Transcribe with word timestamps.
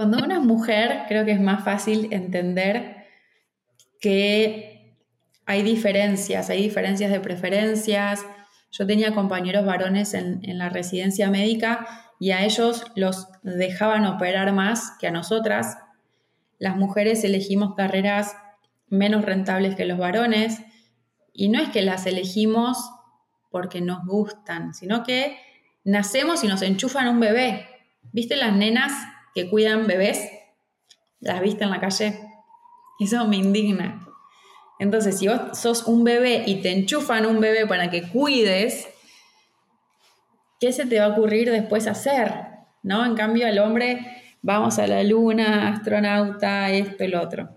Cuando 0.00 0.16
uno 0.16 0.34
es 0.34 0.40
mujer, 0.40 1.02
creo 1.08 1.26
que 1.26 1.32
es 1.32 1.40
más 1.42 1.62
fácil 1.62 2.08
entender 2.10 3.04
que 4.00 4.96
hay 5.44 5.60
diferencias, 5.60 6.48
hay 6.48 6.62
diferencias 6.62 7.10
de 7.10 7.20
preferencias. 7.20 8.24
Yo 8.70 8.86
tenía 8.86 9.14
compañeros 9.14 9.66
varones 9.66 10.14
en, 10.14 10.40
en 10.42 10.56
la 10.56 10.70
residencia 10.70 11.28
médica 11.28 11.86
y 12.18 12.30
a 12.30 12.46
ellos 12.46 12.86
los 12.94 13.28
dejaban 13.42 14.06
operar 14.06 14.54
más 14.54 14.92
que 14.98 15.06
a 15.06 15.10
nosotras. 15.10 15.76
Las 16.58 16.78
mujeres 16.78 17.22
elegimos 17.22 17.74
carreras 17.74 18.34
menos 18.88 19.26
rentables 19.26 19.76
que 19.76 19.84
los 19.84 19.98
varones 19.98 20.62
y 21.34 21.50
no 21.50 21.60
es 21.60 21.68
que 21.68 21.82
las 21.82 22.06
elegimos 22.06 22.90
porque 23.50 23.82
nos 23.82 24.06
gustan, 24.06 24.72
sino 24.72 25.02
que 25.02 25.36
nacemos 25.84 26.42
y 26.42 26.46
nos 26.46 26.62
enchufan 26.62 27.06
un 27.06 27.20
bebé. 27.20 27.68
¿Viste 28.12 28.36
las 28.36 28.56
nenas 28.56 28.94
que 29.34 29.48
cuidan 29.48 29.86
bebés? 29.86 30.28
¿Las 31.20 31.40
viste 31.40 31.64
en 31.64 31.70
la 31.70 31.80
calle? 31.80 32.18
Eso 32.98 33.26
me 33.26 33.36
indigna. 33.36 34.06
Entonces, 34.78 35.18
si 35.18 35.28
vos 35.28 35.58
sos 35.58 35.86
un 35.86 36.04
bebé 36.04 36.44
y 36.46 36.62
te 36.62 36.70
enchufan 36.70 37.26
un 37.26 37.40
bebé 37.40 37.66
para 37.66 37.90
que 37.90 38.08
cuides, 38.08 38.88
¿qué 40.58 40.72
se 40.72 40.86
te 40.86 40.98
va 40.98 41.06
a 41.06 41.08
ocurrir 41.08 41.50
después 41.50 41.86
hacer? 41.86 42.32
¿No? 42.82 43.04
En 43.04 43.14
cambio, 43.14 43.46
al 43.46 43.58
hombre, 43.58 44.06
vamos 44.40 44.78
a 44.78 44.86
la 44.86 45.02
luna, 45.02 45.68
astronauta, 45.68 46.70
esto 46.70 47.06
lo 47.08 47.20
otro. 47.20 47.50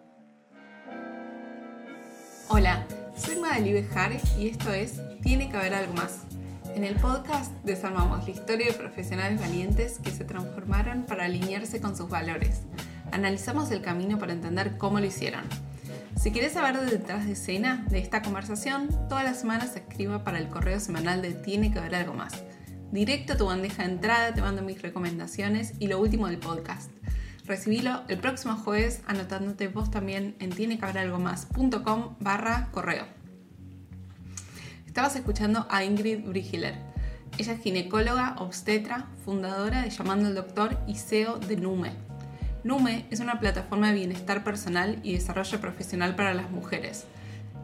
Hola, 2.50 2.86
soy 3.16 3.38
Madeleine 3.38 3.82
Bejar 3.82 4.12
y 4.38 4.50
esto 4.50 4.72
es 4.74 5.02
Tiene 5.22 5.50
que 5.50 5.58
haber 5.58 5.74
algo 5.74 5.94
más 5.94 6.24
en 6.76 6.84
el 6.84 6.96
podcast 6.96 7.52
desarmamos 7.64 8.26
la 8.26 8.32
historia 8.32 8.68
de 8.68 8.74
profesionales 8.74 9.40
valientes 9.40 10.00
que 10.00 10.12
se 10.12 10.26
transformaron 10.26 11.04
para 11.04 11.26
alinearse 11.26 11.80
con 11.80 11.96
sus 11.96 12.10
valores. 12.10 12.62
Analizamos 13.12 13.70
el 13.72 13.82
camino 13.82 14.18
para 14.18 14.34
entender 14.34 14.78
cómo 14.78 15.00
lo 15.00 15.06
hicieron. 15.06 15.44
Si 16.20 16.32
quieres 16.32 16.54
saber 16.54 16.80
de 16.80 16.86
detrás 16.86 17.26
de 17.26 17.34
escena 17.34 17.86
de 17.90 18.00
esta 18.00 18.22
conversación, 18.22 18.90
todas 19.08 19.24
las 19.24 19.40
semanas 19.40 19.76
escriba 19.76 20.24
para 20.24 20.40
el 20.40 20.50
correo 20.50 20.80
semanal 20.80 21.22
de 21.22 21.34
Tiene 21.34 21.72
que 21.72 21.80
haber 21.80 21.96
algo 21.96 22.14
más. 22.14 22.44
Directo 22.92 23.34
a 23.34 23.38
tu 23.38 23.46
bandeja 23.46 23.84
de 23.84 23.94
entrada 23.94 24.34
te 24.34 24.42
mando 24.42 24.62
mis 24.62 24.82
recomendaciones 24.82 25.74
y 25.80 25.88
lo 25.88 26.00
último 26.00 26.28
del 26.28 26.40
podcast. 26.40 26.92
Recibilo 27.46 28.02
el 28.08 28.20
próximo 28.20 28.56
jueves 28.56 29.02
anotándote 29.06 29.68
vos 29.68 29.92
también 29.92 30.36
en 30.40 30.50
tienequehaberalgomás.com 30.52 32.16
barra 32.20 32.70
correo. 32.72 33.23
Estabas 34.94 35.16
escuchando 35.16 35.66
a 35.72 35.84
Ingrid 35.84 36.24
Brigiler. 36.24 36.76
Ella 37.40 37.54
es 37.54 37.62
ginecóloga, 37.62 38.36
obstetra, 38.38 39.08
fundadora 39.26 39.82
de 39.82 39.90
Llamando 39.90 40.28
al 40.28 40.36
Doctor 40.36 40.78
y 40.86 40.98
CEO 40.98 41.40
de 41.40 41.58
Nume. 41.58 41.94
Nume 42.64 43.08
es 43.10 43.20
una 43.20 43.40
plataforma 43.40 43.88
de 43.88 43.96
bienestar 43.96 44.44
personal 44.44 45.00
y 45.02 45.14
desarrollo 45.14 45.60
profesional 45.60 46.16
para 46.16 46.36
las 46.36 46.52
mujeres. 46.52 47.06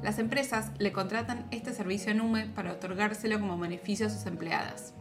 Las 0.02 0.18
empresas 0.18 0.72
le 0.80 0.92
contratan 0.92 1.46
este 1.52 1.72
servicio 1.72 2.14
a 2.14 2.16
Nume 2.16 2.48
para 2.48 2.72
otorgárselo 2.72 3.40
como 3.40 3.60
beneficio 3.60 4.08
a 4.08 4.10
sus 4.10 4.26
empleadas. 4.26 4.94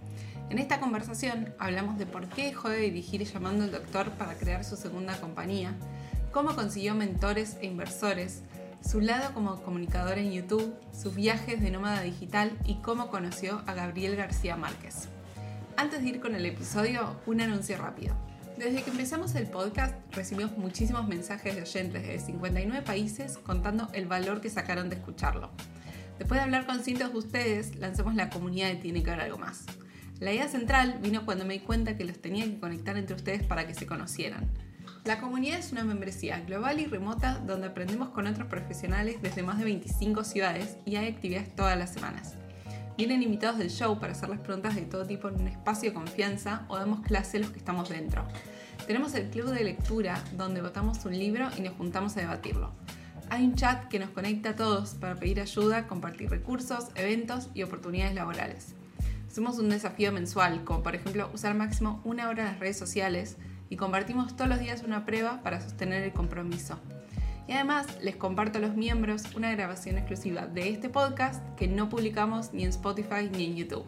En 0.50 0.58
esta 0.58 0.80
conversación 0.80 1.54
hablamos 1.58 1.96
de 1.96 2.04
por 2.04 2.28
qué 2.28 2.44
dejó 2.44 2.68
de 2.68 2.80
dirigir 2.80 3.24
Llamando 3.24 3.64
al 3.64 3.72
Doctor 3.72 4.10
para 4.10 4.34
crear 4.34 4.64
su 4.64 4.76
segunda 4.76 5.18
compañía, 5.18 5.72
cómo 6.30 6.54
consiguió 6.54 6.94
mentores 6.94 7.56
e 7.62 7.64
inversores, 7.64 8.42
su 8.80 9.00
lado 9.00 9.34
como 9.34 9.62
comunicador 9.62 10.18
en 10.18 10.32
YouTube, 10.32 10.74
sus 10.92 11.14
viajes 11.14 11.60
de 11.60 11.70
nómada 11.70 12.02
digital 12.02 12.52
y 12.64 12.76
cómo 12.76 13.08
conoció 13.08 13.62
a 13.66 13.74
Gabriel 13.74 14.16
García 14.16 14.56
Márquez. 14.56 15.08
Antes 15.76 16.02
de 16.02 16.08
ir 16.08 16.20
con 16.20 16.34
el 16.34 16.46
episodio, 16.46 17.20
un 17.26 17.40
anuncio 17.40 17.76
rápido. 17.76 18.14
Desde 18.56 18.82
que 18.82 18.90
empezamos 18.90 19.34
el 19.36 19.46
podcast 19.46 19.94
recibimos 20.12 20.58
muchísimos 20.58 21.06
mensajes 21.06 21.54
de 21.54 21.62
oyentes 21.62 22.06
de 22.06 22.18
59 22.18 22.84
países 22.84 23.38
contando 23.38 23.88
el 23.92 24.06
valor 24.06 24.40
que 24.40 24.50
sacaron 24.50 24.88
de 24.88 24.96
escucharlo. 24.96 25.50
Después 26.18 26.40
de 26.40 26.44
hablar 26.44 26.66
con 26.66 26.82
cientos 26.82 27.12
de 27.12 27.18
ustedes, 27.18 27.76
lanzamos 27.76 28.16
la 28.16 28.30
comunidad 28.30 28.68
de 28.68 28.76
Tiene 28.76 29.04
que 29.04 29.10
haber 29.10 29.26
algo 29.26 29.38
más. 29.38 29.64
La 30.18 30.32
idea 30.32 30.48
central 30.48 30.98
vino 31.00 31.24
cuando 31.24 31.44
me 31.44 31.54
di 31.54 31.60
cuenta 31.60 31.96
que 31.96 32.04
los 32.04 32.20
tenía 32.20 32.44
que 32.44 32.58
conectar 32.58 32.96
entre 32.96 33.14
ustedes 33.14 33.44
para 33.44 33.68
que 33.68 33.74
se 33.74 33.86
conocieran. 33.86 34.48
La 35.08 35.20
comunidad 35.20 35.58
es 35.58 35.72
una 35.72 35.84
membresía 35.84 36.40
global 36.40 36.80
y 36.80 36.84
remota 36.84 37.38
donde 37.46 37.68
aprendemos 37.68 38.10
con 38.10 38.26
otros 38.26 38.46
profesionales 38.46 39.22
desde 39.22 39.42
más 39.42 39.56
de 39.56 39.64
25 39.64 40.22
ciudades 40.22 40.76
y 40.84 40.96
hay 40.96 41.08
actividades 41.08 41.56
todas 41.56 41.78
las 41.78 41.94
semanas. 41.94 42.34
Vienen 42.98 43.22
invitados 43.22 43.56
del 43.56 43.70
show 43.70 43.98
para 43.98 44.12
hacer 44.12 44.28
las 44.28 44.40
preguntas 44.40 44.74
de 44.74 44.82
todo 44.82 45.06
tipo 45.06 45.30
en 45.30 45.40
un 45.40 45.48
espacio 45.48 45.88
de 45.88 45.94
confianza 45.94 46.66
o 46.68 46.76
damos 46.76 47.00
clase 47.00 47.38
los 47.38 47.48
que 47.48 47.56
estamos 47.56 47.88
dentro. 47.88 48.22
Tenemos 48.86 49.14
el 49.14 49.30
club 49.30 49.48
de 49.48 49.64
lectura 49.64 50.22
donde 50.36 50.60
votamos 50.60 51.02
un 51.06 51.18
libro 51.18 51.48
y 51.56 51.62
nos 51.62 51.72
juntamos 51.72 52.14
a 52.18 52.20
debatirlo. 52.20 52.70
Hay 53.30 53.46
un 53.46 53.54
chat 53.54 53.88
que 53.88 53.98
nos 53.98 54.10
conecta 54.10 54.50
a 54.50 54.56
todos 54.56 54.90
para 54.90 55.14
pedir 55.14 55.40
ayuda, 55.40 55.86
compartir 55.86 56.28
recursos, 56.28 56.88
eventos 56.96 57.48
y 57.54 57.62
oportunidades 57.62 58.14
laborales. 58.14 58.74
Hacemos 59.26 59.58
un 59.58 59.70
desafío 59.70 60.12
mensual, 60.12 60.64
como 60.64 60.82
por 60.82 60.94
ejemplo 60.94 61.30
usar 61.32 61.54
máximo 61.54 62.02
una 62.04 62.28
hora 62.28 62.42
en 62.42 62.48
las 62.50 62.60
redes 62.60 62.78
sociales 62.78 63.38
y 63.70 63.76
compartimos 63.76 64.36
todos 64.36 64.48
los 64.48 64.60
días 64.60 64.82
una 64.82 65.04
prueba 65.04 65.40
para 65.42 65.60
sostener 65.60 66.02
el 66.02 66.12
compromiso. 66.12 66.78
Y 67.46 67.52
además 67.52 67.86
les 68.02 68.16
comparto 68.16 68.58
a 68.58 68.60
los 68.60 68.76
miembros 68.76 69.34
una 69.34 69.50
grabación 69.50 69.96
exclusiva 69.96 70.46
de 70.46 70.68
este 70.68 70.90
podcast 70.90 71.42
que 71.56 71.66
no 71.66 71.88
publicamos 71.88 72.52
ni 72.52 72.64
en 72.64 72.70
Spotify 72.70 73.30
ni 73.30 73.46
en 73.46 73.56
YouTube. 73.56 73.86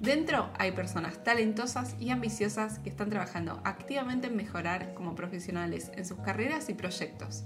Dentro 0.00 0.50
hay 0.58 0.72
personas 0.72 1.22
talentosas 1.22 1.94
y 2.00 2.10
ambiciosas 2.10 2.80
que 2.80 2.90
están 2.90 3.08
trabajando 3.08 3.60
activamente 3.62 4.26
en 4.26 4.36
mejorar 4.36 4.94
como 4.94 5.14
profesionales 5.14 5.92
en 5.94 6.04
sus 6.04 6.18
carreras 6.18 6.68
y 6.68 6.74
proyectos. 6.74 7.44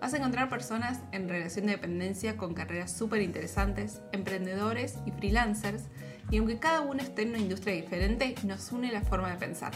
Vas 0.00 0.14
a 0.14 0.18
encontrar 0.18 0.48
personas 0.48 1.00
en 1.10 1.28
relación 1.28 1.66
de 1.66 1.72
dependencia 1.72 2.36
con 2.36 2.54
carreras 2.54 2.92
súper 2.92 3.20
interesantes, 3.20 4.00
emprendedores 4.12 4.98
y 5.06 5.10
freelancers, 5.10 5.86
y 6.30 6.36
aunque 6.36 6.60
cada 6.60 6.82
uno 6.82 7.02
esté 7.02 7.22
en 7.22 7.30
una 7.30 7.38
industria 7.38 7.74
diferente, 7.74 8.36
nos 8.44 8.70
une 8.70 8.92
la 8.92 9.00
forma 9.00 9.30
de 9.30 9.38
pensar 9.38 9.72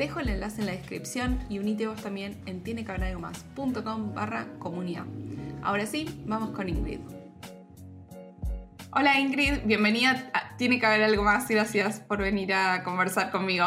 dejo 0.00 0.18
el 0.20 0.30
enlace 0.30 0.62
en 0.62 0.66
la 0.66 0.72
descripción 0.72 1.44
y 1.50 1.58
unite 1.58 1.86
vos 1.86 2.00
también 2.02 2.40
en 2.46 2.62
tienecabralgomás.com 2.62 4.14
barra 4.14 4.46
comunidad. 4.58 5.04
Ahora 5.62 5.84
sí, 5.84 6.22
vamos 6.24 6.56
con 6.56 6.70
Ingrid. 6.70 7.00
Hola 8.92 9.20
Ingrid, 9.20 9.60
bienvenida 9.66 10.32
Tiene 10.56 10.80
que 10.80 10.86
haber 10.86 11.02
algo 11.02 11.22
más. 11.22 11.46
Gracias 11.48 12.00
por 12.00 12.16
venir 12.16 12.54
a 12.54 12.82
conversar 12.82 13.30
conmigo. 13.30 13.66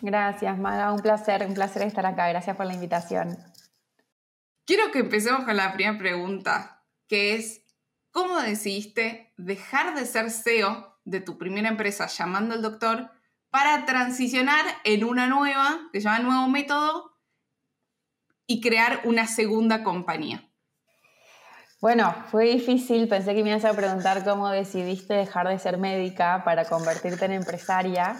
Gracias, 0.00 0.56
Maga. 0.56 0.92
Un 0.92 1.00
placer, 1.00 1.44
un 1.44 1.54
placer 1.54 1.82
estar 1.82 2.06
acá. 2.06 2.28
Gracias 2.28 2.56
por 2.56 2.66
la 2.66 2.74
invitación. 2.74 3.36
Quiero 4.66 4.92
que 4.92 5.00
empecemos 5.00 5.42
con 5.42 5.56
la 5.56 5.72
primera 5.72 5.98
pregunta, 5.98 6.84
que 7.08 7.34
es, 7.34 7.62
¿cómo 8.12 8.38
decidiste 8.38 9.32
dejar 9.38 9.96
de 9.96 10.06
ser 10.06 10.30
CEO 10.30 11.00
de 11.04 11.20
tu 11.20 11.36
primera 11.36 11.68
empresa 11.68 12.06
llamando 12.06 12.54
al 12.54 12.62
doctor 12.62 13.10
para 13.54 13.86
transicionar 13.86 14.64
en 14.82 15.04
una 15.04 15.28
nueva, 15.28 15.88
que 15.92 16.00
se 16.00 16.08
llama 16.08 16.24
Nuevo 16.24 16.48
Método, 16.48 17.12
y 18.48 18.60
crear 18.60 19.02
una 19.04 19.28
segunda 19.28 19.84
compañía? 19.84 20.42
Bueno, 21.80 22.16
fue 22.32 22.46
difícil, 22.46 23.06
pensé 23.06 23.32
que 23.32 23.44
me 23.44 23.50
ibas 23.50 23.64
a 23.64 23.72
preguntar 23.72 24.24
cómo 24.24 24.48
decidiste 24.48 25.14
dejar 25.14 25.46
de 25.46 25.60
ser 25.60 25.78
médica 25.78 26.42
para 26.44 26.64
convertirte 26.64 27.26
en 27.26 27.30
empresaria, 27.30 28.16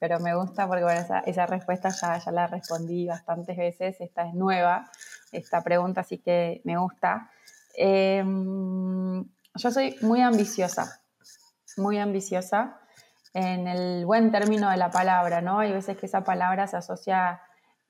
pero 0.00 0.18
me 0.18 0.34
gusta 0.34 0.66
porque 0.66 0.84
esa, 1.26 1.46
respuesta 1.46 1.90
ya, 1.90 2.18
ya 2.18 2.32
la 2.32 2.48
respondí 2.48 3.06
bastantes 3.06 3.56
veces, 3.56 4.00
esta 4.00 4.26
es 4.26 4.34
nueva, 4.34 4.90
esta 5.30 5.62
pregunta, 5.62 6.00
así 6.00 6.18
que 6.18 6.60
me 6.64 6.76
gusta. 6.76 7.30
Em, 7.76 9.22
yo 9.54 9.70
soy 9.70 9.94
muy 10.00 10.22
ambiciosa, 10.22 11.04
muy 11.76 12.00
ambiciosa 12.00 12.81
en 13.34 13.66
el 13.66 14.04
buen 14.04 14.30
término 14.30 14.70
de 14.70 14.76
la 14.76 14.90
palabra, 14.90 15.40
¿no? 15.40 15.60
Hay 15.60 15.72
veces 15.72 15.96
que 15.96 16.06
esa 16.06 16.24
palabra 16.24 16.66
se 16.66 16.76
asocia 16.76 17.40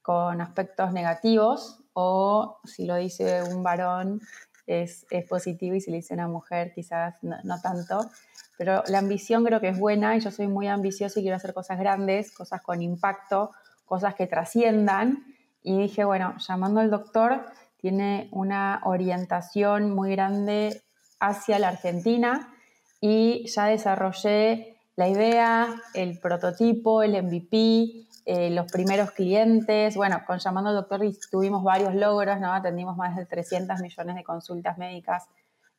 con 0.02 0.40
aspectos 0.40 0.92
negativos 0.92 1.80
o 1.94 2.60
si 2.64 2.86
lo 2.86 2.96
dice 2.96 3.42
un 3.42 3.62
varón 3.62 4.20
es, 4.66 5.06
positivo 5.28 5.74
y 5.74 5.80
si 5.80 5.90
lo 5.90 5.96
dice 5.96 6.14
una 6.14 6.28
mujer 6.28 6.72
quizás 6.74 7.14
no, 7.22 7.60
tanto. 7.60 8.10
Pero 8.56 8.82
la 8.86 8.98
ambición 8.98 9.44
creo 9.44 9.60
que 9.60 9.68
es 9.68 9.78
buena 9.78 10.16
y 10.16 10.20
yo 10.20 10.30
soy 10.30 10.46
muy 10.46 10.68
ambiciosa 10.68 11.18
y 11.18 11.22
quiero 11.22 11.36
hacer 11.36 11.54
cosas 11.54 11.78
grandes, 11.78 12.32
cosas 12.32 12.62
con 12.62 12.80
impacto, 12.82 13.50
cosas 13.84 14.14
que 14.14 14.26
trasciendan. 14.26 15.24
Y 15.62 15.78
dije, 15.78 16.04
bueno, 16.04 16.34
llamando 16.38 16.80
al 16.80 16.90
doctor, 16.90 17.46
tiene 17.76 18.28
una 18.32 18.80
orientación 18.84 19.94
muy 19.94 20.12
grande 20.12 20.82
hacia 21.18 21.58
la 21.58 21.68
Argentina 21.68 22.54
y 23.00 23.46
ya 23.48 23.66
desarrollé 23.66 24.71
la 24.96 25.08
idea, 25.08 25.74
el 25.94 26.18
prototipo, 26.18 27.02
el 27.02 27.22
MVP, 27.22 28.06
eh, 28.24 28.50
los 28.50 28.70
primeros 28.70 29.10
clientes. 29.12 29.96
Bueno, 29.96 30.22
con 30.26 30.38
Llamando 30.38 30.70
al 30.70 30.76
Doctor 30.76 31.00
tuvimos 31.30 31.64
varios 31.64 31.94
logros, 31.94 32.38
¿no? 32.40 32.52
Atendimos 32.52 32.96
más 32.96 33.16
de 33.16 33.26
300 33.26 33.80
millones 33.80 34.16
de 34.16 34.24
consultas 34.24 34.78
médicas 34.78 35.26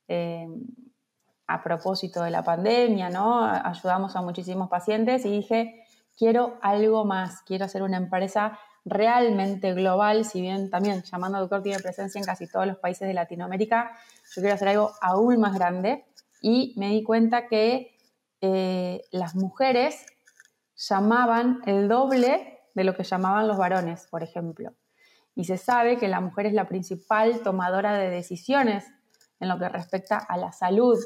eh, 0.07 0.47
a 1.47 1.63
propósito 1.63 2.23
de 2.23 2.31
la 2.31 2.43
pandemia, 2.43 3.09
¿no? 3.09 3.45
Ayudamos 3.45 4.15
a 4.15 4.21
muchísimos 4.21 4.69
pacientes 4.69 5.25
y 5.25 5.31
dije, 5.31 5.85
quiero 6.17 6.57
algo 6.61 7.05
más, 7.05 7.41
quiero 7.41 7.65
hacer 7.65 7.83
una 7.83 7.97
empresa 7.97 8.59
realmente 8.85 9.73
global, 9.73 10.25
si 10.25 10.41
bien 10.41 10.69
también 10.69 11.03
llamando 11.03 11.39
doctor 11.39 11.63
tiene 11.63 11.79
presencia 11.79 12.19
en 12.19 12.25
casi 12.25 12.47
todos 12.47 12.67
los 12.67 12.77
países 12.77 13.07
de 13.07 13.13
Latinoamérica, 13.13 13.91
yo 14.35 14.41
quiero 14.41 14.55
hacer 14.55 14.69
algo 14.69 14.91
aún 15.01 15.39
más 15.39 15.53
grande 15.53 16.05
y 16.41 16.73
me 16.75 16.89
di 16.89 17.03
cuenta 17.03 17.47
que 17.47 17.92
eh, 18.45 19.05
las 19.11 19.35
mujeres 19.35 20.05
llamaban 20.75 21.61
el 21.65 21.87
doble 21.87 22.59
de 22.75 22.83
lo 22.83 22.93
que 22.93 23.05
llamaban 23.05 23.47
los 23.47 23.57
varones, 23.57 24.05
por 24.11 24.21
ejemplo. 24.21 24.73
Y 25.33 25.45
se 25.45 25.57
sabe 25.57 25.97
que 25.97 26.09
la 26.09 26.19
mujer 26.19 26.47
es 26.47 26.53
la 26.53 26.67
principal 26.67 27.39
tomadora 27.39 27.97
de 27.97 28.09
decisiones 28.09 28.83
en 29.39 29.47
lo 29.47 29.57
que 29.57 29.69
respecta 29.69 30.17
a 30.17 30.35
la 30.35 30.51
salud, 30.51 30.99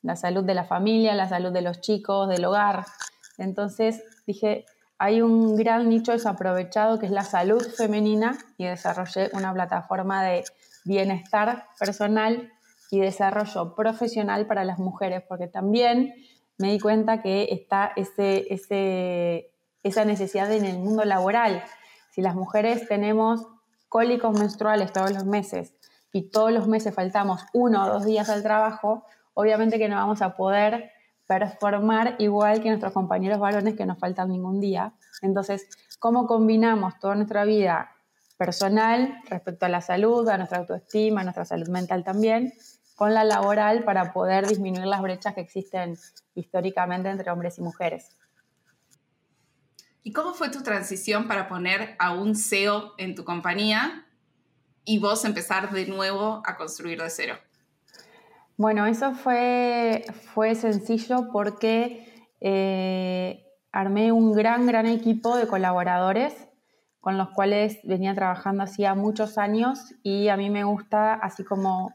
la 0.00 0.16
salud 0.16 0.44
de 0.44 0.54
la 0.54 0.64
familia, 0.64 1.14
la 1.14 1.28
salud 1.28 1.52
de 1.52 1.60
los 1.60 1.82
chicos, 1.82 2.26
del 2.26 2.46
hogar. 2.46 2.86
Entonces 3.36 4.02
dije, 4.26 4.64
hay 4.96 5.20
un 5.20 5.56
gran 5.56 5.90
nicho 5.90 6.12
desaprovechado 6.12 6.98
que 6.98 7.04
es 7.04 7.12
la 7.12 7.24
salud 7.24 7.62
femenina 7.76 8.38
y 8.56 8.64
desarrollé 8.64 9.28
una 9.34 9.52
plataforma 9.52 10.24
de 10.24 10.42
bienestar 10.86 11.66
personal 11.78 12.50
y 12.90 13.00
desarrollo 13.00 13.74
profesional 13.74 14.46
para 14.46 14.64
las 14.64 14.78
mujeres, 14.78 15.22
porque 15.28 15.48
también 15.48 16.14
me 16.58 16.72
di 16.72 16.78
cuenta 16.78 17.22
que 17.22 17.48
está 17.50 17.92
ese, 17.96 18.46
ese, 18.52 19.52
esa 19.82 20.04
necesidad 20.04 20.50
en 20.52 20.64
el 20.64 20.78
mundo 20.78 21.04
laboral. 21.04 21.62
Si 22.10 22.20
las 22.20 22.34
mujeres 22.34 22.86
tenemos 22.88 23.46
cólicos 23.88 24.38
menstruales 24.38 24.92
todos 24.92 25.12
los 25.12 25.24
meses 25.24 25.74
y 26.12 26.30
todos 26.30 26.52
los 26.52 26.68
meses 26.68 26.94
faltamos 26.94 27.44
uno 27.52 27.84
o 27.84 27.88
dos 27.88 28.04
días 28.04 28.28
al 28.28 28.42
trabajo, 28.42 29.04
obviamente 29.34 29.78
que 29.78 29.88
no 29.88 29.96
vamos 29.96 30.22
a 30.22 30.36
poder 30.36 30.92
performar 31.26 32.16
igual 32.18 32.62
que 32.62 32.68
nuestros 32.68 32.92
compañeros 32.92 33.38
varones 33.38 33.74
que 33.74 33.86
nos 33.86 33.98
faltan 33.98 34.28
ningún 34.28 34.60
día. 34.60 34.92
Entonces, 35.22 35.66
¿cómo 35.98 36.26
combinamos 36.26 36.98
toda 36.98 37.14
nuestra 37.14 37.44
vida 37.44 37.90
personal 38.36 39.20
respecto 39.28 39.66
a 39.66 39.68
la 39.68 39.80
salud, 39.80 40.28
a 40.28 40.36
nuestra 40.36 40.58
autoestima, 40.58 41.20
a 41.20 41.24
nuestra 41.24 41.44
salud 41.44 41.68
mental 41.68 42.04
también, 42.04 42.52
con 42.96 43.14
la 43.14 43.24
laboral 43.24 43.84
para 43.84 44.12
poder 44.12 44.46
disminuir 44.46 44.86
las 44.86 45.02
brechas 45.02 45.34
que 45.34 45.40
existen 45.40 45.98
históricamente 46.34 47.08
entre 47.08 47.30
hombres 47.30 47.58
y 47.58 47.62
mujeres? 47.62 48.10
¿Y 50.02 50.12
cómo 50.12 50.34
fue 50.34 50.50
tu 50.50 50.62
transición 50.62 51.28
para 51.28 51.48
poner 51.48 51.94
a 51.98 52.12
un 52.12 52.34
CEO 52.34 52.94
en 52.98 53.14
tu 53.14 53.24
compañía 53.24 54.04
y 54.84 54.98
vos 54.98 55.24
empezar 55.24 55.70
de 55.70 55.86
nuevo 55.86 56.42
a 56.44 56.56
construir 56.56 57.00
de 57.00 57.10
cero? 57.10 57.36
Bueno, 58.56 58.86
eso 58.86 59.14
fue, 59.14 60.04
fue 60.34 60.54
sencillo 60.54 61.28
porque 61.32 62.28
eh, 62.40 63.46
armé 63.70 64.12
un 64.12 64.32
gran, 64.32 64.66
gran 64.66 64.86
equipo 64.86 65.36
de 65.36 65.46
colaboradores 65.46 66.34
con 67.00 67.18
los 67.18 67.30
cuales 67.30 67.80
venía 67.82 68.14
trabajando 68.14 68.62
hacía 68.62 68.94
muchos 68.94 69.36
años 69.36 69.92
y 70.04 70.28
a 70.28 70.36
mí 70.36 70.50
me 70.50 70.62
gusta, 70.62 71.14
así 71.14 71.42
como 71.42 71.92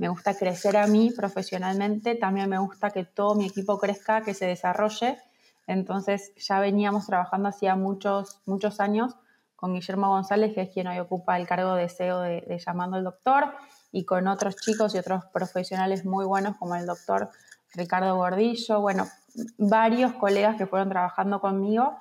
me 0.00 0.08
gusta 0.08 0.32
crecer 0.32 0.78
a 0.78 0.86
mí 0.86 1.12
profesionalmente, 1.14 2.14
también 2.14 2.48
me 2.48 2.56
gusta 2.56 2.88
que 2.88 3.04
todo 3.04 3.34
mi 3.34 3.44
equipo 3.44 3.78
crezca, 3.78 4.22
que 4.22 4.32
se 4.32 4.46
desarrolle. 4.46 5.18
Entonces 5.66 6.32
ya 6.36 6.58
veníamos 6.58 7.04
trabajando 7.04 7.50
hacía 7.50 7.76
muchos, 7.76 8.40
muchos 8.46 8.80
años 8.80 9.14
con 9.56 9.74
Guillermo 9.74 10.08
González, 10.08 10.54
que 10.54 10.62
es 10.62 10.70
quien 10.70 10.86
hoy 10.86 10.98
ocupa 11.00 11.36
el 11.36 11.46
cargo 11.46 11.74
de 11.74 11.90
CEO 11.90 12.22
de, 12.22 12.40
de 12.48 12.58
Llamando 12.58 12.96
al 12.96 13.04
Doctor, 13.04 13.52
y 13.92 14.06
con 14.06 14.26
otros 14.26 14.56
chicos 14.56 14.94
y 14.94 14.98
otros 14.98 15.26
profesionales 15.34 16.06
muy 16.06 16.24
buenos 16.24 16.56
como 16.56 16.76
el 16.76 16.86
doctor 16.86 17.28
Ricardo 17.74 18.16
Gordillo, 18.16 18.80
bueno, 18.80 19.06
varios 19.58 20.14
colegas 20.14 20.56
que 20.56 20.66
fueron 20.66 20.88
trabajando 20.88 21.42
conmigo 21.42 21.98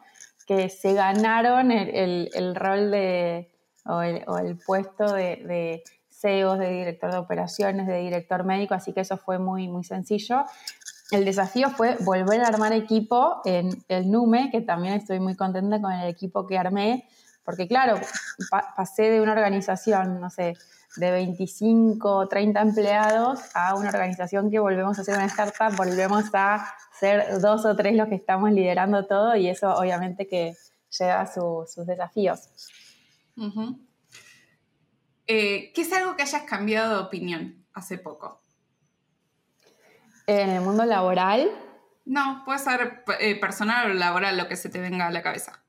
que 0.47 0.69
se 0.69 0.93
ganaron 0.93 1.69
el, 1.69 2.55
rol 2.55 2.91
de, 2.91 3.51
o 3.83 4.01
el, 4.01 4.57
puesto 4.65 5.13
de 5.13 5.83
CEO, 6.19 6.57
de 6.57 6.69
director 6.69 7.11
de 7.11 7.17
operaciones, 7.17 7.87
de 7.87 7.97
director 7.99 8.43
médico, 8.43 8.73
así 8.73 8.93
que 8.93 9.01
eso 9.01 9.17
fue 9.17 9.39
muy, 9.39 9.67
muy 9.67 9.83
sencillo. 9.83 10.45
El 11.11 11.25
desafío 11.25 11.69
fue 11.69 11.97
volver 12.01 12.41
a 12.41 12.47
armar 12.47 12.73
equipo 12.73 13.41
en 13.45 13.83
el 13.87 14.11
NUME, 14.11 14.49
que 14.51 14.61
también 14.61 14.93
estoy 14.93 15.19
muy 15.19 15.35
contenta 15.35 15.81
con 15.81 15.91
el 15.91 16.07
equipo 16.07 16.45
que 16.45 16.57
armé, 16.57 17.07
porque 17.43 17.67
claro, 17.67 17.99
pasé 18.75 19.09
de 19.09 19.21
una 19.21 19.31
organización, 19.31 20.19
no 20.19 20.29
sé, 20.29 20.55
de 20.97 21.11
25 21.11 22.09
o 22.09 22.27
30 22.27 22.61
empleados 22.61 23.39
a 23.53 23.75
una 23.75 23.89
organización 23.89 24.51
que 24.51 24.59
volvemos 24.59 24.99
a 24.99 25.03
ser 25.03 25.15
una 25.15 25.25
startup, 25.25 25.75
volvemos 25.75 26.25
a 26.33 26.67
ser 26.99 27.39
dos 27.39 27.65
o 27.65 27.75
tres 27.75 27.95
los 27.95 28.07
que 28.07 28.15
estamos 28.15 28.51
liderando 28.51 29.05
todo 29.05 29.35
y 29.35 29.47
eso 29.47 29.73
obviamente 29.73 30.27
que 30.27 30.55
lleva 30.97 31.25
sus 31.27 31.85
desafíos. 31.85 32.49
Eh, 35.31 35.71
¿Qué 35.75 35.81
es 35.81 35.93
algo 35.93 36.15
que 36.15 36.23
hayas 36.23 36.41
cambiado 36.41 36.95
de 36.95 37.03
opinión 37.03 37.63
hace 37.73 37.99
poco? 37.99 38.41
En 40.25 40.49
el 40.49 40.61
mundo 40.61 40.85
laboral. 40.85 41.51
No, 42.05 42.41
puede 42.45 42.57
ser 42.57 43.03
eh, 43.19 43.39
personal 43.39 43.91
o 43.91 43.93
laboral, 43.93 44.37
lo 44.37 44.47
que 44.47 44.55
se 44.55 44.69
te 44.69 44.79
venga 44.79 45.05
a 45.05 45.11
la 45.11 45.21
cabeza. 45.21 45.61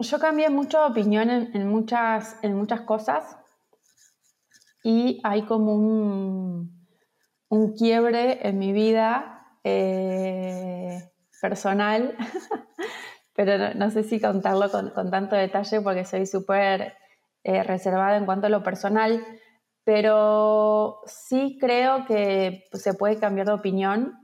Yo 0.00 0.18
cambié 0.18 0.50
mucho 0.50 0.80
de 0.80 0.86
opinión 0.86 1.30
en, 1.30 1.68
muchas, 1.68 2.36
en 2.42 2.56
muchas 2.56 2.80
cosas 2.80 3.36
y 4.82 5.20
hay 5.22 5.42
como 5.42 5.76
un, 5.76 6.88
un 7.48 7.72
quiebre 7.76 8.48
en 8.48 8.58
mi 8.58 8.72
vida 8.72 9.46
eh, 9.62 11.08
personal, 11.40 12.16
pero 13.36 13.74
no, 13.74 13.92
sé 13.92 14.02
si 14.02 14.20
contarlo 14.20 14.72
con, 14.72 14.92
tanto 14.92 15.36
detalle 15.36 15.80
porque 15.80 16.04
soy 16.04 16.26
súper 16.26 17.05
eh, 17.48 17.62
reservada 17.62 18.16
en 18.16 18.26
cuanto 18.26 18.48
a 18.48 18.50
lo 18.50 18.64
personal, 18.64 19.24
pero 19.84 21.00
sí 21.06 21.58
creo 21.60 22.04
que 22.06 22.64
se 22.72 22.94
puede 22.94 23.20
cambiar 23.20 23.46
de 23.46 23.52
opinión 23.52 24.18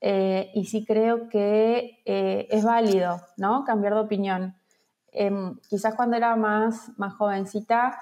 eh, 0.00 0.52
y 0.54 0.66
sí 0.66 0.84
creo 0.84 1.28
que 1.28 2.02
es 2.04 2.64
válido, 2.64 3.20
¿no? 3.36 3.64
Cambiar 3.64 3.94
de 3.94 4.00
opinión. 4.00 4.54
Em, 5.10 5.58
quizás 5.68 5.96
cuando 5.96 6.16
era 6.16 6.36
más, 6.36 6.90
más 6.96 7.14
jovencita 7.14 7.98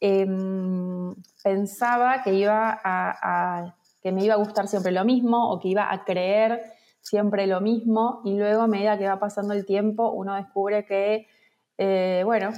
em, 0.00 1.14
pensaba 1.44 2.22
que, 2.22 2.32
iba 2.32 2.80
a, 2.82 3.74
que 4.00 4.10
me 4.10 4.24
iba 4.24 4.34
a 4.34 4.38
gustar 4.38 4.68
siempre 4.68 4.90
lo 4.90 5.04
mismo 5.04 5.50
o 5.50 5.60
que 5.60 5.68
iba 5.68 5.92
a 5.92 6.04
creer 6.04 6.62
siempre 7.00 7.46
lo 7.46 7.60
mismo 7.60 8.22
y 8.24 8.36
luego 8.36 8.62
a 8.62 8.66
medida 8.66 8.98
que 8.98 9.06
va 9.06 9.18
pasando 9.18 9.54
el 9.54 9.66
tiempo 9.66 10.10
uno 10.10 10.34
descubre 10.34 10.84
que, 10.84 11.26
eh, 11.76 12.22
bueno, 12.24 12.50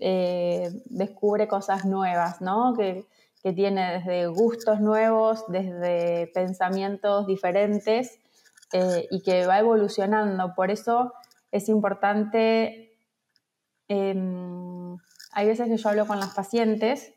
eh, 0.00 0.70
descubre 0.86 1.48
cosas 1.48 1.84
nuevas, 1.84 2.40
¿no? 2.40 2.74
Que, 2.76 3.06
que 3.42 3.52
tiene 3.52 3.98
desde 3.98 4.26
gustos 4.26 4.80
nuevos, 4.80 5.44
desde 5.48 6.26
pensamientos 6.34 7.26
diferentes 7.26 8.18
eh, 8.72 9.06
y 9.10 9.22
que 9.22 9.46
va 9.46 9.58
evolucionando. 9.58 10.54
Por 10.54 10.70
eso 10.70 11.14
es 11.52 11.68
importante 11.68 12.88
Em, 13.88 14.98
hay 15.32 15.46
veces 15.46 15.66
que 15.66 15.76
yo 15.78 15.88
hablo 15.88 16.06
con 16.06 16.20
las 16.20 16.34
pacientes 16.34 17.14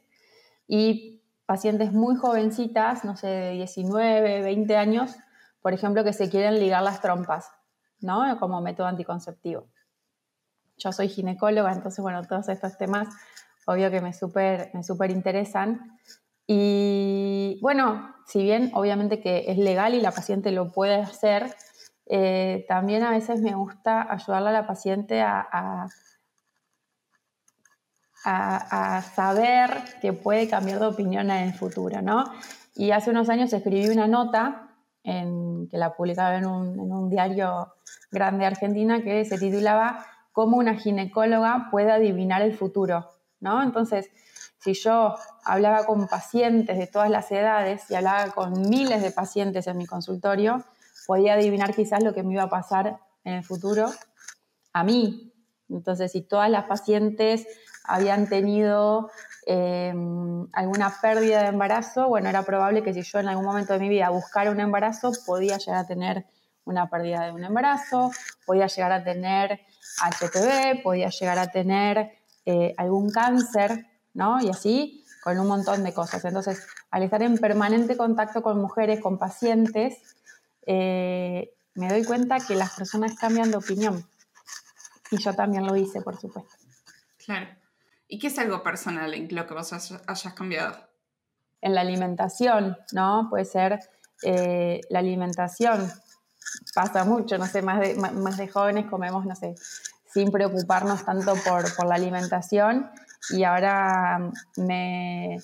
y 0.67 1.21
pacientes 1.45 1.91
muy 1.91 2.15
jovencitas, 2.15 3.03
no 3.03 3.17
sé, 3.17 3.27
de 3.27 3.51
19, 3.51 4.41
20 4.41 4.77
años, 4.77 5.15
por 5.61 5.73
ejemplo, 5.73 6.03
que 6.03 6.13
se 6.13 6.29
quieren 6.29 6.59
ligar 6.59 6.81
las 6.81 7.01
trompas, 7.01 7.51
¿no? 7.99 8.39
Como 8.39 8.61
método 8.61 8.87
anticonceptivo. 8.87 9.67
Yo 10.83 10.91
soy 10.91 11.09
ginecóloga, 11.09 11.71
entonces, 11.71 12.01
bueno, 12.01 12.23
todos 12.23 12.49
estos 12.49 12.77
temas, 12.77 13.07
obvio 13.65 13.91
que 13.91 14.01
me 14.01 14.13
súper 14.13 14.71
me 14.73 14.83
super 14.83 15.11
interesan. 15.11 15.99
Y 16.47 17.59
bueno, 17.61 18.15
si 18.25 18.43
bien 18.43 18.71
obviamente 18.73 19.21
que 19.21 19.45
es 19.47 19.57
legal 19.57 19.93
y 19.93 20.01
la 20.01 20.11
paciente 20.11 20.51
lo 20.51 20.71
puede 20.71 20.95
hacer, 20.95 21.55
eh, 22.07 22.65
también 22.67 23.03
a 23.03 23.11
veces 23.11 23.41
me 23.41 23.55
gusta 23.55 24.11
ayudarle 24.11 24.49
a 24.49 24.53
la 24.53 24.67
paciente 24.67 25.21
a 25.21 25.87
a, 28.23 29.01
saber 29.15 29.69
que 30.01 30.13
puede 30.13 30.47
cambiar 30.47 30.79
de 30.79 30.87
opinión 30.87 31.29
en 31.31 31.49
el 31.49 31.53
futuro, 31.53 32.01
¿no? 32.01 32.25
Y 32.75 32.91
hace 32.91 33.09
unos 33.09 33.29
años 33.29 33.51
escribí 33.53 33.89
una 33.89 34.07
nota 34.07 34.69
en, 35.03 35.67
que 35.69 35.77
la 35.77 35.93
publicaba 35.93 36.35
en 36.35 36.45
un, 36.45 37.09
diario 37.09 37.73
grande 38.11 38.41
de 38.41 38.45
Argentina 38.45 39.01
que 39.01 39.25
se 39.25 39.37
titulaba 39.37 40.05
Cómo 40.31 40.57
una 40.57 40.75
ginecóloga 40.75 41.67
puede 41.71 41.91
adivinar 41.91 42.41
el 42.41 42.53
futuro, 42.53 43.09
¿no? 43.39 43.61
Entonces, 43.63 44.09
si 44.59 44.73
yo 44.73 45.15
hablaba 45.43 45.85
con 45.85 46.07
pacientes 46.07 46.77
de 46.77 46.87
todas 46.87 47.09
las 47.09 47.31
edades 47.31 47.89
y 47.89 47.95
hablaba 47.95 48.31
con 48.31 48.69
miles 48.69 49.01
de 49.01 49.11
pacientes 49.11 49.67
en 49.67 49.77
mi 49.77 49.85
consultorio, 49.85 50.63
podía 51.07 51.33
adivinar 51.33 51.73
quizás 51.73 52.03
lo 52.03 52.13
que 52.13 52.23
me 52.23 52.33
iba 52.33 52.43
a 52.43 52.49
pasar 52.49 52.99
en 53.23 53.33
el 53.33 53.43
futuro 53.43 53.91
a 54.73 54.83
mí. 54.83 55.33
Entonces, 55.69 56.11
si 56.11 56.21
todas 56.21 56.49
las 56.49 56.65
pacientes 56.65 57.47
habían 57.85 58.27
tenido 58.27 59.09
eh, 59.47 59.93
alguna 60.53 60.93
pérdida 61.01 61.41
de 61.41 61.47
embarazo, 61.47 62.07
bueno, 62.07 62.29
era 62.29 62.43
probable 62.43 62.83
que 62.83 62.93
si 62.93 63.01
yo 63.01 63.19
en 63.19 63.29
algún 63.29 63.45
momento 63.45 63.73
de 63.73 63.79
mi 63.79 63.89
vida 63.89 64.09
buscara 64.09 64.51
un 64.51 64.59
embarazo, 64.59 65.11
podía 65.25 65.57
llegar 65.57 65.79
a 65.79 65.87
tener 65.87 66.25
una 66.65 66.89
pérdida 66.89 67.25
de 67.25 67.31
un 67.31 67.43
embarazo, 67.43 68.11
podía 68.45 68.67
llegar 68.67 68.91
a 68.91 69.03
tener 69.03 69.61
HPV, 69.99 70.83
podía 70.83 71.09
llegar 71.09 71.39
a 71.39 71.51
tener 71.51 72.11
eh, 72.45 72.73
algún 72.77 73.11
cáncer, 73.11 73.87
¿no? 74.13 74.41
Y 74.41 74.49
así 74.49 75.05
con 75.21 75.39
un 75.39 75.47
montón 75.47 75.83
de 75.83 75.93
cosas. 75.93 76.25
Entonces, 76.25 76.65
al 76.89 77.03
estar 77.03 77.21
en 77.21 77.37
permanente 77.37 77.95
contacto 77.95 78.41
con 78.41 78.59
mujeres, 78.59 78.99
con 78.99 79.17
pacientes, 79.17 79.97
eh, 80.65 81.53
me 81.75 81.87
doy 81.87 82.03
cuenta 82.03 82.39
que 82.39 82.55
las 82.55 82.75
personas 82.75 83.15
cambian 83.17 83.51
de 83.51 83.57
opinión. 83.57 84.05
Y 85.11 85.17
yo 85.17 85.33
también 85.33 85.65
lo 85.65 85.75
hice, 85.75 86.01
por 86.01 86.19
supuesto. 86.19 86.55
Claro. 87.23 87.47
¿Y 88.07 88.19
qué 88.19 88.27
es 88.27 88.39
algo 88.39 88.63
personal 88.63 89.13
en 89.13 89.33
lo 89.33 89.45
que 89.45 89.53
vos 89.53 89.71
hayas 89.71 90.33
cambiado? 90.33 90.75
En 91.61 91.75
la 91.75 91.81
alimentación, 91.81 92.77
¿no? 92.91 93.27
Puede 93.29 93.45
ser 93.45 93.79
eh, 94.23 94.81
la 94.89 94.99
alimentación. 94.99 95.91
Pasa 96.73 97.03
mucho, 97.03 97.37
no 97.37 97.47
sé, 97.47 97.61
más 97.61 97.79
de, 97.79 97.95
más 97.95 98.37
de 98.37 98.47
jóvenes 98.47 98.85
comemos, 98.85 99.25
no 99.25 99.35
sé, 99.35 99.55
sin 100.13 100.31
preocuparnos 100.31 101.03
tanto 101.05 101.33
por, 101.35 101.75
por 101.75 101.87
la 101.87 101.95
alimentación 101.95 102.89
y 103.29 103.43
ahora 103.43 104.31
me, 104.57 105.39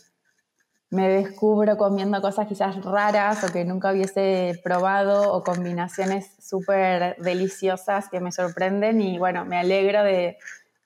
me 0.90 1.10
descubro 1.10 1.78
comiendo 1.78 2.22
cosas 2.22 2.48
quizás 2.48 2.84
raras 2.84 3.44
o 3.44 3.52
que 3.52 3.66
nunca 3.66 3.92
hubiese 3.92 4.60
probado 4.64 5.34
o 5.34 5.44
combinaciones 5.44 6.32
súper 6.40 7.18
deliciosas 7.18 8.10
que 8.10 8.20
me 8.20 8.32
sorprenden 8.32 9.02
y 9.02 9.18
bueno, 9.18 9.46
me 9.46 9.58
alegro 9.58 10.04
de, 10.04 10.38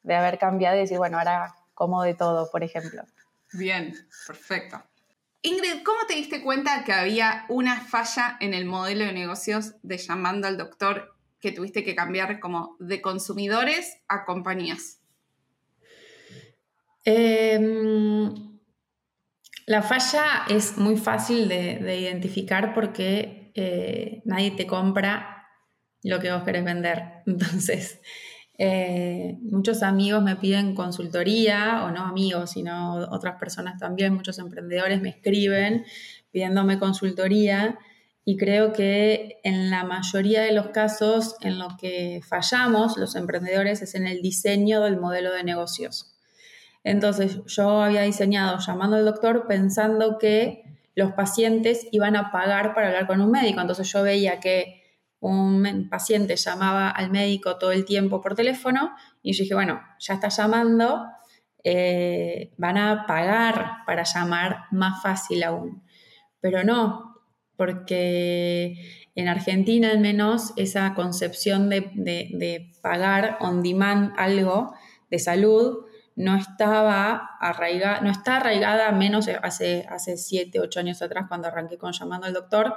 de, 0.04 0.16
haber 0.16 0.40
cambiado 0.40 0.78
y 0.78 0.82
decir, 0.82 0.98
bueno, 0.98 1.18
ahora 1.18 1.54
como 1.74 2.04
de 2.04 2.14
todo, 2.14 2.50
por 2.52 2.64
ejemplo. 2.64 3.04
Bien, 3.54 3.94
perfecto. 4.26 4.82
Ingrid, 5.43 5.83
¿cómo 5.83 6.00
te 6.07 6.13
diste 6.13 6.41
cuenta 6.41 6.83
que 6.83 6.93
había 6.93 7.45
una 7.50 7.81
falla 7.81 8.38
en 8.39 8.53
el 8.53 8.65
modelo 8.65 9.05
de 9.05 9.13
negocios 9.13 9.74
de 9.81 9.98
llamando 9.98 10.48
al 10.48 10.57
doctor 10.57 11.15
que 11.39 11.51
tuviste 11.51 11.83
que 11.83 11.95
cambiar 11.95 12.39
como 12.39 12.75
de 12.79 13.01
consumidores 13.01 13.98
a 14.07 14.24
compañías? 14.25 15.00
Em, 17.03 18.60
la 19.65 19.81
falla 19.81 20.43
es 20.48 20.77
muy 20.77 20.95
fácil 20.95 21.50
de, 21.50 21.98
identificar 21.98 22.75
porque 22.75 23.51
eh, 23.55 24.21
nadie 24.25 24.51
te 24.51 24.67
compra 24.67 25.48
lo 26.03 26.19
que 26.19 26.31
vos 26.31 26.43
querés 26.43 26.63
vender. 26.63 27.03
Entonces, 27.25 28.00
eh, 28.63 29.39
muchos 29.41 29.82
amigos 29.82 30.22
me 30.22 30.36
piden 30.36 30.75
consultoría, 30.75 31.84
o 31.84 31.89
no 31.89 32.01
amigos, 32.01 32.51
sino 32.51 32.94
otras 33.10 33.39
personas 33.39 33.80
también, 33.80 34.13
muchos 34.13 34.38
emprendedores 34.38 35.01
me 35.01 35.10
escriben 35.10 35.84
pidiéndome 36.30 36.77
consultoría 36.77 37.80
y 38.24 38.38
creo 38.38 38.72
que 38.72 39.39
en 39.44 39.72
la 39.72 39.84
mayoría 39.84 40.44
de 40.44 40.51
los 40.51 40.68
casos 40.68 41.38
en 41.41 41.58
lo 41.58 41.70
que 41.80 42.22
fallamos 42.24 42.98
los 42.98 43.15
emprendedores 43.15 43.82
es 43.82 43.96
en 43.96 44.06
el 44.06 44.22
diseño 44.22 44.82
del 44.82 44.98
modelo 44.98 45.34
de 45.34 45.44
negocios. 45.44 46.13
Entonces 46.84 47.39
yo 47.48 47.82
había 47.82 48.03
diseñado 48.03 48.60
llamando 48.60 48.96
al 48.96 49.06
doctor 49.06 49.48
pensando 49.48 50.20
que 50.20 50.65
los 50.94 51.13
pacientes 51.13 51.88
iban 51.91 52.15
a 52.15 52.32
pagar 52.32 52.75
para 52.75 52.89
hablar 52.89 53.08
con 53.08 53.22
un 53.22 53.32
médico. 53.32 53.60
Entonces 53.60 53.91
yo 53.91 54.03
veía 54.03 54.39
que 54.39 54.81
un 55.22 55.88
paciente 55.90 56.36
llamaba 56.36 56.90
al 56.90 57.12
médico 57.12 57.58
todo 57.58 57.72
el 57.72 57.86
tiempo 57.86 58.20
por 58.22 58.36
teléfono 58.36 58.94
y 59.22 59.34
yo 59.34 59.44
dije, 59.44 59.56
bueno, 59.56 59.82
ya 60.00 60.16
está 60.16 60.30
llamando, 60.30 61.06
eh, 61.63 62.51
van 62.58 62.78
a 62.78 63.06
pagar 63.08 63.78
para 63.86 64.04
llamar 64.04 64.66
más 64.72 65.01
fácil 65.01 65.44
aún. 65.44 65.84
Pero 66.40 66.63
no, 66.63 67.16
porque 67.56 69.08
en 69.13 69.28
Argentina 69.28 69.92
al 69.92 70.00
menos 70.00 70.54
esa 70.56 70.94
concepción 70.96 71.70
de, 71.70 71.92
de 71.94 72.72
pagar 72.82 73.38
on 73.40 73.62
demand 73.62 74.13
algo 74.18 74.74
de 75.12 75.20
salud 75.20 75.86
no 76.16 76.36
estaba 76.36 77.38
arraigada, 77.40 78.01
no 78.01 78.12
está 78.12 78.38
arraigada 78.38 78.92
menos 78.92 79.28
hace, 79.42 79.86
hace 79.90 80.18
7, 80.18 80.60
8 80.60 80.80
años 80.80 81.01
atrás 81.01 81.25
cuando 81.28 81.48
arranqué 81.48 81.78
con 81.78 81.94
llamando 81.94 82.28
al 82.28 82.34
doctor. 82.34 82.75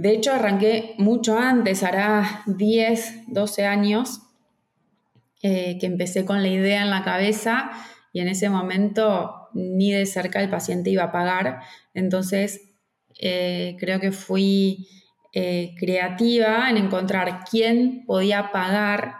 De 0.00 0.12
hecho, 0.12 0.32
arranqué 0.32 0.94
mucho 0.96 1.38
antes, 1.38 1.82
hará 1.82 2.42
10, 2.46 3.24
12 3.26 3.66
años, 3.66 4.22
eh, 5.42 5.76
que 5.78 5.84
empecé 5.84 6.24
con 6.24 6.40
la 6.40 6.48
idea 6.48 6.80
en 6.80 6.88
la 6.88 7.04
cabeza 7.04 7.70
y 8.10 8.20
en 8.20 8.28
ese 8.28 8.48
momento 8.48 9.50
ni 9.52 9.92
de 9.92 10.06
cerca 10.06 10.40
el 10.40 10.48
paciente 10.48 10.88
iba 10.88 11.04
a 11.04 11.12
pagar. 11.12 11.60
Entonces, 11.92 12.62
eh, 13.18 13.76
creo 13.78 14.00
que 14.00 14.10
fui 14.10 14.88
eh, 15.34 15.74
creativa 15.78 16.70
en 16.70 16.78
encontrar 16.78 17.44
quién 17.50 18.06
podía 18.06 18.52
pagar 18.52 19.16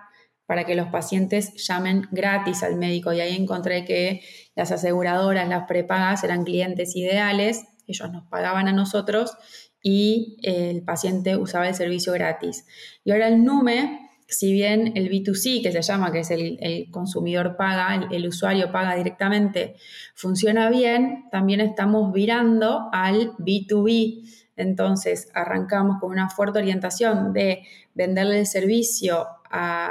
para 0.46 0.64
que 0.64 0.76
los 0.76 0.88
pacientes 0.88 1.52
llamen 1.56 2.08
gratis 2.10 2.62
al 2.62 2.76
médico 2.76 3.12
y 3.12 3.20
ahí 3.20 3.36
encontré 3.36 3.84
que 3.84 4.22
las 4.56 4.72
aseguradoras, 4.72 5.46
las 5.46 5.66
prepagas 5.68 6.24
eran 6.24 6.44
clientes 6.44 6.96
ideales, 6.96 7.66
ellos 7.86 8.10
nos 8.10 8.24
pagaban 8.28 8.66
a 8.66 8.72
nosotros 8.72 9.36
y 9.82 10.38
el 10.42 10.82
paciente 10.82 11.36
usaba 11.36 11.68
el 11.68 11.74
servicio 11.74 12.12
gratis. 12.12 12.66
Y 13.04 13.12
ahora 13.12 13.28
el 13.28 13.44
NUME, 13.44 14.10
si 14.28 14.52
bien 14.52 14.92
el 14.96 15.10
B2C, 15.10 15.62
que 15.62 15.72
se 15.72 15.82
llama, 15.82 16.12
que 16.12 16.20
es 16.20 16.30
el, 16.30 16.88
consumidor 16.90 17.56
paga, 17.56 18.08
el, 18.10 18.26
usuario 18.26 18.70
paga 18.70 18.94
directamente, 18.94 19.76
funciona 20.14 20.70
bien, 20.70 21.24
también 21.30 21.60
estamos 21.60 22.12
virando 22.12 22.88
al 22.92 23.32
B2B. 23.38 24.50
Entonces, 24.56 25.30
arrancamos 25.34 25.98
con 26.00 26.10
una 26.10 26.28
fuerte 26.28 26.58
orientación 26.58 27.32
de 27.32 27.62
venderle 27.94 28.40
el 28.40 28.46
servicio 28.46 29.26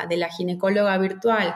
de 0.08 0.18
la 0.18 0.30
ginecóloga 0.30 0.98
virtual 0.98 1.56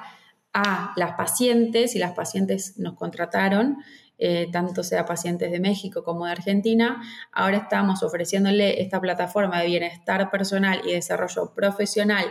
a 0.53 0.93
las 0.95 1.13
pacientes 1.13 1.95
y 1.95 1.99
las 1.99 2.13
pacientes 2.13 2.77
nos 2.77 2.93
contrataron, 2.95 3.77
eh, 4.25 4.47
tanto 4.53 4.83
sea 4.83 5.03
pacientes 5.03 5.51
de 5.51 5.59
México 5.59 6.01
como 6.01 6.25
de 6.25 6.31
Argentina. 6.31 7.03
Ahora 7.33 7.57
estamos 7.57 8.03
ofreciéndole 8.03 8.81
esta 8.81 9.01
plataforma 9.01 9.59
de 9.59 9.67
bienestar 9.67 10.31
personal 10.31 10.79
y 10.85 10.93
desarrollo 10.93 11.53
profesional 11.53 12.27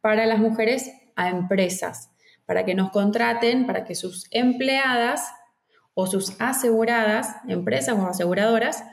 para 0.00 0.24
las 0.24 0.38
mujeres 0.38 0.92
a 1.16 1.30
empresas, 1.30 2.12
para 2.46 2.64
que 2.64 2.76
nos 2.76 2.92
contraten, 2.92 3.66
para 3.66 3.82
que 3.82 3.96
sus 3.96 4.28
empleadas 4.30 5.32
o 5.94 6.06
sus 6.06 6.40
aseguradas, 6.40 7.34
empresas 7.48 7.98
o 7.98 8.06
aseguradoras, 8.06 8.84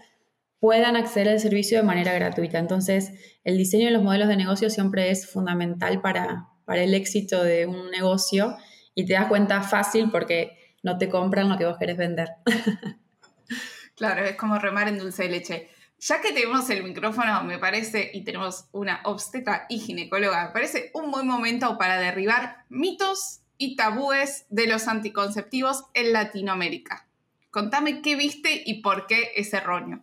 puedan 0.59 0.95
acceder 0.95 1.29
al 1.29 1.39
servicio 1.39 1.77
de 1.77 1.83
manera 1.83 2.13
gratuita. 2.13 2.57
Entonces, 2.57 3.11
el 3.43 3.59
diseño 3.59 3.85
de 3.85 3.91
los 3.91 4.01
modelos 4.01 4.27
de 4.27 4.37
negocio 4.37 4.71
siempre 4.71 5.11
es 5.11 5.29
fundamental 5.29 6.01
para, 6.01 6.47
para 6.65 6.81
el 6.81 6.95
éxito 6.95 7.43
de 7.43 7.67
un 7.67 7.91
negocio 7.91 8.57
y 8.95 9.05
te 9.05 9.13
das 9.13 9.27
cuenta 9.27 9.61
fácil 9.61 10.09
porque 10.09 10.58
no 10.83 10.97
te 10.97 11.09
compran 11.09 11.49
lo 11.49 11.57
que 11.57 11.65
vos 11.65 11.77
querés 11.77 11.97
vender. 11.97 12.29
Claro, 13.99 14.23
es 14.23 14.37
como 14.37 14.57
remar 14.57 14.87
en 14.87 14.97
dulce 14.97 15.23
de 15.23 15.29
leche. 15.29 15.69
Ya 15.99 16.21
que 16.21 16.31
tenemos 16.31 16.69
el 16.69 16.83
micrófono, 16.85 17.43
me 17.43 17.57
parece, 17.57 18.09
y 18.13 18.23
tenemos 18.23 18.69
una 18.71 19.01
obstetra 19.03 19.65
y 19.67 19.79
ginecóloga, 19.79 20.45
me 20.45 20.51
parece 20.51 20.89
un 20.93 21.11
buen 21.11 21.27
momento 21.27 21.77
para 21.77 21.99
derribar 21.99 22.63
mitos 22.69 23.41
y 23.57 23.75
tabúes 23.75 24.45
de 24.49 24.67
los 24.67 24.87
anticonceptivos 24.87 25.83
en 25.93 26.13
Latinoamérica. 26.13 27.07
Contame 27.51 28.01
qué 28.01 28.15
viste 28.15 28.63
y 28.65 28.81
por 28.81 29.05
qué 29.05 29.33
es 29.35 29.53
erróneo. 29.53 29.99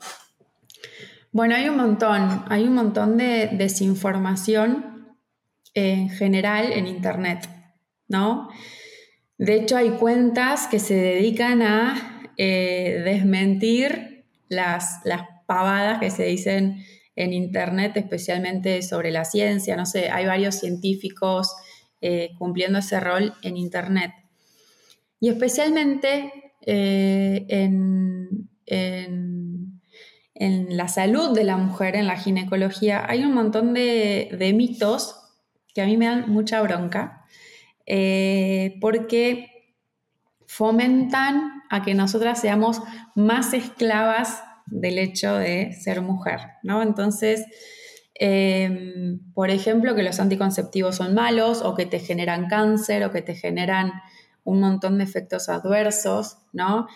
Bueno, 1.33 1.55
hay 1.55 1.71
un 1.71 1.79
montón, 1.79 2.45
hay 2.51 2.65
un 2.65 2.75
montón 2.75 3.17
de 3.17 3.49
desinformación 3.53 5.17
en 5.73 6.11
general 6.11 6.71
en 6.71 6.87
Internet, 6.87 7.49
¿no? 8.09 8.51
De 9.39 9.55
hecho, 9.55 9.77
hay 9.77 9.91
cuentas 9.91 10.67
que 10.67 10.79
se 10.79 10.95
dedican 10.95 11.63
a 11.63 12.31
eh, 12.37 13.03
desmentir 13.05 14.25
las, 14.49 15.01
las 15.05 15.23
pavadas 15.47 16.01
que 16.01 16.11
se 16.11 16.25
dicen 16.25 16.85
en 17.15 17.33
Internet, 17.33 17.97
especialmente 17.97 18.83
sobre 18.83 19.11
la 19.11 19.25
ciencia. 19.25 19.77
No 19.77 19.87
sé, 19.87 20.11
hay 20.11 20.27
varios 20.27 20.57
científicos 20.57 21.55
eh, 22.01 22.31
cumpliendo 22.39 22.79
ese 22.79 23.01
rol 23.01 23.35
en 23.43 23.57
Internet. 23.57 24.13
Y 25.21 25.29
especialmente 25.29 26.33
eh, 26.67 27.47
en, 27.49 28.51
en 30.39 30.77
la 30.77 30.89
salud 30.89 31.35
de 31.35 31.45
la 31.45 31.57
mujer, 31.57 31.97
en 31.97 32.07
la 32.07 32.17
ginecología, 32.17 33.05
hay 33.09 33.25
un 33.25 33.33
montón 33.33 33.73
de, 33.73 34.53
mitos 34.55 35.17
que 35.75 35.81
a 35.81 35.87
mí 35.87 35.97
me 35.97 36.07
dan 36.07 36.31
mucha 36.31 36.61
bronca, 36.63 37.25
eh, 37.87 38.77
porque 38.81 39.75
fomentan 40.47 41.63
a 41.71 41.83
que 41.83 41.95
nosotras 41.95 42.41
seamos 42.41 42.83
más 43.15 43.53
esclavas 43.55 44.43
del 44.67 44.99
hecho 44.99 45.35
de 45.37 45.73
ser 45.73 46.01
mujer, 46.03 46.41
¿no? 46.63 46.83
Entonces, 46.83 47.45
em, 48.15 49.21
por 49.33 49.51
ejemplo, 49.51 49.95
que 49.95 50.03
los 50.03 50.19
anticonceptivos 50.21 50.97
son 50.97 51.15
malos 51.15 51.63
o 51.63 51.75
que 51.75 51.87
te 51.87 51.99
generan 51.99 52.49
cáncer 52.49 53.05
o 53.05 53.13
que 53.13 53.23
te 53.23 53.35
generan 53.35 53.93
un 54.45 54.61
montón 54.61 54.99
de 54.99 55.05
efectos 55.05 55.49
adversos, 55.49 56.39
¿no? 56.53 56.87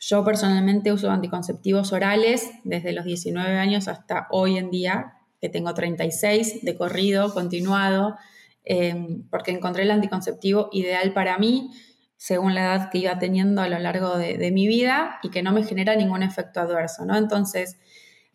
Yo 0.00 0.24
personalmente 0.24 0.92
uso 0.92 1.10
anticonceptivos 1.10 1.92
orales 1.92 2.50
desde 2.64 2.92
los 2.92 3.04
19 3.04 3.58
años 3.58 3.86
hasta 3.86 4.26
hoy 4.30 4.56
en 4.56 4.70
día, 4.70 5.14
que 5.40 5.50
tengo 5.50 5.72
36 5.74 6.62
de 6.62 6.76
corrido, 6.76 7.32
continuado, 7.34 8.16
em, 8.64 9.28
porque 9.30 9.50
encontré 9.50 9.82
el 9.84 9.90
anticonceptivo 9.90 10.68
ideal 10.72 11.12
para 11.12 11.38
mí, 11.38 11.70
según 12.16 12.54
la 12.54 12.62
edad 12.62 12.90
que 12.90 12.98
iba 12.98 13.18
teniendo 13.18 13.62
a 13.62 13.68
lo 13.68 13.78
largo 13.78 14.18
de, 14.18 14.50
mi 14.50 14.66
vida 14.66 15.18
y 15.22 15.30
que 15.30 15.42
no 15.42 15.52
me 15.52 15.64
genera 15.64 15.96
ningún 15.96 16.22
efecto 16.22 16.60
adverso, 16.60 17.06
¿no? 17.06 17.16
Entonces, 17.16 17.78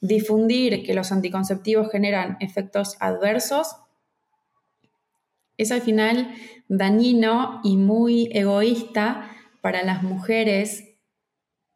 difundir 0.02 0.84
que 0.84 0.96
los 0.96 1.12
anticonceptivos 1.12 1.92
generan 1.92 2.38
efectos 2.40 2.98
adversos 3.00 3.76
es 5.58 5.72
al 5.72 5.82
final 5.82 6.34
dañino 6.68 7.62
y 7.64 7.78
muy 7.78 8.30
egoísta 8.34 9.32
para 9.62 9.84
las 9.84 10.04
mujeres 10.04 10.96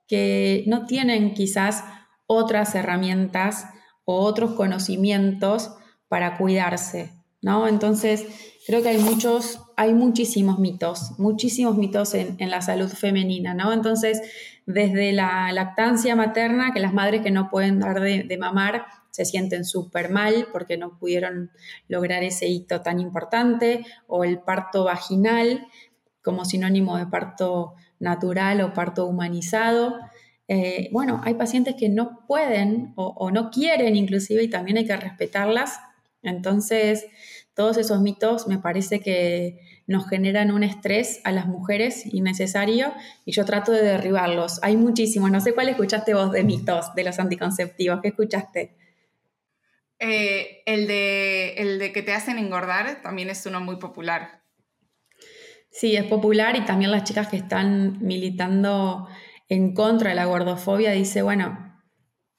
que 0.08 0.64
no 0.68 0.86
tienen 0.86 1.34
quizás 1.34 1.84
otras 2.26 2.76
herramientas 2.76 3.68
o 4.04 4.20
otros 4.20 4.54
conocimientos 4.54 5.76
para 6.08 6.38
cuidarse, 6.38 7.14
¿no? 7.42 7.68
Entonces, 7.68 8.26
creo 8.68 8.82
que 8.82 8.90
hay 8.90 8.98
muchos, 8.98 9.62
hay 9.78 9.94
muchísimos 9.94 10.60
mitos, 10.60 11.18
muchísimos 11.18 11.78
mitos 11.78 12.14
en, 12.14 12.38
la 12.50 12.62
salud 12.62 12.90
femenina, 12.90 13.54
¿no? 13.54 13.74
Entonces, 13.74 14.22
desde 14.66 15.12
la 15.14 15.52
lactancia 15.52 16.16
materna, 16.16 16.72
que 16.74 16.80
las 16.80 16.94
madres 16.94 17.22
que 17.22 17.32
no 17.32 17.50
pueden 17.50 17.80
dar 17.80 18.00
de, 18.00 18.38
mamar 18.38 18.86
se 19.12 19.26
sienten 19.26 19.66
súper 19.66 20.10
mal 20.10 20.48
porque 20.52 20.78
no 20.78 20.98
pudieron 21.00 21.52
lograr 21.88 22.24
ese 22.24 22.48
hito 22.48 22.82
tan 22.82 23.00
importante, 23.00 23.86
o 24.08 24.24
el 24.24 24.40
parto 24.40 24.84
vaginal 24.84 25.68
como 26.22 26.46
sinónimo 26.46 26.98
de 26.98 27.08
parto 27.08 27.74
natural 28.00 28.62
o 28.62 28.74
parto 28.74 29.08
humanizado. 29.08 29.98
Eh, 30.48 30.90
bueno, 30.92 31.22
hay 31.24 31.36
pacientes 31.36 31.76
que 31.76 31.90
no 31.90 32.26
pueden 32.28 32.94
o, 32.96 33.32
no 33.32 33.52
quieren 33.52 33.96
inclusive 33.96 34.44
y 34.44 34.50
también 34.50 34.78
hay 34.78 34.86
que 34.86 34.98
respetarlas. 34.98 35.80
Entonces, 36.22 37.06
todos 37.54 37.78
esos 37.78 38.02
mitos 38.02 38.48
me 38.48 38.60
parece 38.60 39.00
que 39.00 39.60
nos 39.88 40.08
generan 40.08 40.52
un 40.52 40.64
estrés 40.64 41.20
a 41.24 41.32
las 41.32 41.48
mujeres 41.48 42.06
innecesario 42.14 42.94
y 43.26 43.32
yo 43.32 43.44
trato 43.46 43.72
de 43.72 43.82
derribarlos. 43.82 44.60
Hay 44.62 44.78
muchísimos, 44.78 45.32
no 45.32 45.42
sé 45.42 45.54
cuál 45.54 45.70
escuchaste 45.70 46.14
vos 46.14 46.32
de 46.32 46.44
mitos 46.44 46.94
de 46.96 47.04
los 47.04 47.20
anticonceptivos, 47.20 48.00
¿qué 48.02 48.10
escuchaste? 48.10 48.76
Eh, 50.00 50.64
el, 50.66 50.88
de, 50.88 51.56
el 51.56 51.80
de 51.80 51.92
que 51.92 52.02
te 52.02 52.14
hacen 52.14 52.38
engordar 52.38 53.02
también 53.02 53.30
es 53.30 53.46
uno 53.46 53.60
muy 53.60 53.76
popular. 53.78 54.44
Sí, 55.72 55.96
es 55.96 56.06
popular 56.06 56.56
y 56.56 56.66
también 56.66 56.92
las 56.92 57.04
chicas 57.04 57.28
que 57.28 57.38
están 57.38 57.98
militando 58.00 59.08
en 59.50 59.74
contra 59.74 60.12
de 60.12 60.16
la 60.16 60.26
gordofobia 60.26 60.92
dice, 60.92 61.22
bueno, 61.22 61.82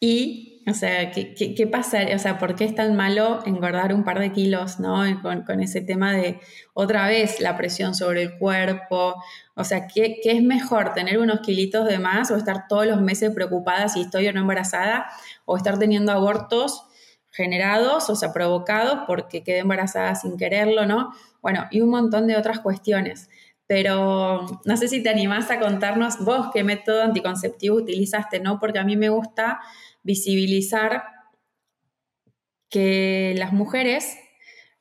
y, 0.00 0.49
o 0.70 0.74
sea, 0.74 1.10
¿qué, 1.10 1.68
pasa? 1.70 1.98
O 2.14 2.18
sea, 2.18 2.38
¿por 2.38 2.54
qué 2.54 2.64
es 2.64 2.74
tan 2.74 2.94
malo 2.96 3.40
engordar 3.44 3.92
un 3.92 4.04
par 4.04 4.20
de 4.20 4.32
kilos, 4.32 4.78
¿no? 4.78 5.02
Con, 5.22 5.60
ese 5.60 5.80
tema 5.80 6.12
de, 6.12 6.40
otra 6.74 7.06
vez, 7.08 7.40
la 7.40 7.56
presión 7.56 7.94
sobre 7.94 8.22
el 8.22 8.38
cuerpo. 8.38 9.16
O 9.54 9.64
sea, 9.64 9.86
¿qué, 9.86 10.20
¿qué, 10.22 10.32
es 10.32 10.42
mejor, 10.42 10.94
tener 10.94 11.18
unos 11.18 11.40
kilitos 11.40 11.86
de 11.86 11.98
más 11.98 12.30
o 12.30 12.36
estar 12.36 12.68
todos 12.68 12.86
los 12.86 13.00
meses 13.00 13.32
preocupada 13.34 13.88
si 13.88 14.02
estoy 14.02 14.28
o 14.28 14.32
no 14.32 14.40
embarazada? 14.40 15.06
O 15.44 15.56
estar 15.56 15.78
teniendo 15.78 16.12
abortos 16.12 16.84
generados, 17.30 18.08
o 18.08 18.16
sea, 18.16 18.32
provocados 18.32 19.00
porque 19.06 19.42
quedé 19.42 19.58
embarazada 19.58 20.14
sin 20.14 20.36
quererlo, 20.36 20.86
¿no? 20.86 21.12
Bueno, 21.42 21.66
y 21.70 21.80
un 21.80 21.90
montón 21.90 22.26
de 22.26 22.36
otras 22.36 22.60
cuestiones 22.60 23.28
pero 23.70 24.46
no 24.64 24.76
sé 24.76 24.88
si 24.88 25.00
te 25.00 25.10
animás 25.10 25.48
a 25.52 25.60
contarnos 25.60 26.18
vos 26.24 26.48
qué 26.52 26.64
método 26.64 27.04
anticonceptivo 27.04 27.76
utilizaste, 27.76 28.40
¿no? 28.40 28.58
Porque 28.58 28.80
a 28.80 28.84
mí 28.84 28.96
me 28.96 29.10
gusta 29.10 29.60
visibilizar 30.02 31.04
que 32.68 33.34
las 33.36 33.52
mujeres, 33.52 34.16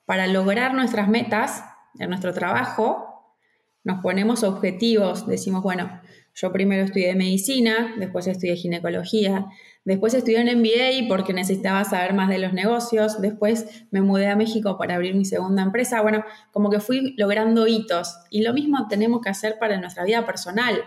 para 0.06 0.28
lograr 0.28 0.74
nuestras 0.74 1.08
metas 1.08 1.64
en 2.00 2.10
nuestro 2.10 2.34
trabajo, 2.34 3.36
nos 3.84 4.02
ponemos 4.02 4.44
objetivos, 4.44 5.28
decimos, 5.28 5.64
bueno, 5.64 6.02
yo 6.34 6.52
primero 6.52 6.84
estudié 6.84 7.16
medicina, 7.16 7.96
después 7.98 8.28
estudié 8.28 8.56
ginecología, 8.56 9.48
después 9.84 10.14
estudié 10.14 10.42
un 10.42 10.60
MBA 10.60 11.08
porque 11.08 11.34
necesitaba 11.34 11.84
saber 11.84 12.14
más 12.14 12.30
de 12.30 12.38
los 12.38 12.54
negocios, 12.54 13.20
después 13.20 13.86
me 13.92 14.02
mudé 14.02 14.28
a 14.28 14.36
México 14.36 14.78
para 14.78 14.96
abrir 14.96 15.16
mi 15.16 15.26
segunda 15.26 15.64
empresa. 15.64 16.02
Bueno, 16.02 16.24
como 16.52 16.70
que 16.70 16.80
fui 16.80 17.14
logrando 17.18 17.68
hitos 17.68 18.16
y 18.30 18.44
lo 18.44 18.54
mismo 18.54 18.88
tenemos 18.88 19.22
que 19.22 19.30
hacer 19.30 19.58
para 19.60 19.80
nuestra 19.80 20.04
vida 20.04 20.26
personal. 20.26 20.82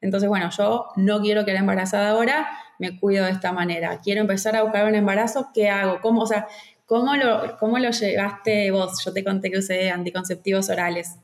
Entonces, 0.00 0.28
bueno, 0.28 0.50
yo 0.56 0.86
no 0.96 1.20
quiero 1.20 1.44
quedar 1.44 1.60
embarazada 1.60 2.10
ahora, 2.10 2.48
me 2.78 2.98
cuido 2.98 3.24
de 3.24 3.32
esta 3.32 3.52
manera. 3.52 4.00
Quiero 4.02 4.20
empezar 4.20 4.56
a 4.56 4.62
buscar 4.62 4.86
un 4.86 4.94
embarazo, 4.94 5.50
¿qué 5.52 5.68
hago? 5.68 6.00
¿Cómo, 6.00 6.22
o 6.22 6.26
sea, 6.26 6.46
¿cómo 6.86 7.16
lo, 7.16 7.56
cómo 7.58 7.78
lo 7.78 7.90
llegaste 7.90 8.70
vos? 8.70 9.04
Yo 9.04 9.12
te 9.12 9.24
conté 9.24 9.50
que 9.50 9.58
usé 9.58 9.90
anticonceptivos 9.90 10.70
orales. 10.70 11.16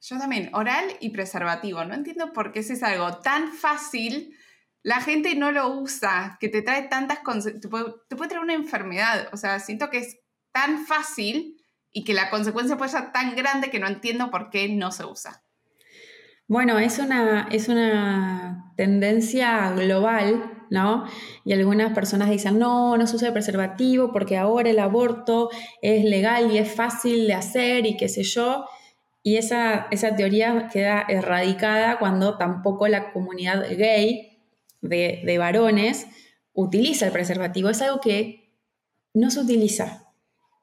Yo 0.00 0.18
también, 0.18 0.50
oral 0.52 0.84
y 1.00 1.10
preservativo. 1.10 1.84
No 1.84 1.94
entiendo 1.94 2.32
por 2.32 2.52
qué 2.52 2.60
ese 2.60 2.72
es 2.72 2.82
algo 2.82 3.18
tan 3.18 3.52
fácil. 3.52 4.36
La 4.82 5.00
gente 5.00 5.36
no 5.36 5.52
lo 5.52 5.68
usa, 5.68 6.38
que 6.40 6.48
te 6.48 6.62
trae 6.62 6.82
tantas 6.88 7.20
te 7.60 7.68
puede, 7.68 7.84
te 8.08 8.16
puede 8.16 8.30
traer 8.30 8.42
una 8.42 8.54
enfermedad. 8.54 9.28
O 9.32 9.36
sea, 9.36 9.60
siento 9.60 9.90
que 9.90 9.98
es 9.98 10.18
tan 10.50 10.86
fácil 10.86 11.56
y 11.92 12.04
que 12.04 12.14
la 12.14 12.30
consecuencia 12.30 12.76
puede 12.76 12.90
ser 12.90 13.12
tan 13.12 13.36
grande 13.36 13.70
que 13.70 13.78
no 13.78 13.86
entiendo 13.86 14.30
por 14.30 14.50
qué 14.50 14.68
no 14.68 14.90
se 14.90 15.04
usa. 15.04 15.42
Bueno, 16.48 16.78
es 16.78 16.98
una, 16.98 17.48
es 17.50 17.68
una 17.68 18.72
tendencia 18.76 19.70
global, 19.72 20.61
¿no? 20.72 21.04
Y 21.44 21.52
algunas 21.52 21.92
personas 21.92 22.30
dicen, 22.30 22.58
no, 22.58 22.96
no 22.96 23.06
se 23.06 23.16
usa 23.16 23.28
el 23.28 23.34
preservativo 23.34 24.10
porque 24.10 24.38
ahora 24.38 24.70
el 24.70 24.78
aborto 24.78 25.50
es 25.82 26.02
legal 26.02 26.50
y 26.50 26.56
es 26.56 26.72
fácil 26.72 27.26
de 27.26 27.34
hacer 27.34 27.84
y 27.84 27.98
qué 27.98 28.08
sé 28.08 28.22
yo. 28.22 28.64
Y 29.22 29.36
esa, 29.36 29.86
esa 29.90 30.16
teoría 30.16 30.70
queda 30.72 31.04
erradicada 31.06 31.98
cuando 31.98 32.38
tampoco 32.38 32.88
la 32.88 33.12
comunidad 33.12 33.66
gay 33.76 34.38
de, 34.80 35.36
varones 35.38 36.06
utiliza 36.54 37.04
el 37.04 37.12
preservativo. 37.12 37.68
Es 37.68 37.82
algo 37.82 38.00
que 38.00 38.56
no 39.12 39.30
se 39.30 39.40
utiliza. 39.40 40.08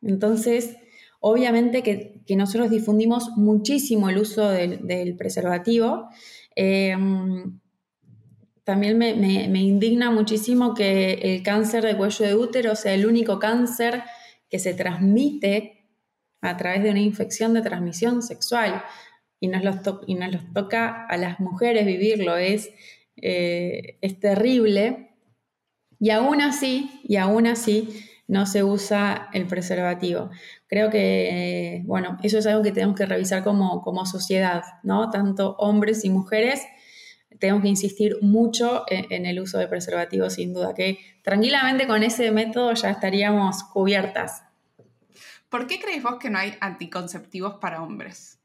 Entonces, 0.01 0.75
obviamente 1.19 1.83
que, 1.83 2.19
nosotros 2.35 2.71
difundimos 2.71 3.29
muchísimo 3.37 4.09
el 4.09 4.17
uso 4.17 4.49
del, 4.49 5.15
preservativo. 5.17 6.09
Em, 6.55 7.59
también 8.69 8.99
me, 8.99 9.09
indigna 9.61 10.11
muchísimo 10.11 10.75
que 10.75 11.13
el 11.13 11.41
cáncer 11.41 11.83
de 11.83 11.97
cuello 11.97 12.23
de 12.23 12.35
útero 12.35 12.75
sea 12.75 12.93
el 12.93 13.07
único 13.07 13.39
cáncer 13.39 14.03
que 14.47 14.59
se 14.59 14.75
transmite 14.75 15.87
a 16.39 16.55
través 16.55 16.83
de 16.83 16.91
una 16.91 16.99
infección 16.99 17.55
de 17.55 17.63
transmisión 17.63 18.21
sexual 18.21 18.83
y 19.39 19.47
nos 19.47 19.63
los, 19.63 19.77
y 20.05 20.13
nos 20.13 20.31
los 20.31 20.53
toca 20.53 21.07
a 21.07 21.17
las 21.17 21.39
mujeres 21.39 21.87
vivirlo, 21.87 22.37
es, 22.37 22.69
eh, 23.15 23.97
es 24.01 24.19
terrible. 24.19 25.15
Y 25.99 26.11
aún 26.11 26.39
así, 26.39 27.01
y 27.03 27.15
aún 27.15 27.47
así, 27.47 27.89
no 28.27 28.45
se 28.45 28.63
usa 28.63 29.29
el 29.33 29.47
preservativo. 29.47 30.29
Creo 30.67 30.91
que, 30.91 31.81
bueno, 31.87 32.19
eso 32.21 32.37
es 32.37 32.45
algo 32.45 32.61
que 32.61 32.71
tenemos 32.71 32.95
que 32.95 33.07
revisar 33.07 33.43
como, 33.43 33.81
como 33.81 34.05
sociedad, 34.05 34.61
¿no? 34.83 35.09
Tanto 35.09 35.55
hombres 35.57 36.05
y 36.05 36.11
mujeres, 36.11 36.61
tenemos 37.37 37.61
que 37.61 37.69
insistir 37.69 38.17
mucho 38.21 38.85
en, 38.87 39.11
en, 39.11 39.25
el 39.25 39.39
uso 39.39 39.57
de 39.59 39.67
preservativo, 39.67 40.29
sin 40.29 40.53
duda, 40.53 40.73
que 40.73 40.99
tranquilamente 41.23 41.87
con 41.87 42.03
ese 42.03 42.31
método 42.31 42.73
ya 42.73 42.89
estaríamos 42.89 43.63
cubiertas. 43.63 44.43
¿Por 45.49 45.67
qué 45.67 45.79
crees 45.79 46.03
vos 46.03 46.17
que 46.19 46.29
no 46.29 46.37
hay 46.37 46.55
anticonceptivos 46.59 47.55
para 47.55 47.81
hombres? 47.81 48.39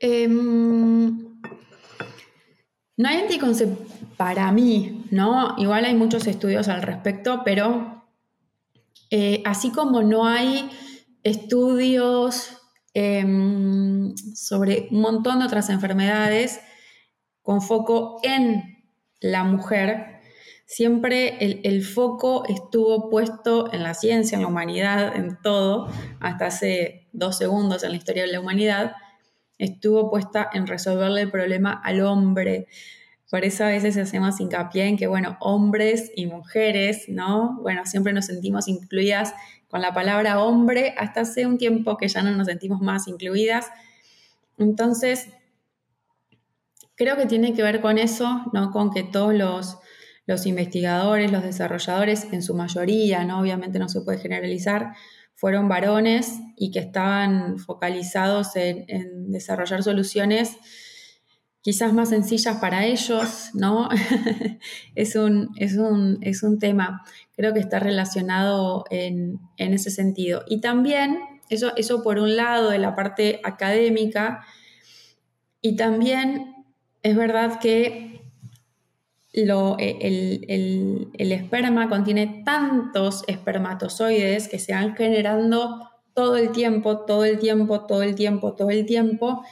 Em, 0.00 1.38
no 2.96 3.08
hay 3.08 3.20
anticonceptivos 3.20 3.92
para 4.16 4.50
mí, 4.50 5.06
¿no? 5.12 5.54
Igual 5.58 5.84
hay 5.84 5.94
muchos 5.94 6.26
estudios 6.26 6.66
al 6.68 6.82
respecto, 6.82 7.42
pero 7.44 8.04
eh, 9.10 9.42
así 9.44 9.70
como 9.70 10.02
no 10.02 10.26
hay 10.26 10.68
estudios 11.22 12.61
em, 12.94 14.14
sobre 14.34 14.88
un 14.90 15.00
montón 15.00 15.38
de 15.38 15.46
otras 15.46 15.70
enfermedades 15.70 16.60
con 17.42 17.60
foco 17.60 18.20
en 18.22 18.84
la 19.20 19.44
mujer, 19.44 20.20
siempre 20.66 21.36
el, 21.40 21.84
foco 21.84 22.44
estuvo 22.48 23.10
puesto 23.10 23.72
en 23.72 23.82
la 23.82 23.94
ciencia, 23.94 24.36
en 24.36 24.42
la 24.42 24.48
humanidad, 24.48 25.16
en 25.16 25.38
todo, 25.42 25.88
hasta 26.20 26.46
hace 26.46 27.08
dos 27.12 27.36
segundos 27.36 27.84
en 27.84 27.90
la 27.90 27.96
historia 27.96 28.22
de 28.22 28.32
la 28.32 28.40
humanidad, 28.40 28.92
estuvo 29.58 30.10
puesta 30.10 30.48
en 30.52 30.66
resolverle 30.66 31.22
el 31.22 31.30
problema 31.30 31.80
al 31.84 32.00
hombre. 32.00 32.68
Por 33.32 33.46
eso 33.46 33.64
a 33.64 33.68
veces 33.68 33.96
hacemos 33.96 34.38
hincapié 34.40 34.84
en 34.84 34.98
que, 34.98 35.06
bueno, 35.06 35.38
hombres 35.40 36.12
y 36.14 36.26
mujeres, 36.26 37.06
¿no? 37.08 37.58
Bueno, 37.62 37.86
siempre 37.86 38.12
nos 38.12 38.26
sentimos 38.26 38.68
incluidas 38.68 39.32
con 39.68 39.80
la 39.80 39.94
palabra 39.94 40.38
hombre 40.38 40.94
hasta 40.98 41.22
hace 41.22 41.46
un 41.46 41.56
tiempo 41.56 41.96
que 41.96 42.08
ya 42.08 42.22
no 42.22 42.30
nos 42.32 42.48
sentimos 42.48 42.82
más 42.82 43.08
incluidas. 43.08 43.70
Entonces, 44.58 45.30
creo 46.94 47.16
que 47.16 47.24
tiene 47.24 47.54
que 47.54 47.62
ver 47.62 47.80
con 47.80 47.96
eso, 47.96 48.42
¿no? 48.52 48.70
Con 48.70 48.90
que 48.90 49.02
todos 49.02 49.32
los 49.34 49.78
los 50.26 50.46
investigadores, 50.46 51.32
los 51.32 51.42
desarrolladores, 51.42 52.28
en 52.32 52.42
su 52.42 52.54
mayoría, 52.54 53.24
¿no? 53.24 53.40
obviamente 53.40 53.78
no 53.78 53.88
se 53.88 54.02
puede 54.02 54.18
generalizar, 54.18 54.92
fueron 55.34 55.68
varones 55.68 56.38
y 56.56 56.70
que 56.70 56.78
estaban 56.78 57.58
focalizados 57.58 58.54
en, 58.54 59.32
desarrollar 59.32 59.82
soluciones 59.82 60.56
quizás 61.62 61.92
más 61.92 62.10
sencillas 62.10 62.58
para 62.58 62.84
ellos, 62.84 63.50
¿no? 63.54 63.88
es, 64.94 65.16
un, 65.16 65.50
es, 65.56 65.76
un, 66.42 66.58
tema, 66.58 67.04
creo 67.34 67.54
que 67.54 67.60
está 67.60 67.78
relacionado 67.78 68.84
en, 68.90 69.40
ese 69.56 69.90
sentido. 69.90 70.44
Y 70.46 70.60
también, 70.60 71.20
eso, 71.48 71.72
eso 71.76 72.02
por 72.02 72.18
un 72.18 72.36
lado 72.36 72.70
de 72.70 72.78
la 72.78 72.94
parte 72.94 73.40
académica, 73.44 74.44
y 75.60 75.76
también 75.76 76.52
es 77.02 77.16
verdad 77.16 77.60
que 77.60 78.22
e, 79.32 79.96
el, 80.48 81.32
esperma 81.32 81.88
contiene 81.88 82.42
tantos 82.44 83.24
espermatozoides 83.28 84.48
que 84.48 84.58
se 84.58 84.74
van 84.74 84.94
generando 84.94 85.88
todo 86.12 86.36
el 86.36 86.52
tiempo, 86.52 86.98
todo 87.06 87.24
el 87.24 87.38
tiempo, 87.38 87.86
todo 87.86 88.02
el 88.02 88.14
tiempo, 88.14 88.54
todo 88.54 88.70
el 88.70 88.84
tiempo, 88.84 89.42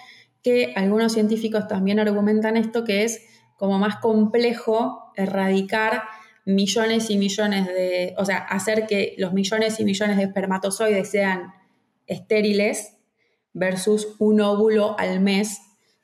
que 0.43 0.73
algunos 0.77 1.13
científicos 1.13 1.69
también 1.69 1.99
argumentan 1.99 2.57
esto, 2.57 2.85
que 2.85 3.05
es 3.05 3.23
como 3.57 3.79
más 3.79 3.97
complejo 3.97 5.13
erradicar 5.17 6.05
millones 6.47 7.11
y 7.11 7.19
millones 7.19 7.67
de, 7.67 8.15
o 8.17 8.25
sea, 8.25 8.39
hacer 8.39 8.87
que 8.87 9.15
los 9.19 9.33
millones 9.33 9.79
y 9.81 9.85
millones 9.85 10.17
de 10.17 10.25
espermatozoides 10.25 11.11
sean 11.11 11.53
estériles 12.07 12.97
versus 13.53 14.17
un 14.19 14.41
óvulo 14.41 14.99
al 14.99 15.21
mes 15.21 15.61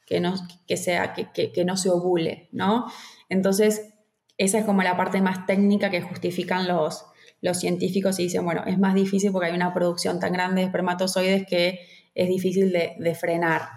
que 0.07 0.21
no, 0.21 0.35
que 0.67 0.77
sea, 0.77 1.15
que, 1.15 1.53
que 1.53 1.65
no 1.65 1.77
se 1.77 1.91
ovule, 1.91 2.49
¿no? 2.53 2.87
Entonces, 3.29 3.95
esa 4.39 4.59
es 4.59 4.65
como 4.65 4.83
la 4.83 4.97
parte 4.97 5.21
más 5.21 5.47
técnica 5.47 5.91
que 5.91 6.03
justifican 6.03 6.69
los, 6.69 7.07
los 7.41 7.59
científicos 7.59 8.19
y 8.19 8.25
dicen, 8.25 8.45
bueno, 8.45 8.65
es 8.67 8.79
más 8.79 8.95
difícil 8.95 9.33
porque 9.33 9.49
hay 9.49 9.55
una 9.55 9.73
producción 9.73 10.21
tan 10.21 10.33
grande 10.33 10.61
de 10.61 10.67
espermatozoides 10.67 11.47
que 11.47 11.81
es 12.15 12.29
difícil 12.29 12.73
de, 12.73 13.15
frenar. 13.15 13.69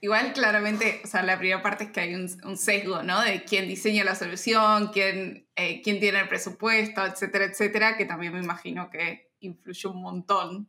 Igual, 0.00 0.32
claramente, 0.32 1.00
o 1.04 1.06
sea, 1.06 1.22
la 1.22 1.38
primera 1.38 1.62
parte 1.62 1.84
es 1.84 1.90
que 1.90 2.00
hay 2.00 2.14
un, 2.14 2.56
sesgo, 2.56 3.02
¿no? 3.02 3.20
De 3.22 3.44
quién 3.44 3.68
diseña 3.68 4.04
la 4.04 4.14
solución, 4.14 4.90
quién, 4.92 5.46
eh, 5.56 5.82
quién 5.82 6.00
tiene 6.00 6.20
el 6.20 6.28
presupuesto, 6.28 7.04
etcétera, 7.04 7.44
etcétera, 7.44 7.96
que 7.96 8.06
también 8.06 8.32
me 8.32 8.40
imagino 8.40 8.88
que 8.90 9.30
influye 9.40 9.88
un 9.88 10.00
montón. 10.00 10.68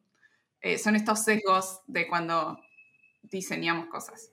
Eh, 0.62 0.78
son 0.78 0.96
estos 0.96 1.24
sesgos 1.24 1.82
de 1.88 2.08
cuando 2.08 2.60
diseñamos 3.24 3.88
cosas. 3.88 4.32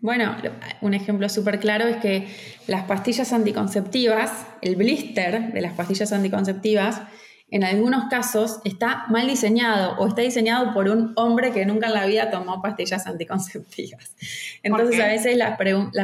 Bueno, 0.00 0.36
un 0.82 0.94
ejemplo 0.94 1.28
súper 1.28 1.58
claro 1.58 1.86
es 1.86 1.96
que 1.96 2.28
las 2.66 2.84
pastillas 2.84 3.32
anticonceptivas, 3.32 4.46
el 4.60 4.76
blister 4.76 5.52
de 5.52 5.60
las 5.62 5.72
pastillas 5.72 6.12
anticonceptivas, 6.12 7.00
en 7.48 7.62
algunos 7.62 8.06
casos 8.10 8.60
está 8.64 9.04
mal 9.08 9.26
diseñado 9.28 9.96
o 9.98 10.08
está 10.08 10.22
diseñado 10.22 10.74
por 10.74 10.88
un 10.88 11.12
hombre 11.14 11.52
que 11.52 11.64
nunca 11.64 11.86
en 11.86 11.94
la 11.94 12.06
vida 12.06 12.30
tomó 12.30 12.60
pastillas 12.60 13.06
anticonceptivas. 13.06 14.16
Entonces 14.62 15.00
a 15.00 15.06
veces 15.06 15.36
las, 15.36 15.56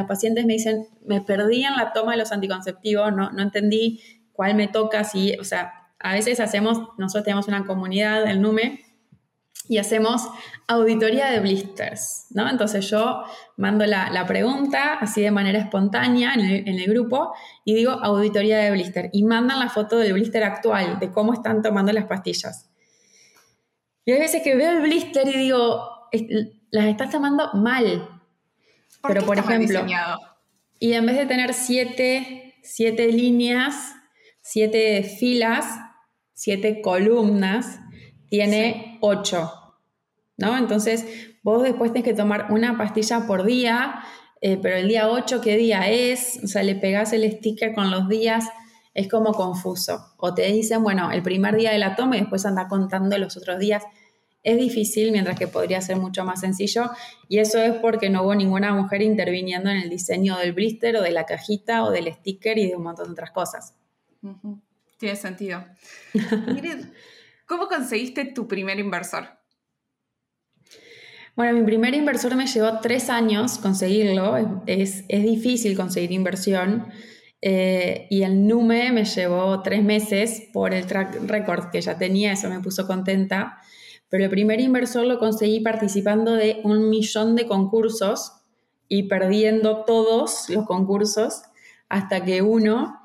pacientes 0.07 0.45
me 0.45 0.53
dicen, 0.53 0.87
me 1.05 1.21
perdí 1.21 1.65
en 1.65 1.75
la 1.75 1.91
toma 1.91 2.13
de 2.13 2.19
los 2.19 2.31
anticonceptivos, 2.31 3.13
no, 3.13 3.31
no 3.31 3.41
entendí 3.41 4.01
cuál 4.31 4.55
me 4.55 4.67
toca, 4.67 5.03
si, 5.03 5.33
o 5.37 5.43
sea, 5.43 5.73
a 5.99 6.13
veces 6.13 6.39
hacemos, 6.39 6.79
nosotros 6.97 7.25
tenemos 7.25 7.47
una 7.47 7.65
comunidad, 7.65 8.25
el 8.29 8.41
NUME, 8.41 8.81
y 9.67 9.77
hacemos 9.77 10.27
auditoría 10.67 11.31
de 11.31 11.39
blisters, 11.39 12.27
¿no? 12.31 12.49
Entonces 12.49 12.89
yo 12.89 13.23
mando 13.57 13.85
la, 13.85 14.25
pregunta 14.27 14.95
así 14.95 15.21
de 15.21 15.31
manera 15.31 15.59
espontánea 15.59 16.33
en 16.33 16.67
el, 16.67 16.85
grupo 16.87 17.33
y 17.63 17.75
digo 17.75 17.91
auditoría 17.91 18.57
de 18.57 18.71
blister 18.71 19.09
y 19.13 19.23
mandan 19.23 19.59
la 19.59 19.69
foto 19.69 19.97
del 19.97 20.13
blister 20.13 20.43
actual, 20.43 20.99
de 20.99 21.11
cómo 21.11 21.33
están 21.33 21.61
tomando 21.61 21.93
las 21.93 22.05
pastillas. 22.05 22.69
Y 24.05 24.11
hay 24.11 24.19
veces 24.19 24.41
que 24.43 24.55
veo 24.55 24.71
el 24.71 24.81
blister 24.81 25.27
y 25.27 25.37
digo, 25.37 26.09
las 26.71 26.85
estás 26.85 27.09
tomando 27.09 27.51
mal. 27.53 28.09
Pero 29.07 29.25
por 29.25 29.37
ejemplo, 29.37 29.85
y 30.79 30.93
en 30.93 31.05
vez 31.05 31.17
de 31.17 31.25
tener 31.25 31.53
siete, 31.53 32.55
siete 32.61 33.11
líneas, 33.11 33.95
siete 34.41 35.03
filas, 35.03 35.65
siete 36.33 36.81
columnas, 36.81 37.79
tiene 38.27 38.92
8, 39.05 39.51
¿no? 40.37 40.57
Entonces, 40.57 41.05
vos 41.43 41.61
después 41.61 41.91
tenés 41.91 42.05
que 42.05 42.13
tomar 42.13 42.47
una 42.51 42.77
pastilla 42.77 43.27
por 43.27 43.43
día, 43.43 44.01
eh, 44.39 44.57
pero 44.61 44.77
el 44.77 44.87
día 44.87 45.09
8, 45.09 45.41
¿qué 45.41 45.57
día 45.57 45.89
es? 45.89 46.39
O 46.41 46.47
sea, 46.47 46.63
le 46.63 46.75
pegás 46.75 47.11
el 47.11 47.29
sticker 47.29 47.73
con 47.73 47.91
los 47.91 48.07
días, 48.07 48.45
es 48.93 49.09
como 49.09 49.33
confuso. 49.33 50.13
O 50.17 50.33
te 50.33 50.43
dicen, 50.43 50.83
bueno, 50.83 51.11
el 51.11 51.21
primer 51.21 51.57
día 51.57 51.71
de 51.71 51.79
la 51.79 51.97
toma 51.97 52.15
y 52.15 52.21
después 52.21 52.45
anda 52.45 52.69
contando 52.69 53.17
los 53.17 53.35
otros 53.35 53.59
días. 53.59 53.83
Es 54.41 54.57
difícil, 54.57 55.11
mientras 55.11 55.37
que 55.37 55.47
podría 55.47 55.81
ser 55.81 55.97
mucho 55.97 56.23
más 56.23 56.39
sencillo, 56.39 56.89
y 57.27 57.39
eso 57.39 57.59
es 57.61 57.73
porque 57.75 58.09
no 58.09 58.23
hubo 58.23 58.35
ninguna 58.35 58.73
mujer 58.73 59.01
interviniendo 59.01 59.69
en 59.69 59.77
el 59.77 59.89
diseño 59.89 60.37
del 60.37 60.53
blister 60.53 60.95
o 60.95 61.01
de 61.01 61.11
la 61.11 61.25
cajita 61.25 61.83
o 61.83 61.91
del 61.91 62.13
sticker 62.13 62.57
y 62.57 62.67
de 62.67 62.75
un 62.77 62.83
montón 62.83 63.07
de 63.07 63.11
otras 63.11 63.31
cosas. 63.31 63.73
Tiene 64.97 65.17
sentido. 65.17 65.65
Miren, 66.47 66.93
¿Cómo 67.45 67.67
conseguiste 67.67 68.25
tu 68.25 68.47
primer 68.47 68.79
inversor? 68.79 69.27
Bueno, 71.35 71.57
mi 71.57 71.65
primer 71.65 71.95
inversor 71.95 72.35
me 72.35 72.45
llevó 72.45 72.79
tres 72.79 73.09
años 73.09 73.57
conseguirlo. 73.57 74.61
Es, 74.67 75.07
difícil 75.07 75.75
conseguir 75.75 76.11
inversión. 76.11 76.87
Eh, 77.41 78.07
y 78.09 78.23
el 78.23 78.47
NUME 78.47 78.91
me 78.91 79.03
llevó 79.03 79.61
tres 79.61 79.83
meses 79.83 80.43
por 80.53 80.73
el 80.73 80.85
track 80.85 81.23
record 81.25 81.71
que 81.71 81.81
ya 81.81 81.97
tenía, 81.97 82.33
eso 82.33 82.49
me 82.49 82.59
puso 82.59 82.87
contenta. 82.87 83.57
Pero 84.09 84.25
el 84.25 84.29
primer 84.29 84.61
inversor 84.61 85.05
lo 85.05 85.17
conseguí 85.17 85.59
participando 85.59 86.33
de 86.33 86.61
un 86.63 86.89
millón 86.89 87.35
de 87.35 87.47
concursos 87.47 88.33
y 88.87 89.03
perdiendo 89.03 89.85
todos 89.85 90.49
los 90.49 90.65
concursos 90.65 91.41
hasta 91.89 92.23
que 92.23 92.43
uno 92.43 93.01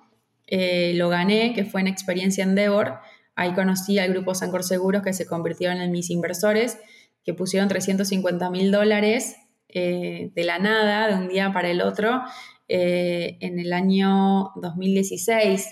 eh, 0.47 0.93
lo 0.97 1.09
gané, 1.09 1.55
que 1.55 1.65
fue 1.65 1.81
en 1.81 1.87
Experiencia 1.87 2.45
Endeavor, 2.45 3.01
Ahí 3.39 3.53
conocí 3.53 4.01
al 4.01 4.11
grupo 4.11 4.35
Sancor 4.35 4.65
Seguros 4.65 5.05
que 5.05 5.13
se 5.13 5.25
convirtieron 5.25 5.81
en 5.81 5.93
mis 5.93 6.11
inversores, 6.11 6.77
que 7.23 7.35
pusieron 7.35 7.69
350 7.69 8.51
mil 8.51 8.73
dólares 8.73 9.37
eh, 9.69 10.33
de 10.35 10.43
la 10.43 10.59
nada, 10.59 11.07
de 11.07 11.15
un 11.15 11.29
día 11.29 11.53
para 11.53 11.71
el 11.71 11.81
otro, 11.81 12.21
eh, 12.67 13.37
en 13.39 13.61
el 13.61 13.73
año 13.73 14.51
2016, 14.57 15.69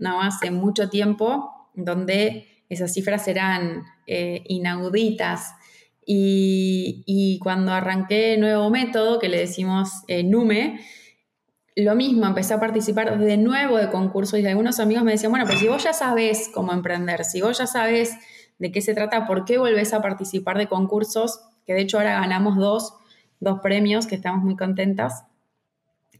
no 0.00 0.22
hace 0.22 0.50
mucho 0.50 0.90
tiempo, 0.90 1.70
donde 1.74 2.48
esas 2.68 2.92
cifras 2.92 3.28
eran 3.28 3.84
eh, 4.08 4.42
inauditas. 4.48 5.52
Y, 6.04 7.04
y, 7.06 7.38
cuando 7.38 7.70
arranqué 7.70 8.36
nuevo 8.38 8.70
método, 8.70 9.20
que 9.20 9.28
le 9.28 9.38
decimos 9.38 10.02
NUME, 10.08 10.80
lo 11.76 11.94
mismo, 11.96 12.26
empecé 12.26 12.54
a 12.54 12.60
participar 12.60 13.18
de 13.18 13.36
nuevo 13.36 13.76
de 13.78 13.90
concursos 13.90 14.38
y 14.38 14.46
algunos 14.46 14.78
amigos 14.78 15.02
me 15.02 15.12
decían, 15.12 15.32
bueno, 15.32 15.46
pues 15.46 15.58
si 15.58 15.68
vos 15.68 15.82
ya 15.82 15.92
sabes 15.92 16.48
cómo 16.54 16.72
emprender, 16.72 17.24
si 17.24 17.40
vos 17.40 17.58
ya 17.58 17.66
sabes 17.66 18.14
de 18.58 18.70
qué 18.70 18.80
se 18.80 18.94
trata, 18.94 19.26
¿por 19.26 19.44
qué 19.44 19.58
volvés 19.58 19.92
a 19.92 20.00
participar 20.00 20.56
de 20.56 20.68
concursos? 20.68 21.40
Que 21.66 21.74
de 21.74 21.80
hecho 21.80 21.98
ahora 21.98 22.20
ganamos 22.20 22.56
dos, 22.56 22.94
dos 23.40 23.58
premios 23.60 24.06
que 24.06 24.14
estamos 24.14 24.44
muy 24.44 24.56
contentas, 24.56 25.24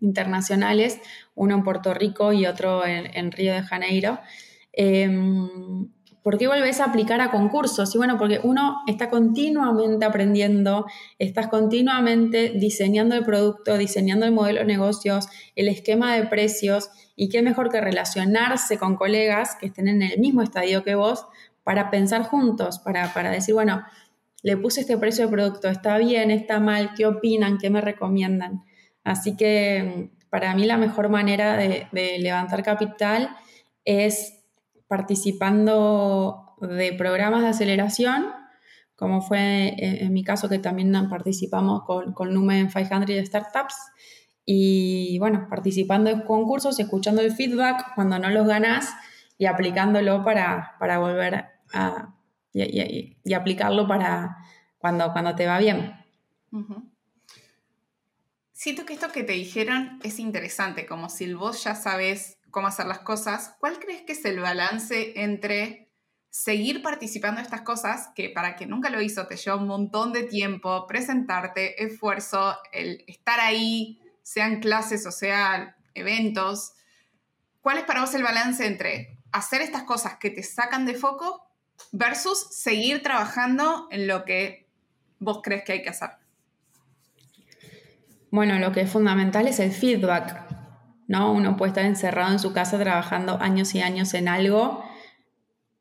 internacionales, 0.00 1.00
uno 1.36 1.54
en 1.54 1.62
Puerto 1.62 1.94
Rico 1.94 2.32
y 2.32 2.46
otro 2.46 2.84
en, 2.84 3.30
Río 3.30 3.54
de 3.54 3.62
Janeiro. 3.62 4.18
Em, 4.72 5.88
¿Por 6.24 6.38
qué 6.38 6.48
volvés 6.48 6.80
a 6.80 6.86
aplicar 6.86 7.20
a 7.20 7.30
concursos? 7.30 7.94
Y 7.94 7.98
bueno, 7.98 8.16
porque 8.16 8.40
uno 8.42 8.80
está 8.86 9.10
continuamente 9.10 10.06
aprendiendo, 10.06 10.86
estás 11.18 11.48
continuamente 11.48 12.48
diseñando 12.48 13.14
el 13.14 13.26
producto, 13.26 13.76
diseñando 13.76 14.24
el 14.24 14.32
modelo 14.32 14.60
de 14.60 14.64
negocios, 14.64 15.28
el 15.54 15.68
esquema 15.68 16.16
de 16.16 16.26
precios, 16.26 16.88
y 17.14 17.28
qué 17.28 17.42
mejor 17.42 17.70
que 17.70 17.78
relacionarse 17.82 18.78
con 18.78 18.96
colegas 18.96 19.56
que 19.60 19.66
estén 19.66 19.86
en 19.86 20.00
el 20.00 20.18
mismo 20.18 20.40
estadio 20.40 20.82
que 20.82 20.94
vos 20.94 21.26
para 21.62 21.90
pensar 21.90 22.22
juntos, 22.22 22.78
para, 22.78 23.30
decir, 23.30 23.52
bueno, 23.52 23.84
le 24.42 24.56
puse 24.56 24.80
este 24.80 24.96
precio 24.96 25.26
de 25.26 25.30
producto, 25.30 25.68
está 25.68 25.98
bien, 25.98 26.30
está 26.30 26.58
mal, 26.58 26.92
qué 26.96 27.04
opinan, 27.04 27.58
qué 27.58 27.68
me 27.68 27.82
recomiendan. 27.82 28.64
Así 29.04 29.36
que 29.36 30.08
para 30.30 30.54
mí 30.54 30.64
la 30.64 30.78
mejor 30.78 31.10
manera 31.10 31.58
de 31.58 32.18
levantar 32.18 32.62
capital 32.62 33.36
es 33.84 34.43
participando 34.86 36.56
de 36.60 36.92
programas 36.92 37.42
de 37.42 37.48
aceleración, 37.48 38.26
como 38.96 39.22
fue 39.22 39.74
en, 39.78 40.12
mi 40.12 40.22
caso 40.22 40.48
que 40.48 40.58
también 40.58 40.92
participamos 41.08 41.82
con, 41.84 42.12
con 42.12 42.32
Lumen 42.32 42.68
500 42.68 43.26
Startups, 43.26 43.74
y 44.46 45.18
bueno, 45.18 45.46
participando 45.48 46.10
en 46.10 46.20
concursos, 46.20 46.78
escuchando 46.78 47.22
el 47.22 47.32
feedback 47.32 47.94
cuando 47.94 48.18
no 48.18 48.28
los 48.30 48.46
ganas 48.46 48.94
y 49.38 49.46
aplicándolo 49.46 50.24
para, 50.24 50.76
para 50.78 50.98
volver 50.98 51.46
a... 51.72 52.14
Y, 52.52 53.34
aplicarlo 53.34 53.88
para 53.88 54.36
cuando, 54.78 55.12
cuando 55.12 55.34
te 55.34 55.44
va 55.44 55.58
bien. 55.58 55.92
Siento 58.52 58.86
que 58.86 58.92
esto 58.92 59.08
que 59.10 59.24
te 59.24 59.32
dijeron 59.32 59.98
es 60.04 60.20
interesante, 60.20 60.86
como 60.86 61.08
si 61.08 61.34
vos 61.34 61.64
ya 61.64 61.74
sabes 61.74 62.38
cómo 62.54 62.68
hacer 62.68 62.86
las 62.86 63.00
cosas, 63.00 63.56
¿cuál 63.58 63.80
crees 63.80 64.02
que 64.02 64.12
es 64.12 64.24
el 64.24 64.38
balance 64.38 65.20
entre 65.20 65.90
seguir 66.30 66.82
participando 66.82 67.40
en 67.40 67.46
estas 67.46 67.62
cosas, 67.62 68.10
que 68.14 68.30
para 68.30 68.54
quien 68.54 68.70
nunca 68.70 68.90
lo 68.90 69.02
hizo 69.02 69.26
te 69.26 69.36
lleva 69.36 69.56
un 69.56 69.66
montón 69.66 70.12
de 70.12 70.22
tiempo, 70.22 70.86
presentarte, 70.86 71.84
esfuerzo, 71.84 72.56
el 72.72 73.04
estar 73.08 73.40
ahí, 73.40 74.00
sean 74.22 74.60
clases 74.60 75.04
o 75.04 75.10
sean 75.10 75.74
eventos? 75.94 76.74
¿Cuál 77.60 77.78
es 77.78 77.84
para 77.84 78.00
vos 78.00 78.14
el 78.14 78.22
balance 78.22 78.64
entre 78.64 79.18
hacer 79.32 79.60
estas 79.60 79.82
cosas 79.82 80.18
que 80.18 80.30
te 80.30 80.44
sacan 80.44 80.86
de 80.86 80.94
foco 80.94 81.44
versus 81.90 82.38
seguir 82.50 83.02
trabajando 83.02 83.88
en 83.90 84.06
lo 84.06 84.24
que 84.24 84.68
vos 85.18 85.40
crees 85.42 85.64
que 85.64 85.72
hay 85.72 85.82
que 85.82 85.90
hacer? 85.90 86.10
Bueno, 88.30 88.58
lo 88.60 88.70
que 88.70 88.82
es 88.82 88.90
fundamental 88.90 89.48
es 89.48 89.58
el 89.58 89.72
feedback, 89.72 90.53
¿no? 91.06 91.32
Uno 91.32 91.56
puede 91.56 91.70
estar 91.70 91.84
encerrado 91.84 92.32
en 92.32 92.38
su 92.38 92.52
casa 92.52 92.78
trabajando 92.78 93.38
años 93.40 93.74
y 93.74 93.80
años 93.80 94.14
en 94.14 94.28
algo 94.28 94.84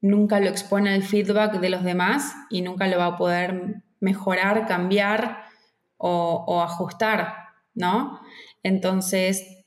nunca 0.04 0.42
lo 0.42 0.50
expone 0.50 0.94
al 0.94 1.02
feedback 1.02 1.60
de 1.60 1.70
los 1.70 1.84
demás 1.84 2.36
y 2.50 2.62
nunca 2.62 2.88
lo 2.88 2.98
va 2.98 3.06
a 3.08 3.18
poder 3.18 3.84
mejorar, 4.02 4.68
cambiar 4.68 5.46
o, 5.98 6.62
ajustar, 6.62 7.36
¿no? 7.74 8.20
Entonces, 8.62 9.64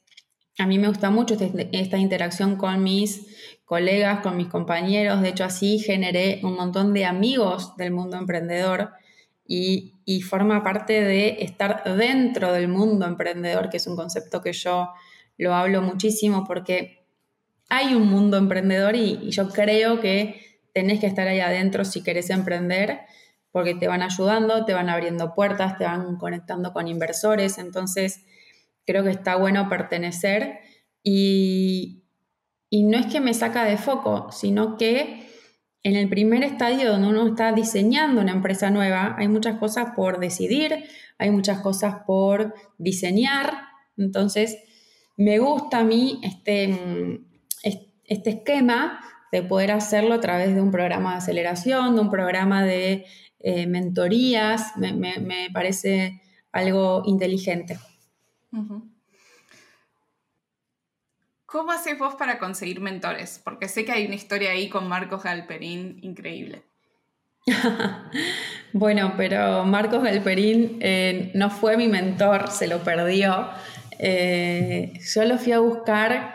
a 0.58 0.66
mí 0.66 0.78
me 0.78 0.88
gusta 0.88 1.08
mucho 1.08 1.34
este, 1.34 1.70
esta 1.72 1.96
interacción 1.96 2.56
con 2.56 2.82
mis 2.82 3.26
colegas, 3.64 4.20
con 4.20 4.36
mis 4.36 4.48
compañeros. 4.48 5.22
De 5.22 5.30
hecho, 5.30 5.44
así 5.44 5.78
generé 5.78 6.40
un 6.42 6.54
montón 6.54 6.92
de 6.92 7.06
amigos 7.06 7.74
del 7.78 7.92
mundo 7.92 8.18
emprendedor 8.18 8.90
y, 9.46 9.94
forma 10.28 10.62
parte 10.62 11.02
de 11.02 11.42
estar 11.44 11.82
dentro 11.96 12.52
del 12.52 12.68
mundo 12.68 13.06
emprendedor, 13.06 13.70
que 13.70 13.78
es 13.78 13.86
un 13.86 13.96
concepto 13.96 14.42
que 14.42 14.52
yo 14.52 14.90
lo 15.38 15.54
hablo 15.54 15.82
muchísimo 15.82 16.44
porque 16.44 17.06
hay 17.68 17.94
un 17.94 18.08
mundo 18.08 18.36
emprendedor 18.36 18.96
y, 18.96 19.30
yo 19.30 19.48
creo 19.48 20.00
que 20.00 20.40
tenés 20.72 21.00
que 21.00 21.06
estar 21.06 21.26
ahí 21.26 21.40
adentro 21.40 21.84
si 21.84 22.02
querés 22.02 22.30
emprender, 22.30 23.00
porque 23.50 23.74
te 23.74 23.88
van 23.88 24.02
ayudando, 24.02 24.64
te 24.64 24.74
van 24.74 24.88
abriendo 24.88 25.34
puertas, 25.34 25.78
te 25.78 25.84
van 25.84 26.16
conectando 26.16 26.72
con 26.72 26.88
inversores, 26.88 27.58
entonces 27.58 28.24
creo 28.84 29.02
que 29.02 29.10
está 29.10 29.36
bueno 29.36 29.68
pertenecer 29.68 30.60
y, 31.02 32.04
y 32.68 32.84
no 32.84 32.98
es 32.98 33.06
que 33.06 33.20
me 33.20 33.32
saca 33.32 33.64
de 33.64 33.78
foco, 33.78 34.30
sino 34.30 34.76
que 34.76 35.26
en 35.82 35.96
el 35.96 36.08
primer 36.08 36.42
estadio 36.42 36.90
donde 36.90 37.08
uno 37.08 37.28
está 37.28 37.52
diseñando 37.52 38.20
una 38.20 38.32
empresa 38.32 38.70
nueva, 38.70 39.14
hay 39.18 39.28
muchas 39.28 39.58
cosas 39.58 39.92
por 39.96 40.18
decidir, 40.18 40.84
hay 41.16 41.30
muchas 41.30 41.60
cosas 41.60 42.02
por 42.06 42.54
diseñar, 42.76 43.54
entonces 43.96 44.58
me 45.16 45.38
gusta 45.38 45.78
a 45.78 45.84
mí 45.84 46.20
este 46.22 47.20
este 48.08 48.30
esquema 48.30 49.00
de 49.32 49.42
poder 49.42 49.72
hacerlo 49.72 50.14
a 50.14 50.20
través 50.20 50.54
de 50.54 50.60
un 50.60 50.70
programa 50.70 51.12
de 51.12 51.18
aceleración, 51.18 51.94
de 51.96 52.00
un 52.00 52.10
programa 52.10 52.64
de 52.64 53.06
eh, 53.40 53.66
mentorías, 53.66 54.76
me, 54.76 55.50
parece 55.52 56.22
algo 56.52 57.02
inteligente. 57.06 57.78
¿Cómo 61.44 61.72
haces 61.72 61.98
vos 61.98 62.14
para 62.14 62.38
conseguir 62.38 62.80
mentores? 62.80 63.40
Porque 63.42 63.68
sé 63.68 63.84
que 63.84 63.92
hay 63.92 64.06
una 64.06 64.14
historia 64.14 64.50
ahí 64.50 64.68
con 64.68 64.88
Marcos 64.88 65.22
Galperín 65.22 65.98
increíble. 66.02 66.62
bueno, 68.72 69.14
pero 69.16 69.64
Marcos 69.64 70.02
Galperín 70.02 70.78
eh, 70.80 71.30
no 71.34 71.50
fue 71.50 71.76
mi 71.76 71.88
mentor, 71.88 72.50
se 72.50 72.66
lo 72.66 72.82
perdió. 72.82 73.50
Eh, 73.98 74.92
yo 75.14 75.24
lo 75.24 75.38
fui 75.38 75.52
a 75.52 75.58
buscar 75.58 76.34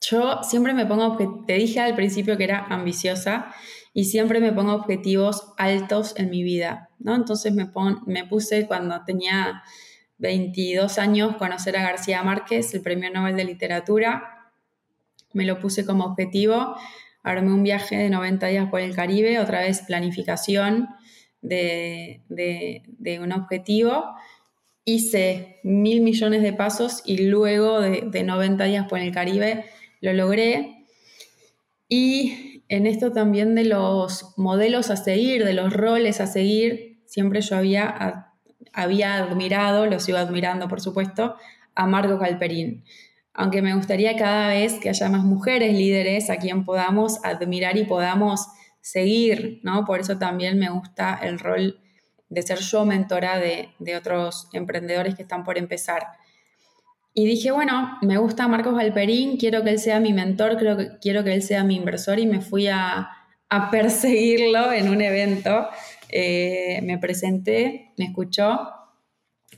yo 0.00 0.40
siempre 0.42 0.74
me 0.74 0.86
pongo, 0.86 1.16
te 1.46 1.54
dije 1.54 1.80
al 1.80 1.94
principio 1.94 2.36
que 2.36 2.44
era 2.44 2.66
ambiciosa 2.68 3.54
y 3.92 4.04
siempre 4.04 4.40
me 4.40 4.52
pongo 4.52 4.74
objetivos 4.74 5.52
altos 5.56 6.14
en 6.16 6.30
mi 6.30 6.42
vida, 6.42 6.90
¿no? 6.98 7.14
Entonces 7.14 7.54
me, 7.54 7.70
me 8.06 8.26
puse 8.26 8.66
cuando 8.66 9.04
tenía 9.04 9.62
22 10.18 10.98
años 10.98 11.36
conocer 11.36 11.76
a 11.76 11.82
García 11.82 12.22
Márquez, 12.22 12.74
el 12.74 12.82
Premio 12.82 13.10
Nobel 13.10 13.36
de 13.36 13.44
Literatura, 13.44 14.50
me 15.32 15.44
lo 15.44 15.58
puse 15.58 15.86
como 15.86 16.04
objetivo, 16.04 16.76
armé 17.22 17.52
un 17.52 17.62
viaje 17.62 17.96
de 17.96 18.10
90 18.10 18.46
días 18.48 18.70
por 18.70 18.80
el 18.80 18.94
Caribe, 18.94 19.38
otra 19.38 19.60
vez 19.60 19.82
planificación 19.82 20.88
de, 21.40 22.22
de 22.28 23.20
un 23.20 23.32
objetivo 23.32 24.14
hice 24.84 25.60
mil 25.62 26.02
millones 26.02 26.42
de 26.42 26.52
pasos 26.52 27.02
y 27.04 27.26
luego 27.26 27.80
de, 27.80 28.22
90 28.22 28.64
días 28.64 28.86
por 28.88 28.98
el 28.98 29.12
Caribe 29.12 29.64
lo 30.00 30.12
logré. 30.12 30.86
Y 31.88 32.64
en 32.68 32.86
esto 32.86 33.12
también 33.12 33.54
de 33.54 33.64
los 33.64 34.34
modelos 34.36 34.90
a 34.90 34.96
seguir, 34.96 35.44
de 35.44 35.54
los 35.54 35.72
roles 35.72 36.20
a 36.20 36.26
seguir, 36.26 37.02
siempre 37.06 37.40
yo 37.40 37.56
había, 37.56 38.32
había 38.72 39.16
admirado, 39.16 39.86
lo 39.86 40.00
sigo 40.00 40.18
admirando 40.18 40.68
por 40.68 40.80
supuesto, 40.80 41.36
a 41.74 41.86
Marco 41.86 42.18
Calperín. 42.18 42.84
Aunque 43.32 43.62
me 43.62 43.74
gustaría 43.74 44.16
cada 44.16 44.48
vez 44.48 44.74
que 44.74 44.88
haya 44.88 45.08
más 45.08 45.24
mujeres 45.24 45.72
líderes 45.72 46.30
a 46.30 46.36
quien 46.36 46.64
podamos 46.64 47.24
admirar 47.24 47.76
y 47.76 47.84
podamos 47.84 48.46
seguir, 48.80 49.60
¿no? 49.64 49.84
Por 49.84 50.00
eso 50.00 50.18
también 50.18 50.58
me 50.58 50.70
gusta 50.70 51.18
el 51.22 51.38
rol 51.38 51.80
de 52.34 52.42
ser 52.42 52.58
yo 52.58 52.84
mentora 52.84 53.38
de, 53.38 53.68
otros 53.96 54.48
emprendedores 54.52 55.14
que 55.14 55.22
están 55.22 55.44
por 55.44 55.56
empezar. 55.56 56.08
Y 57.14 57.26
dije, 57.26 57.52
bueno, 57.52 57.96
me 58.02 58.18
gusta 58.18 58.48
Marcos 58.48 58.78
Alperín, 58.78 59.36
quiero 59.36 59.62
que 59.62 59.70
él 59.70 59.78
sea 59.78 60.00
mi 60.00 60.12
mentor, 60.12 60.56
creo 60.58 60.76
que, 60.76 60.98
quiero 61.00 61.22
que 61.22 61.32
él 61.32 61.42
sea 61.42 61.62
mi 61.62 61.76
inversor 61.76 62.18
y 62.18 62.26
me 62.26 62.40
fui 62.40 62.66
a, 62.66 63.08
perseguirlo 63.70 64.72
en 64.72 64.88
un 64.88 65.00
evento. 65.00 65.68
Eh, 66.08 66.80
me 66.82 66.98
presenté, 66.98 67.92
me 67.96 68.06
escuchó, 68.06 68.68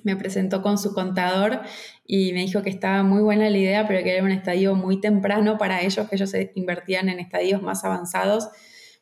me 0.05 0.17
presentó 0.17 0.61
con 0.61 0.77
su 0.77 0.93
contador 0.93 1.63
y 2.05 2.33
me 2.35 2.41
dijo 2.41 2.63
que 2.63 2.71
estaba 2.71 3.03
muy 3.03 3.23
buena 3.23 3.49
la 3.49 3.57
idea, 3.57 3.89
pero 3.89 4.05
que 4.05 4.15
era 4.15 4.23
un 4.23 4.31
estadio 4.31 4.75
muy 4.75 5.01
temprano 5.01 5.57
para 5.57 5.81
ellos, 5.81 6.09
que 6.09 6.17
ellos 6.17 6.31
se 6.31 6.53
invertían 6.55 7.09
en 7.09 7.21
estadios 7.21 7.63
más 7.63 7.85
avanzados, 7.85 8.49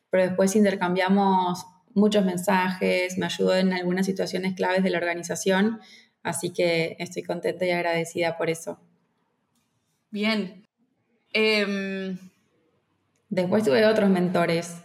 pero 0.09 0.23
después 0.23 0.55
intercambiamos 0.55 1.65
muchos 1.95 2.23
mensajes, 2.23 3.17
me 3.17 3.25
ayudó 3.25 3.55
en 3.55 3.73
algunas 3.73 4.05
situaciones 4.05 4.53
claves 4.53 4.83
de 4.83 4.91
la 4.91 4.99
organización, 4.99 5.79
así 6.21 6.51
que 6.51 6.95
estoy 6.99 7.23
contenta 7.23 7.65
y 7.65 7.71
agradecida 7.71 8.37
por 8.37 8.49
eso. 8.49 8.79
Bien. 10.11 10.65
Em, 11.33 12.17
después 13.29 13.63
tuve 13.63 13.85
otros 13.85 14.09
mentores. 14.09 14.75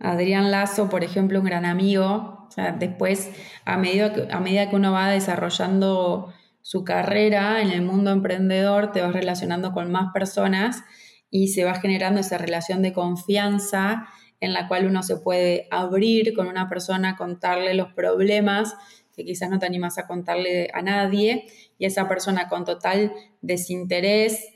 Adrián 0.00 0.50
Lazo, 0.50 0.88
por 0.88 1.04
ejemplo, 1.04 1.40
un 1.40 1.44
gran 1.44 1.66
amigo. 1.66 2.36
después, 2.78 3.30
a 3.66 3.76
medida, 3.76 4.12
que, 4.12 4.32
a 4.32 4.40
medida 4.40 4.68
que 4.68 4.74
uno 4.74 4.90
va 4.90 5.10
desarrollando 5.10 6.32
su 6.62 6.82
carrera 6.82 7.60
en 7.62 7.70
el 7.70 7.82
mundo 7.82 8.10
emprendedor, 8.10 8.90
te 8.90 9.00
vas 9.00 9.12
relacionando 9.12 9.72
con 9.72 9.92
más 9.92 10.12
personas 10.12 10.82
y 11.30 11.48
se 11.48 11.64
va 11.64 11.74
generando 11.74 12.20
esa 12.20 12.38
relación 12.38 12.82
de 12.82 12.92
confianza 12.92 14.08
en 14.40 14.52
la 14.52 14.68
cual 14.68 14.86
uno 14.86 15.02
se 15.02 15.16
puede 15.16 15.66
abrir 15.70 16.34
con 16.34 16.46
una 16.46 16.68
persona, 16.68 17.16
contarle 17.16 17.74
los 17.74 17.92
problemas 17.92 18.74
que 19.14 19.24
quizás 19.24 19.50
no 19.50 19.58
te 19.58 19.66
animas 19.66 19.98
a 19.98 20.06
contarle 20.06 20.70
a 20.72 20.80
nadie, 20.80 21.46
y 21.76 21.86
esa 21.86 22.08
persona 22.08 22.48
con 22.48 22.64
total 22.64 23.12
desinterés 23.40 24.48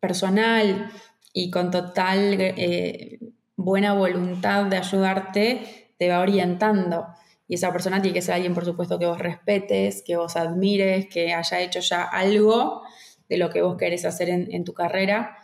personal 0.00 0.90
y 1.32 1.50
con 1.50 1.70
total 1.70 2.36
eh, 2.38 3.18
buena 3.56 3.94
voluntad 3.94 4.66
de 4.66 4.76
ayudarte, 4.76 5.92
te 5.96 6.10
va 6.10 6.20
orientando. 6.20 7.06
Y 7.48 7.54
esa 7.54 7.72
persona 7.72 8.02
tiene 8.02 8.14
que 8.14 8.22
ser 8.22 8.34
alguien, 8.34 8.54
por 8.54 8.66
supuesto, 8.66 8.98
que 8.98 9.06
vos 9.06 9.18
respetes, 9.18 10.02
que 10.06 10.16
vos 10.16 10.36
admires, 10.36 11.06
que 11.08 11.32
haya 11.32 11.60
hecho 11.60 11.80
ya 11.80 12.02
algo 12.02 12.82
de 13.30 13.38
lo 13.38 13.48
que 13.48 13.62
vos 13.62 13.76
querés 13.78 14.04
hacer 14.04 14.28
en 14.28 14.64
tu 14.64 14.74
carrera 14.74 15.39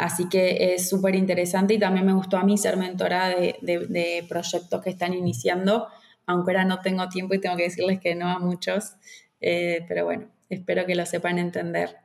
Así 0.00 0.30
que 0.30 0.72
es 0.72 0.88
súper 0.88 1.14
interesante 1.14 1.74
y 1.74 1.78
también 1.78 2.06
me 2.06 2.14
gustó 2.14 2.38
a 2.38 2.42
mí 2.42 2.56
ser 2.56 2.78
mentora 2.78 3.28
de, 3.28 4.24
proyectos 4.26 4.82
que 4.82 4.88
están 4.88 5.12
iniciando, 5.12 5.88
aunque 6.24 6.52
ahora 6.52 6.64
no 6.64 6.80
tengo 6.80 7.06
tiempo 7.10 7.34
y 7.34 7.38
tengo 7.38 7.54
que 7.58 7.64
decirles 7.64 8.00
que 8.00 8.14
no 8.14 8.30
a 8.30 8.38
muchos, 8.38 8.94
eh, 9.42 9.84
pero 9.88 10.06
bueno, 10.06 10.30
espero 10.48 10.86
que 10.86 10.94
lo 10.94 11.04
sepan 11.04 11.38
entender. 11.38 11.98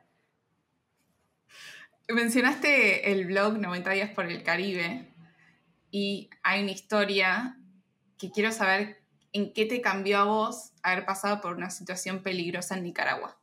Mencionaste 2.10 3.14
el 3.14 3.28
blog 3.28 3.60
90 3.60 3.90
días 3.92 4.10
por 4.10 4.26
el 4.26 4.44
Caribe 4.44 5.08
y 5.90 6.30
hay 6.44 6.64
una 6.64 6.72
historia 6.72 7.58
que 8.18 8.30
quiero 8.30 8.52
saber 8.52 8.98
en 9.32 9.54
qué 9.54 9.66
te 9.66 9.80
cambió 9.80 10.18
a 10.18 10.26
vos 10.26 10.74
haber 10.84 11.06
pasado 11.06 11.40
por 11.40 11.56
una 11.56 11.70
situación 11.70 12.24
peligrosa 12.24 12.76
en 12.76 12.84
Nicaragua. 12.84 13.40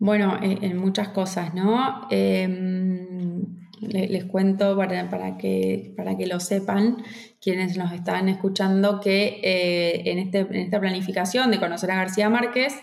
Bueno, 0.00 0.38
en, 0.40 0.76
muchas 0.76 1.08
cosas, 1.08 1.54
¿no? 1.54 2.06
Em, 2.10 3.68
les, 3.80 4.24
cuento 4.26 4.76
para, 4.76 5.36
que, 5.38 5.92
para 5.96 6.16
que 6.16 6.26
lo 6.26 6.38
sepan 6.38 7.02
quienes 7.40 7.76
nos 7.76 7.92
están 7.92 8.28
escuchando 8.28 9.00
que 9.00 9.40
eh, 9.42 10.02
en, 10.10 10.18
este, 10.18 10.40
en 10.40 10.56
esta 10.56 10.78
planificación 10.78 11.50
de 11.50 11.58
conocer 11.58 11.90
a 11.90 11.96
García 11.96 12.30
Márquez, 12.30 12.74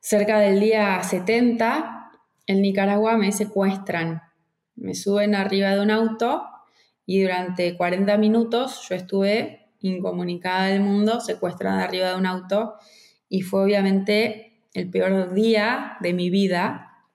cerca 0.00 0.40
del 0.40 0.58
día 0.58 1.00
70, 1.02 2.10
en 2.48 2.62
Nicaragua 2.62 3.16
me 3.16 3.30
secuestran. 3.30 4.22
Me 4.74 4.94
suben 4.94 5.36
arriba 5.36 5.70
de 5.70 5.80
un 5.80 5.90
auto 5.92 6.42
y 7.06 7.22
durante 7.22 7.76
40 7.76 8.16
minutos 8.18 8.86
yo 8.88 8.96
estuve 8.96 9.68
incomunicada 9.80 10.66
del 10.66 10.80
mundo, 10.80 11.20
secuestrada 11.20 11.84
arriba 11.84 12.10
de 12.10 12.16
un 12.16 12.26
auto 12.26 12.74
y 13.28 13.42
fue 13.42 13.62
obviamente 13.62 14.47
el 14.74 14.90
peor 14.90 15.32
día 15.34 15.96
de 16.00 16.12
mi 16.12 16.30
vida. 16.30 17.06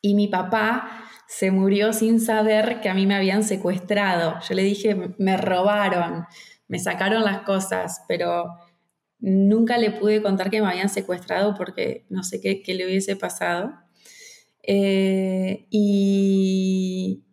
Y 0.00 0.14
mi 0.14 0.28
papá 0.28 1.08
se 1.28 1.50
murió 1.50 1.92
sin 1.92 2.20
saber 2.20 2.80
que 2.80 2.88
a 2.88 2.94
mí 2.94 3.06
me 3.06 3.14
habían 3.14 3.44
secuestrado. 3.44 4.38
Yo 4.48 4.54
le 4.54 4.62
dije, 4.62 5.14
me 5.18 5.36
robaron, 5.36 6.26
me 6.68 6.78
sacaron 6.78 7.24
las 7.24 7.42
cosas, 7.42 8.02
pero 8.08 8.46
nunca 9.18 9.78
le 9.78 9.92
pude 9.92 10.20
contar 10.20 10.50
que 10.50 10.60
me 10.60 10.68
habían 10.68 10.88
secuestrado 10.88 11.54
porque 11.54 12.04
no 12.10 12.24
sé 12.24 12.40
qué, 12.40 12.62
le 12.74 12.84
hubiese 12.84 13.16
pasado. 13.16 13.72
Eh, 14.64 15.66
y 15.70 17.24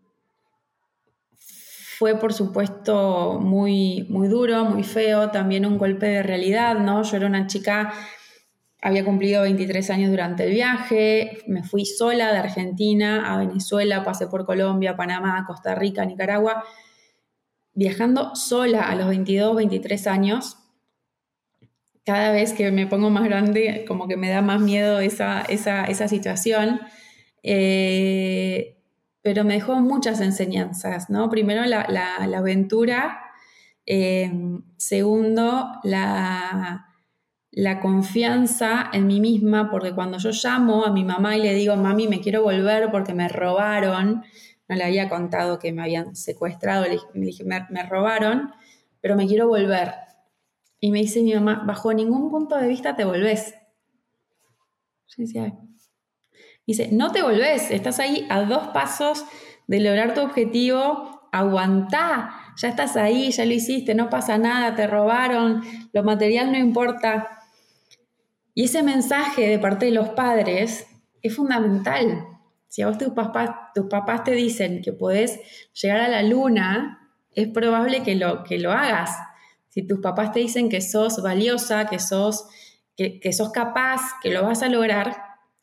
fue, 1.98 2.18
por 2.18 2.32
supuesto, 2.32 3.40
muy, 3.42 4.06
muy 4.10 4.30
duro, 4.30 4.64
muy 4.64 4.84
feo, 4.84 5.32
también 5.32 5.66
un 5.66 5.78
golpe 5.78 6.06
de 6.06 6.24
realidad, 6.24 6.80
¿no? 6.80 7.04
Yo 7.04 7.18
era 7.18 7.28
una 7.28 7.48
chica 7.48 7.92
había 8.82 9.04
cumplido 9.04 9.42
23 9.42 9.90
años 9.90 10.10
durante 10.10 10.46
el 10.46 10.52
viaje, 10.52 11.40
me 11.48 11.64
fui 11.64 11.86
sola 11.86 12.32
de 12.32 12.40
Argentina 12.40 13.34
a 13.34 13.38
Venezuela, 13.38 14.04
pasé 14.04 14.28
por 14.28 14.46
Colombia, 14.46 14.96
Panamá, 14.96 15.44
Costa 15.46 15.76
Rica, 15.76 16.06
Nicaragua, 16.06 16.64
viajando 17.74 18.36
sola 18.36 18.84
a 18.84 18.96
los 18.96 19.08
22, 19.10 19.56
23 19.58 20.08
años. 20.08 20.58
Cada 22.06 22.32
vez 22.32 22.54
que 22.54 22.72
me 22.72 22.88
pongo 22.88 23.10
más 23.10 23.26
grande, 23.26 23.84
como 23.88 24.08
que 24.08 24.18
me 24.18 24.30
da 24.30 24.42
más 24.42 24.62
miedo 24.62 25.00
esa, 25.00 25.46
situación. 26.08 26.80
Eh, 27.44 28.78
pero 29.22 29.44
me 29.44 29.56
dejó 29.56 29.76
muchas 29.76 30.22
enseñanzas, 30.22 31.10
¿no? 31.10 31.30
Primero 31.30 31.66
la, 31.66 32.16
aventura, 32.38 33.20
eh, 33.86 34.32
segundo 34.78 35.68
la 35.84 36.89
la 37.52 37.80
confianza 37.80 38.90
en 38.94 39.08
mí 39.08 39.20
misma, 39.20 39.72
porque 39.72 39.94
cuando 39.94 40.18
yo 40.18 40.30
llamo 40.32 40.86
a 40.86 40.92
mi 40.92 41.04
mamá 41.04 41.36
y 41.36 41.42
le 41.42 41.54
digo, 41.54 41.76
mami, 41.76 42.08
me 42.08 42.22
quiero 42.22 42.44
volver 42.44 42.92
porque 42.92 43.14
me 43.14 43.28
robaron, 43.28 44.24
no 44.68 44.76
le 44.76 44.84
había 44.84 45.10
contado 45.10 45.58
que 45.58 45.72
me 45.72 45.82
habían 45.82 46.16
secuestrado, 46.16 46.86
le 46.86 47.00
dije, 47.14 47.44
me, 47.44 47.84
robaron, 47.84 48.52
pero 49.02 49.16
me 49.16 49.26
quiero 49.26 49.48
volver. 49.48 49.94
Y 50.80 50.92
me 50.92 51.00
dice 51.00 51.24
mi 51.24 51.34
mamá, 51.34 51.64
bajo 51.66 51.92
ningún 51.94 52.30
punto 52.30 52.56
de 52.56 52.68
vista 52.68 52.96
te 52.96 53.04
volvés. 53.04 53.56
Dice, 56.68 56.90
no 56.92 57.12
te 57.12 57.24
volvés, 57.24 57.72
estás 57.72 58.00
ahí 58.00 58.28
a 58.30 58.44
dos 58.44 58.68
pasos 58.68 59.26
de 59.66 59.80
lograr 59.80 60.14
tu 60.14 60.22
objetivo, 60.22 61.28
aguantá, 61.32 62.54
ya 62.58 62.70
estás 62.70 62.96
ahí, 62.96 63.32
ya 63.32 63.46
lo 63.46 63.54
hiciste, 63.54 63.96
no 63.96 64.10
pasa 64.10 64.38
nada, 64.38 64.76
te 64.76 64.86
robaron, 64.86 65.64
lo 65.94 66.04
material 66.04 66.52
no 66.52 66.58
importa. 66.58 67.39
Y 68.60 68.66
ese 68.66 68.84
mensaje 68.84 69.48
de 69.48 69.58
parte 69.58 69.86
de 69.86 69.94
los 69.94 70.10
padres 70.10 70.86
es 71.22 71.34
fundamental. 71.34 72.28
Si 72.68 72.82
a 72.82 72.88
vos 72.88 72.98
tus 72.98 73.14
papás, 73.14 73.52
tus 73.74 73.86
papás 73.86 74.26
te 74.26 74.32
dicen 74.32 74.82
que 74.82 74.92
podés 74.92 75.40
llegar 75.82 76.02
a 76.02 76.10
la 76.10 76.24
luna, 76.24 77.10
es 77.34 77.48
probable 77.48 78.04
que 78.04 78.16
lo, 78.16 78.44
que 78.44 78.60
lo 78.60 78.74
hagas. 78.74 79.12
Si 79.70 79.84
tus 79.84 80.02
papás 80.02 80.34
te 80.34 80.42
dicen 80.42 80.68
que 80.68 80.82
sos 80.82 81.24
valiosa, 81.24 81.86
que 81.86 82.00
sos, 82.00 82.50
que, 82.98 83.32
sos 83.32 83.54
capaz, 83.54 84.02
que 84.22 84.30
lo 84.30 84.44
vas 84.44 84.62
a 84.62 84.68
lograr, 84.68 85.16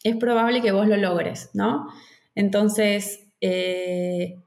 es 0.02 0.16
probable 0.16 0.62
que 0.62 0.72
vos 0.72 0.88
lo 0.88 0.96
logres, 0.96 1.50
¿no? 1.52 1.88
Entonces, 2.34 3.28
eh, 3.42 4.38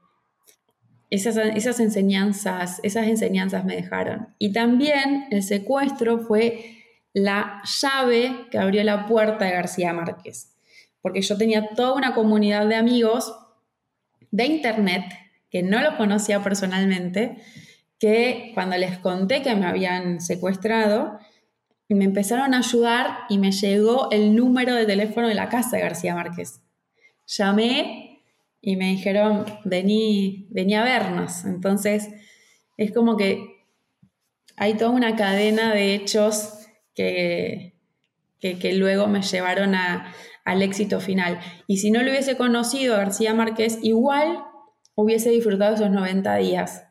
esas, 1.08 1.36
esas, 1.36 1.78
enseñanzas, 1.78 2.80
esas 2.82 3.06
enseñanzas 3.06 3.64
me 3.64 3.76
dejaron. 3.76 4.34
Y 4.40 4.52
también 4.52 5.28
el 5.30 5.44
secuestro 5.44 6.18
fue 6.18 6.79
la 7.12 7.62
llave 7.80 8.46
que 8.50 8.58
abrió 8.58 8.84
la 8.84 9.06
puerta 9.06 9.44
de 9.44 9.52
García 9.52 9.92
Márquez, 9.92 10.56
porque 11.00 11.22
yo 11.22 11.36
tenía 11.36 11.70
toda 11.74 11.94
una 11.94 12.14
comunidad 12.14 12.66
de 12.66 12.76
amigos 12.76 13.34
de 14.30 14.46
internet 14.46 15.04
que 15.50 15.62
no 15.62 15.80
los 15.82 15.94
conocía 15.94 16.42
personalmente, 16.42 17.38
que 17.98 18.52
cuando 18.54 18.76
les 18.76 18.98
conté 18.98 19.42
que 19.42 19.54
me 19.56 19.66
habían 19.66 20.20
secuestrado, 20.20 21.18
me 21.88 22.04
empezaron 22.04 22.54
a 22.54 22.58
ayudar 22.58 23.18
y 23.28 23.38
me 23.38 23.50
llegó 23.50 24.10
el 24.10 24.36
número 24.36 24.74
de 24.74 24.86
teléfono 24.86 25.28
de 25.28 25.34
la 25.34 25.48
casa 25.48 25.76
de 25.76 25.82
García 25.82 26.14
Márquez. 26.14 26.60
Llamé 27.26 28.22
y 28.60 28.76
me 28.76 28.90
dijeron, 28.90 29.44
vení, 29.64 30.46
vení 30.50 30.74
a 30.74 30.84
vernos. 30.84 31.44
Entonces, 31.44 32.08
es 32.76 32.92
como 32.92 33.16
que 33.16 33.64
hay 34.56 34.74
toda 34.74 34.90
una 34.90 35.16
cadena 35.16 35.74
de 35.74 35.94
hechos 35.94 36.59
que, 36.94 37.74
que, 38.40 38.72
luego 38.74 39.06
me 39.06 39.22
llevaron 39.22 39.74
al 39.74 40.62
éxito 40.62 41.00
final. 41.00 41.40
Y 41.66 41.78
si 41.78 41.90
no 41.90 42.02
lo 42.02 42.10
hubiese 42.10 42.36
conocido 42.36 42.96
García 42.96 43.34
Márquez, 43.34 43.78
igual 43.82 44.44
hubiese 44.94 45.30
disfrutado 45.30 45.74
esos 45.74 45.90
90 45.90 46.36
días, 46.36 46.86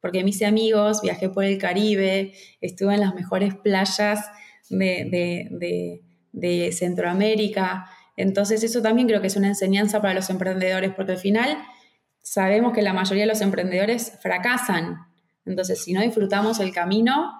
porque 0.00 0.22
me 0.22 0.30
hice 0.30 0.46
amigos, 0.46 1.00
viajé 1.02 1.28
por 1.28 1.44
el 1.44 1.58
Caribe, 1.58 2.32
estuve 2.60 2.94
en 2.94 3.00
las 3.00 3.14
mejores 3.14 3.54
playas 3.54 4.26
de, 4.68 6.00
de 6.32 6.72
Centroamérica. 6.72 7.88
Entonces 8.16 8.62
eso 8.62 8.82
también 8.82 9.08
creo 9.08 9.20
que 9.20 9.26
es 9.26 9.36
una 9.36 9.48
enseñanza 9.48 10.00
para 10.00 10.14
los 10.14 10.30
emprendedores, 10.30 10.92
porque 10.94 11.12
al 11.12 11.18
final 11.18 11.58
sabemos 12.26 12.72
que 12.72 12.82
la 12.82 12.92
mayoría 12.92 13.22
de 13.22 13.28
los 13.28 13.40
emprendedores 13.40 14.18
fracasan. 14.20 15.06
Entonces, 15.44 15.82
si 15.82 15.92
no 15.92 16.00
disfrutamos 16.00 16.58
el 16.58 16.72
camino, 16.72 17.32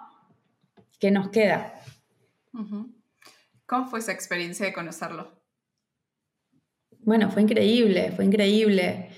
¿qué 1.01 1.11
nos 1.11 1.31
queda? 1.31 1.75
¿Cómo 3.67 3.89
fue 3.89 3.99
esa 3.99 4.13
experiencia 4.13 4.67
de 4.67 4.73
conocerlo? 4.73 5.33
Bueno, 7.01 7.31
fue 7.31 7.43
increíble, 7.43 8.13
fue 8.13 8.25
increíble. 8.25 9.11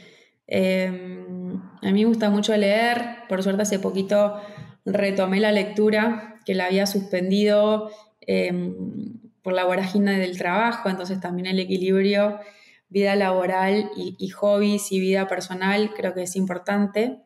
Em, 0.47 1.57
a 1.83 1.93
mí 1.93 2.03
me 2.03 2.05
gusta 2.05 2.31
mucho 2.31 2.57
leer, 2.57 3.19
por 3.29 3.43
suerte 3.43 3.63
hace 3.63 3.79
poquito 3.79 4.41
retomé 4.85 5.41
la 5.41 5.53
lectura, 5.53 6.41
que 6.45 6.55
la 6.55 6.67
había 6.67 6.87
suspendido 6.87 7.91
em, 8.21 9.21
por 9.43 9.53
la 9.53 9.65
vorágine 9.65 10.19
del 10.19 10.39
trabajo, 10.39 10.89
entonces 10.89 11.21
también 11.21 11.47
el 11.47 11.59
equilibrio 11.59 12.41
vida 12.89 13.17
laboral 13.17 13.91
y, 13.97 14.29
hobbies 14.31 14.93
y 14.93 15.01
vida 15.01 15.27
personal 15.27 15.93
creo 15.95 16.15
que 16.15 16.23
es 16.23 16.37
importante. 16.37 17.21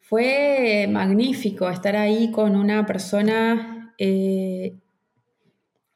Fue 0.00 0.88
magnífico 0.90 1.68
estar 1.68 1.96
ahí 1.96 2.30
con 2.30 2.56
una 2.56 2.86
persona 2.86 3.77
eh, 3.98 4.74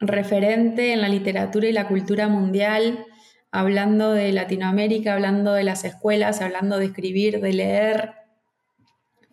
referente 0.01 0.93
en 0.93 1.01
la 1.01 1.09
literatura 1.09 1.69
y 1.69 1.73
la 1.73 1.89
cultura 1.89 2.29
mundial, 2.29 3.07
hablando 3.51 4.13
de 4.13 4.33
Latinoamérica, 4.33 5.15
hablando 5.15 5.53
de 5.53 5.65
las 5.65 5.85
escuelas, 5.85 6.41
hablando 6.41 6.79
de 6.79 6.87
escribir, 6.87 7.41
de 7.41 7.53
leer. 7.53 8.15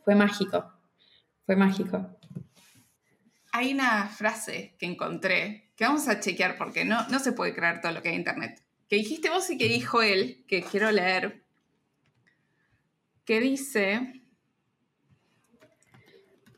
Fue 0.05 0.15
mágico, 0.15 0.71
fue 1.45 1.55
mágico. 1.55 2.15
Hay 3.51 3.73
una 3.73 4.07
frase 4.07 4.75
que 4.77 4.85
encontré 4.85 5.71
que 5.75 5.85
vamos 5.85 6.07
a 6.07 6.19
chequear 6.19 6.57
porque 6.57 6.85
no, 6.85 7.07
no 7.07 7.19
se 7.19 7.31
puede 7.31 7.55
creer 7.55 7.81
todo 7.81 7.91
lo 7.91 8.01
que 8.01 8.09
hay 8.09 8.15
en 8.15 8.21
internet. 8.21 8.61
Que 8.87 8.97
dijiste 8.97 9.29
vos 9.29 9.49
y 9.49 9.57
que 9.57 9.67
dijo 9.67 10.01
él, 10.01 10.43
que 10.47 10.61
quiero 10.61 10.91
leer, 10.91 11.43
que 13.25 13.39
dice... 13.39 14.21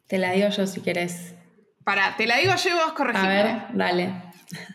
Te 0.07 0.17
la 0.17 0.31
digo 0.31 0.49
yo 0.49 0.67
si 0.67 0.81
querés. 0.81 1.35
Para, 1.83 2.15
te 2.15 2.27
la 2.27 2.37
digo 2.37 2.53
yo 2.55 2.69
y 2.69 2.73
vos 2.73 2.93
corregime. 2.93 3.39
A 3.39 3.43
ver, 3.43 3.61
dale. 3.73 4.13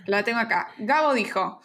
La 0.06 0.22
tengo 0.22 0.38
acá. 0.38 0.68
Gabo 0.78 1.14
dijo, 1.14 1.60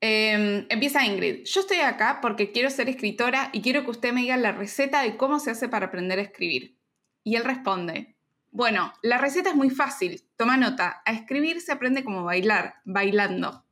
em, 0.00 0.66
empieza 0.68 1.04
Ingrid, 1.04 1.44
yo 1.44 1.60
estoy 1.60 1.78
acá 1.78 2.20
porque 2.20 2.52
quiero 2.52 2.70
ser 2.70 2.88
escritora 2.88 3.50
y 3.52 3.62
quiero 3.62 3.84
que 3.84 3.90
usted 3.90 4.12
me 4.12 4.20
diga 4.20 4.36
la 4.36 4.52
receta 4.52 5.02
de 5.02 5.16
cómo 5.16 5.40
se 5.40 5.50
hace 5.50 5.68
para 5.68 5.86
aprender 5.86 6.18
a 6.18 6.22
escribir. 6.22 6.76
Y 7.24 7.36
él 7.36 7.44
responde, 7.44 8.16
bueno, 8.50 8.92
la 9.02 9.18
receta 9.18 9.50
es 9.50 9.56
muy 9.56 9.70
fácil, 9.70 10.22
toma 10.36 10.56
nota, 10.56 11.02
a 11.04 11.12
escribir 11.12 11.60
se 11.60 11.72
aprende 11.72 12.04
como 12.04 12.24
bailar, 12.24 12.76
bailando. 12.84 13.64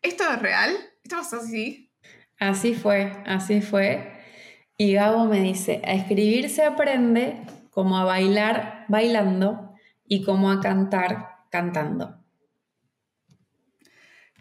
¿Esto 0.00 0.24
es 0.32 0.38
real? 0.40 0.74
¿Esto 1.02 1.16
pasó 1.16 1.36
así? 1.36 1.90
Así 2.38 2.74
fue, 2.74 3.12
así 3.26 3.60
fue. 3.60 4.12
Y 4.76 4.94
Gabo 4.94 5.26
me 5.26 5.40
dice, 5.40 5.82
a 5.84 5.92
escribir 5.92 6.48
se 6.50 6.64
aprende 6.64 7.36
como 7.72 7.96
a 7.96 8.04
bailar 8.04 8.84
bailando 8.88 9.72
y 10.06 10.22
como 10.22 10.50
a 10.50 10.60
cantar 10.60 11.46
cantando. 11.50 12.18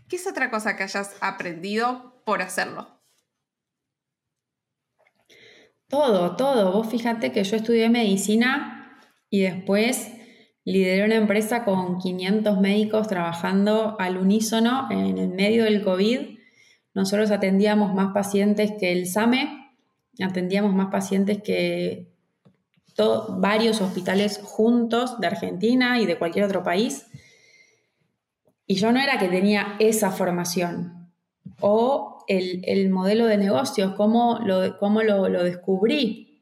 ¿Qué 0.10 0.18
es 0.18 0.28
otra 0.28 0.52
cosa 0.52 0.76
que 0.76 0.84
hayas 0.84 1.16
aprendido 1.22 2.22
por 2.26 2.42
hacerlo? 2.42 3.00
Todo, 5.88 6.36
todo. 6.36 6.74
Vos 6.74 6.88
fíjate 6.88 7.32
que 7.32 7.44
yo 7.46 7.56
estudié 7.56 7.90
medicina 7.90 9.00
y 9.30 9.42
después 9.42 10.12
lideré 10.66 11.06
una 11.06 11.16
empresa 11.16 11.64
con 11.64 12.00
500 12.00 12.60
médicos 12.60 13.08
trabajando 13.08 13.96
al 13.98 14.18
unísono 14.18 14.90
en 14.92 15.18
el 15.18 15.30
medio 15.30 15.64
del 15.64 15.82
COVID. 15.84 16.38
Nosotros 16.94 17.32
atendíamos 17.32 17.94
más 17.94 18.14
pacientes 18.14 18.74
que 18.78 18.92
el 18.92 19.08
SAME, 19.08 19.78
atendíamos 20.22 20.76
más 20.76 20.92
pacientes 20.92 21.42
que 21.42 22.11
varios 23.30 23.82
hospitales 23.82 24.40
juntos 24.44 25.20
de 25.20 25.28
Argentina 25.28 26.00
y 26.00 26.06
de 26.06 26.18
cualquier 26.18 26.46
otro 26.46 26.64
país. 26.64 27.08
Y 28.68 28.76
yo 28.76 28.92
no 28.92 29.00
era 29.00 29.20
que 29.20 29.28
tenía 29.28 29.76
esa 29.80 30.12
formación 30.12 31.12
o 31.60 32.24
el, 32.28 32.90
modelo 32.90 33.26
de 33.26 33.38
negocios, 33.38 33.94
cómo 33.96 34.40
lo, 34.46 34.78
cómo 34.78 35.04
lo, 35.04 35.44
descubrí. 35.44 36.42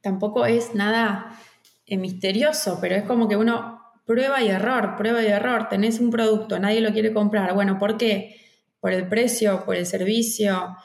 Tampoco 0.00 0.46
es 0.46 0.74
nada 0.74 1.38
eh, 1.86 1.96
misterioso, 1.96 2.78
pero 2.80 2.94
es 2.94 3.02
como 3.02 3.28
que 3.28 3.36
uno 3.36 3.80
prueba 4.06 4.42
y 4.42 4.48
error, 4.48 4.96
prueba 4.96 5.22
y 5.22 5.26
error. 5.26 5.68
Tenés 5.68 5.98
un 6.00 6.10
producto, 6.10 6.58
nadie 6.58 6.80
lo 6.80 6.92
quiere 6.92 7.12
comprar. 7.12 7.54
Bueno, 7.54 7.78
¿por 7.78 7.96
qué? 7.96 8.36
Por 8.80 8.92
el 8.92 9.08
precio, 9.08 9.64
por 9.64 9.74
el 9.74 9.86
servicio, 9.86 10.76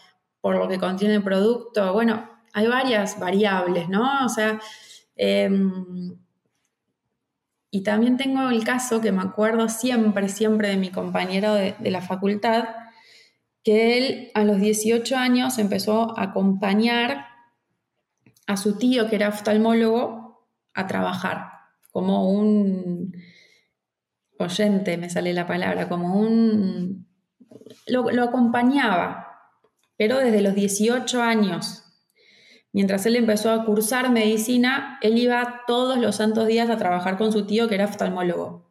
por 0.42 0.56
lo 0.58 0.68
que 0.68 0.80
contiene 0.80 1.16
el 1.16 1.24
producto. 1.24 1.94
Bueno, 1.94 2.33
hay 2.54 2.68
varias 2.68 3.20
variables, 3.20 3.90
¿no? 3.90 4.26
O 4.26 4.30
sea, 4.30 4.60
em, 5.16 6.18
y 7.72 7.82
también 7.82 8.18
tengo 8.18 8.50
el 8.50 8.64
caso 8.64 9.02
que 9.02 9.12
me 9.12 9.24
acuerdo 9.24 9.68
siempre, 9.68 10.30
siempre 10.30 10.70
de 10.70 10.78
mi 10.78 10.90
compañero 10.92 11.56
de, 11.56 11.76
la 11.90 12.02
facultad, 12.02 12.66
que 13.64 13.98
él 13.98 14.32
a 14.36 14.44
los 14.44 14.60
18 14.60 15.18
años 15.18 15.58
empezó 15.58 16.18
a 16.18 16.24
acompañar 16.24 17.26
a 18.46 18.58
su 18.58 18.78
tío, 18.78 19.10
que 19.10 19.16
era 19.16 19.30
oftalmólogo, 19.30 20.48
a 20.76 20.88
trabajar 20.88 21.50
como 21.92 22.30
un 22.30 23.16
oyente, 24.38 24.98
me 24.98 25.10
sale 25.10 25.34
la 25.34 25.48
palabra, 25.48 25.90
como 25.90 26.20
un... 26.20 27.08
Lo, 27.88 28.12
lo 28.12 28.24
acompañaba, 28.24 29.50
pero 29.98 30.18
desde 30.18 30.42
los 30.42 30.54
18 30.54 31.22
años 31.22 31.83
Mientras 32.74 33.06
él 33.06 33.16
empezó 33.16 33.52
a 33.52 33.66
cursar 33.66 34.12
medicina, 34.12 34.98
él 35.02 35.20
iba 35.20 35.62
todos 35.68 36.00
los 36.00 36.16
santos 36.16 36.48
días 36.48 36.72
a 36.72 36.78
trabajar 36.78 37.20
con 37.20 37.32
su 37.32 37.46
tío 37.46 37.68
que 37.68 37.76
era 37.76 37.86
oftalmólogo. 37.86 38.68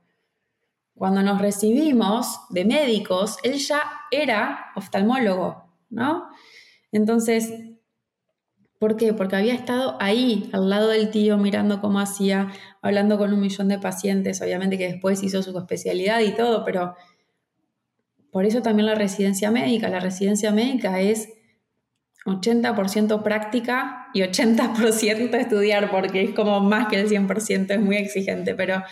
Cuando 0.94 1.22
nos 1.22 1.40
recibimos 1.40 2.40
de 2.50 2.64
médicos, 2.64 3.38
él 3.44 3.54
ya 3.54 3.80
era 4.10 4.72
oftalmólogo, 4.74 5.72
¿no? 5.88 6.28
Entonces, 6.90 7.52
¿por 8.80 8.96
qué? 8.96 9.14
Porque 9.14 9.36
había 9.36 9.54
estado 9.54 9.96
ahí, 10.00 10.50
al 10.52 10.68
lado 10.68 10.88
del 10.88 11.10
tío, 11.12 11.38
mirando 11.38 11.80
cómo 11.80 12.00
hacía, 12.00 12.52
hablando 12.82 13.18
con 13.18 13.32
un 13.32 13.40
millón 13.40 13.68
de 13.68 13.78
pacientes, 13.78 14.42
obviamente 14.42 14.78
que 14.78 14.90
después 14.90 15.22
hizo 15.22 15.44
su 15.44 15.56
especialidad 15.56 16.20
y 16.20 16.34
todo, 16.34 16.64
pero 16.64 16.96
por 18.32 18.46
eso 18.46 18.62
también 18.62 18.86
la 18.86 18.96
residencia 18.96 19.52
médica. 19.52 19.88
La 19.88 20.00
residencia 20.00 20.50
médica 20.50 21.00
es 21.00 21.28
80% 22.24 23.22
práctica 23.22 24.08
y 24.14 24.20
80% 24.20 25.34
estudiar, 25.34 25.90
porque 25.90 26.22
es 26.22 26.30
como 26.34 26.60
más 26.60 26.88
que 26.88 27.00
el 27.00 27.08
100%, 27.08 27.70
es 27.70 27.80
muy 27.80 27.96
exigente, 27.96 28.54
pero 28.54 28.82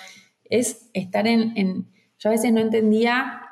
es 0.45 0.91
estar 0.95 1.27
en, 1.27 1.89
Yo 2.19 2.31
a 2.31 2.33
veces 2.33 2.53
no 2.53 2.61
entendía 2.61 3.43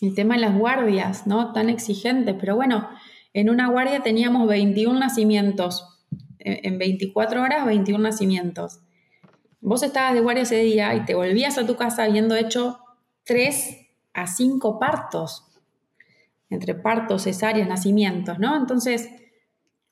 el 0.00 0.14
tema 0.14 0.34
de 0.34 0.40
las 0.40 0.58
guardias, 0.58 1.26
¿no? 1.26 1.52
Tan 1.52 1.70
exigente, 1.70 2.34
pero 2.34 2.56
bueno, 2.56 2.88
en 3.32 3.50
una 3.50 3.68
guardia 3.68 4.02
teníamos 4.02 4.48
21 4.48 4.98
nacimientos, 4.98 6.04
en 6.38 6.78
24 6.78 7.42
horas 7.42 7.66
21 7.66 8.02
nacimientos. 8.02 8.80
Vos 9.60 9.82
estabas 9.82 10.14
de 10.14 10.20
guardia 10.20 10.42
ese 10.42 10.58
día 10.58 10.94
y 10.94 11.04
te 11.04 11.14
volvías 11.14 11.58
a 11.58 11.66
tu 11.66 11.76
casa 11.76 12.04
habiendo 12.04 12.36
hecho 12.36 12.78
3 13.24 13.86
a 14.12 14.26
5 14.26 14.78
partos 14.78 15.45
entre 16.50 16.74
partos, 16.74 17.24
cesáreas, 17.24 17.68
nacimientos, 17.68 18.38
¿no? 18.38 18.56
Entonces, 18.56 19.08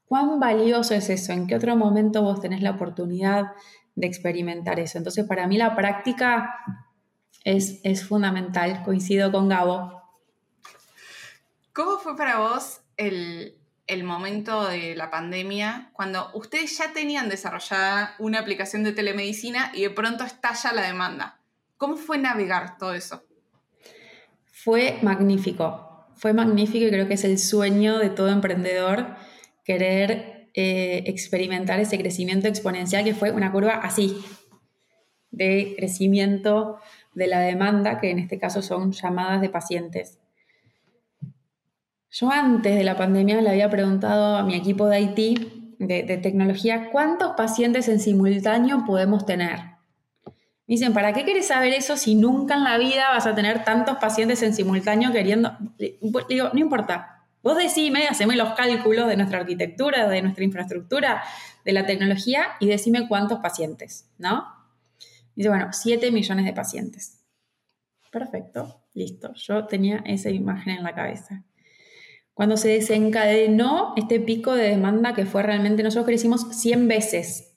¿cuán 0.06 0.38
valioso 0.38 0.94
es 0.94 1.10
eso? 1.10 1.32
¿En 1.32 1.46
qué 1.46 1.56
otro 1.56 1.76
momento 1.76 2.22
vos 2.22 2.40
tenés 2.40 2.62
la 2.62 2.72
oportunidad 2.72 3.52
de 3.94 4.06
experimentar 4.06 4.78
eso? 4.78 4.98
Entonces, 4.98 5.26
para 5.26 5.46
mí 5.46 5.56
la 5.56 5.74
práctica 5.74 6.54
es, 7.44 7.80
es 7.82 8.06
fundamental, 8.06 8.82
coincido 8.84 9.32
con 9.32 9.48
Gabo. 9.48 10.02
¿Cómo 11.72 11.98
fue 11.98 12.16
para 12.16 12.38
vos 12.38 12.82
el, 12.96 13.58
el 13.88 14.04
momento 14.04 14.68
de 14.68 14.94
la 14.94 15.10
pandemia 15.10 15.90
cuando 15.92 16.30
ustedes 16.34 16.78
ya 16.78 16.92
tenían 16.92 17.28
desarrollada 17.28 18.14
una 18.20 18.38
aplicación 18.38 18.84
de 18.84 18.92
telemedicina 18.92 19.72
y 19.74 19.82
de 19.82 19.90
pronto 19.90 20.22
estalla 20.22 20.72
la 20.72 20.82
demanda? 20.82 21.40
¿Cómo 21.76 21.96
fue 21.96 22.16
navegar 22.16 22.78
todo 22.78 22.94
eso? 22.94 23.24
Fue 24.46 25.00
magnífico 25.02 25.93
fue 26.16 26.32
magnífico 26.32 26.86
y 26.86 26.90
creo 26.90 27.08
que 27.08 27.14
es 27.14 27.24
el 27.24 27.38
sueño 27.38 27.98
de 27.98 28.10
todo 28.10 28.28
emprendedor 28.28 29.06
querer 29.64 30.50
eh, 30.54 31.04
experimentar 31.06 31.80
ese 31.80 31.98
crecimiento 31.98 32.48
exponencial 32.48 33.04
que 33.04 33.14
fue 33.14 33.32
una 33.32 33.50
curva 33.50 33.74
así, 33.82 34.16
de 35.30 35.74
crecimiento 35.76 36.78
de 37.14 37.26
la 37.26 37.40
demanda, 37.40 37.98
que 37.98 38.10
en 38.10 38.20
este 38.20 38.38
caso 38.38 38.62
son 38.62 38.92
llamadas 38.92 39.40
de 39.40 39.48
pacientes. 39.48 40.18
Yo 42.10 42.30
antes 42.30 42.76
de 42.76 42.84
la 42.84 42.96
pandemia 42.96 43.40
le 43.40 43.50
había 43.50 43.68
preguntado 43.68 44.36
a 44.36 44.44
mi 44.44 44.54
equipo 44.54 44.86
de 44.86 45.00
IT, 45.00 45.78
de, 45.80 46.02
de 46.04 46.16
tecnología, 46.18 46.90
¿cuántos 46.92 47.32
pacientes 47.32 47.88
en 47.88 47.98
simultáneo 47.98 48.84
podemos 48.86 49.26
tener? 49.26 49.73
Me 50.66 50.76
dicen, 50.76 50.94
¿para 50.94 51.12
qué 51.12 51.24
quieres 51.24 51.48
saber 51.48 51.74
eso 51.74 51.96
si 51.96 52.14
nunca 52.14 52.54
en 52.54 52.64
la 52.64 52.78
vida 52.78 53.10
vas 53.10 53.26
a 53.26 53.34
tener 53.34 53.64
tantos 53.64 53.98
pacientes 53.98 54.42
en 54.42 54.54
simultáneo 54.54 55.12
queriendo? 55.12 55.56
Digo, 56.28 56.50
no 56.52 56.58
importa. 56.58 57.26
Vos 57.42 57.58
decime, 57.58 58.06
haceme 58.08 58.36
los 58.36 58.54
cálculos 58.54 59.06
de 59.06 59.16
nuestra 59.16 59.40
arquitectura, 59.40 60.08
de 60.08 60.22
nuestra 60.22 60.44
infraestructura, 60.44 61.22
de 61.66 61.72
la 61.74 61.84
tecnología 61.84 62.52
y 62.60 62.66
decime 62.68 63.06
cuántos 63.06 63.40
pacientes, 63.40 64.08
¿no? 64.16 64.46
Dice, 65.36 65.50
bueno, 65.50 65.68
7 65.70 66.10
millones 66.10 66.46
de 66.46 66.54
pacientes. 66.54 67.20
Perfecto, 68.10 68.80
listo. 68.94 69.34
Yo 69.34 69.66
tenía 69.66 69.98
esa 70.06 70.30
imagen 70.30 70.78
en 70.78 70.84
la 70.84 70.94
cabeza. 70.94 71.44
Cuando 72.32 72.56
se 72.56 72.68
desencadenó 72.68 73.92
este 73.96 74.18
pico 74.20 74.54
de 74.54 74.70
demanda 74.70 75.14
que 75.14 75.26
fue 75.26 75.42
realmente, 75.42 75.82
nosotros 75.82 76.06
crecimos 76.06 76.46
100 76.56 76.88
veces 76.88 77.53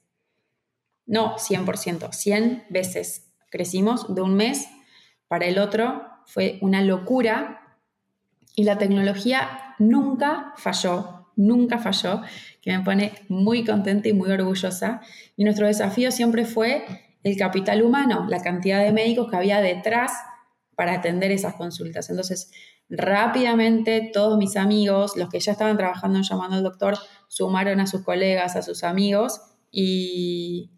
no 1.07 1.37
100%, 1.37 2.13
100 2.13 2.65
veces. 2.69 3.31
Crecimos 3.49 4.13
de 4.13 4.21
un 4.21 4.35
mes 4.35 4.67
para 5.27 5.45
el 5.45 5.57
otro, 5.57 6.03
fue 6.25 6.59
una 6.61 6.81
locura 6.81 7.79
y 8.55 8.63
la 8.65 8.77
tecnología 8.77 9.75
nunca 9.79 10.53
falló, 10.57 11.31
nunca 11.35 11.79
falló, 11.79 12.21
que 12.61 12.77
me 12.77 12.83
pone 12.83 13.13
muy 13.29 13.63
contenta 13.63 14.09
y 14.09 14.13
muy 14.13 14.29
orgullosa. 14.29 15.01
Y 15.35 15.43
nuestro 15.43 15.67
desafío 15.67 16.11
siempre 16.11 16.45
fue 16.45 16.85
el 17.23 17.37
capital 17.37 17.81
humano, 17.81 18.25
la 18.29 18.41
cantidad 18.41 18.83
de 18.83 18.91
médicos 18.91 19.29
que 19.29 19.37
había 19.37 19.61
detrás 19.61 20.11
para 20.75 20.93
atender 20.93 21.31
esas 21.31 21.55
consultas. 21.55 22.09
Entonces, 22.09 22.51
rápidamente 22.89 24.11
todos 24.13 24.37
mis 24.37 24.55
amigos, 24.57 25.15
los 25.17 25.29
que 25.29 25.39
ya 25.39 25.51
estaban 25.53 25.77
trabajando 25.77 26.17
en 26.17 26.23
llamando 26.23 26.57
al 26.57 26.63
doctor, 26.63 26.97
sumaron 27.27 27.79
a 27.79 27.87
sus 27.87 28.03
colegas, 28.03 28.55
a 28.55 28.61
sus 28.61 28.83
amigos 28.83 29.41
y, 29.71 30.71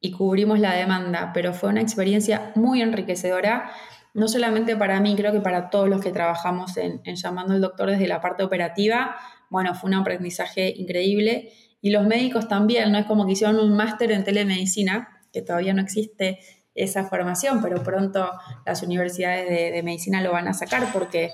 y 0.00 0.12
cubrimos 0.12 0.60
la 0.60 0.74
demanda, 0.74 1.32
pero 1.34 1.52
fue 1.52 1.70
una 1.70 1.80
experiencia 1.80 2.52
muy 2.54 2.82
enriquecedora, 2.82 3.70
no 4.14 4.28
solamente 4.28 4.76
para 4.76 5.00
mí, 5.00 5.14
creo 5.16 5.32
que 5.32 5.40
para 5.40 5.70
todos 5.70 5.88
los 5.88 6.00
que 6.00 6.12
trabajamos 6.12 6.76
en, 6.76 7.02
llamando 7.04 7.54
al 7.54 7.60
doctor 7.60 7.90
desde 7.90 8.08
la 8.08 8.20
parte 8.20 8.42
operativa, 8.42 9.16
bueno, 9.50 9.74
fue 9.74 9.88
un 9.88 9.94
aprendizaje 9.94 10.72
increíble 10.76 11.52
y 11.80 11.90
los 11.90 12.06
médicos 12.06 12.48
también, 12.48 12.90
no 12.92 12.98
es 12.98 13.06
como 13.06 13.26
que 13.26 13.32
hicieron 13.32 13.58
un 13.58 13.76
máster 13.76 14.12
en 14.12 14.24
telemedicina, 14.24 15.20
que 15.32 15.42
todavía 15.42 15.74
no 15.74 15.82
existe 15.82 16.38
esa 16.74 17.04
formación, 17.04 17.60
pero 17.60 17.82
pronto 17.82 18.30
las 18.64 18.82
universidades 18.82 19.48
de, 19.48 19.82
medicina 19.82 20.20
lo 20.20 20.32
van 20.32 20.48
a 20.48 20.54
sacar 20.54 20.92
porque 20.92 21.32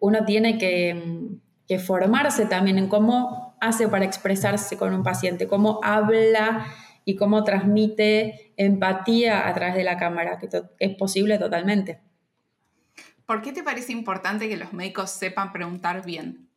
uno 0.00 0.24
tiene 0.24 0.58
que, 0.58 1.38
que 1.68 1.78
formarse 1.78 2.46
también 2.46 2.78
en 2.78 2.88
cómo 2.88 3.56
hace 3.60 3.88
para 3.88 4.04
expresarse 4.04 4.76
con 4.78 4.94
un 4.94 5.02
paciente, 5.02 5.46
cómo 5.46 5.80
habla 5.82 6.66
y 7.04 7.16
cómo 7.16 7.44
transmite 7.44 8.52
empatía 8.56 9.48
a 9.48 9.54
través 9.54 9.74
de 9.74 9.84
la 9.84 9.96
cámara, 9.96 10.38
que 10.38 10.48
es 10.78 10.96
posible 10.96 11.38
totalmente. 11.38 12.00
¿Por 13.26 13.42
qué 13.42 13.52
te 13.52 13.62
parece 13.62 13.92
importante 13.92 14.48
que 14.48 14.56
los 14.56 14.72
médicos 14.72 15.10
sepan 15.10 15.52
preguntar 15.52 16.04
bien? 16.04 16.48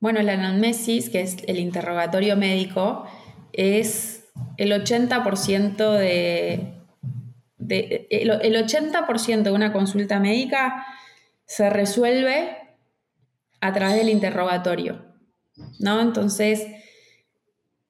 Bueno, 0.00 0.20
la 0.22 0.32
anamnesis, 0.32 1.08
que 1.08 1.20
es 1.20 1.36
el 1.46 1.60
interrogatorio 1.60 2.36
médico, 2.36 3.06
es 3.52 4.24
el 4.56 4.72
80% 4.72 5.92
de, 5.92 6.74
el 7.68 8.56
80% 8.56 9.42
de 9.42 9.50
una 9.52 9.72
consulta 9.72 10.18
médica 10.18 10.84
se 11.46 11.70
resuelve 11.70 12.56
a 13.60 13.72
través 13.72 13.96
del 13.96 14.08
interrogatorio, 14.08 15.04
¿no? 15.78 16.00
Entonces, 16.00 16.66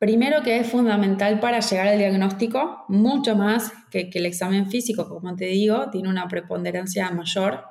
primero 0.03 0.43
que 0.43 0.59
es 0.59 0.67
fundamental 0.67 1.39
para 1.39 1.61
llegar 1.61 1.87
al 1.87 1.97
diagnóstico, 1.97 2.85
mucho 2.89 3.37
más 3.37 3.73
que, 3.89 4.11
el 4.13 4.27
examen 4.27 4.69
físico, 4.69 5.09
como 5.09 5.37
te 5.37 5.45
digo, 5.45 5.91
tiene 5.91 6.09
una 6.09 6.27
preponderancia 6.27 7.09
mayor. 7.13 7.67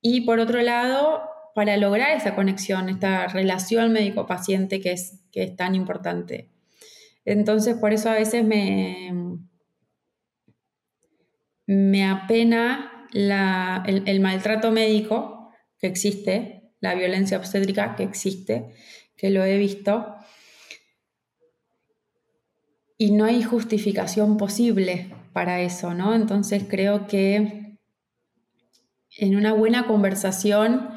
Y 0.00 0.22
por 0.22 0.40
otro 0.40 0.62
lado, 0.62 1.20
para 1.54 1.76
lograr 1.76 2.16
esa 2.16 2.34
conexión, 2.34 2.88
esta 2.88 3.26
relación 3.26 3.92
médico-paciente 3.92 4.80
que 4.80 4.92
es, 4.92 5.20
que 5.30 5.42
es 5.42 5.56
tan 5.56 5.74
importante. 5.74 6.48
Entonces, 7.26 7.76
por 7.76 7.92
eso 7.92 8.08
a 8.08 8.14
veces 8.14 8.46
me, 8.46 9.12
me 11.66 12.06
apena 12.06 13.06
el, 13.12 14.20
maltrato 14.20 14.70
médico 14.70 15.52
que 15.78 15.86
existe, 15.86 16.72
la 16.80 16.94
violencia 16.94 17.36
obstétrica 17.36 17.94
que 17.94 18.04
existe, 18.04 18.72
que 19.18 19.28
lo 19.28 19.44
he 19.44 19.58
visto, 19.58 20.14
y 22.98 23.12
no 23.12 23.24
hay 23.24 23.42
justificación 23.42 24.36
posible 24.36 25.14
para 25.32 25.60
eso, 25.60 25.94
¿no? 25.94 26.14
Entonces 26.14 26.64
creo 26.68 27.06
que 27.06 27.78
en 29.16 29.36
una 29.36 29.52
buena 29.52 29.86
conversación 29.86 30.90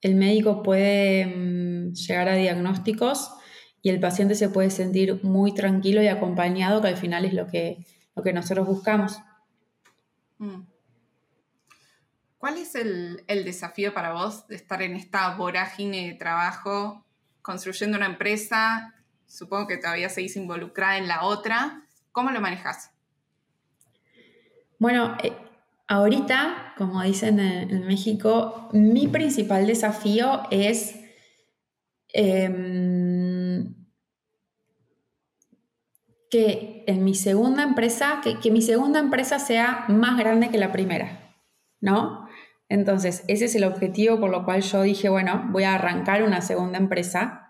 el 0.00 0.14
médico 0.14 0.62
puede 0.62 1.26
mm, 1.26 1.92
llegar 1.92 2.28
a 2.28 2.34
diagnósticos 2.34 3.30
y 3.82 3.90
el 3.90 4.00
paciente 4.00 4.34
se 4.34 4.48
puede 4.48 4.70
sentir 4.70 5.22
muy 5.22 5.54
tranquilo 5.54 6.02
y 6.02 6.08
acompañado, 6.08 6.80
que 6.80 6.88
al 6.88 6.96
final 6.96 7.24
es 7.24 7.34
lo 7.34 7.46
que, 7.46 7.86
lo 8.16 8.22
que 8.22 8.32
nosotros 8.32 8.66
buscamos. 8.66 9.18
Mm. 10.38 10.62
¿Cuál 12.38 12.58
es 12.58 12.74
el, 12.74 13.24
desafío 13.28 13.94
para 13.94 14.12
vos 14.12 14.48
de 14.48 14.56
estar 14.56 14.82
en 14.82 14.96
esta 14.96 15.36
vorágine 15.36 16.08
de 16.08 16.14
trabajo, 16.14 17.04
construyendo 17.40 17.96
una 17.96 18.06
empresa? 18.06 18.94
Supongo 19.32 19.66
que 19.66 19.78
todavía 19.78 20.08
seguís 20.08 20.36
involucrada 20.36 20.98
en 20.98 21.08
la 21.08 21.24
otra. 21.24 21.86
¿Cómo 22.12 22.30
lo 22.30 22.40
manejas? 22.40 22.90
Bueno, 24.78 25.16
eh, 25.22 25.32
Ahorita, 25.92 26.72
como 26.78 27.02
dicen 27.02 27.38
en, 27.38 27.86
México, 27.86 28.70
mi 28.72 29.08
principal 29.08 29.66
desafío 29.66 30.44
es 30.50 30.98
em, 32.08 33.74
que 36.30 36.84
en 36.86 37.04
mi 37.04 37.14
segunda 37.14 37.62
empresa, 37.62 38.22
que, 38.22 38.50
mi 38.50 38.62
segunda 38.62 39.00
empresa 39.00 39.38
sea 39.38 39.84
más 39.88 40.16
grande 40.18 40.48
que 40.48 40.56
la 40.56 40.72
primera, 40.72 41.36
¿no? 41.82 42.26
Entonces, 42.70 43.22
ese 43.28 43.44
es 43.44 43.54
el 43.54 43.64
objetivo 43.64 44.18
por 44.18 44.30
lo 44.30 44.46
cual 44.46 44.62
yo 44.62 44.80
dije, 44.80 45.10
bueno, 45.10 45.46
voy 45.50 45.64
a 45.64 45.74
arrancar 45.74 46.22
una 46.22 46.40
segunda 46.40 46.78
empresa. 46.78 47.41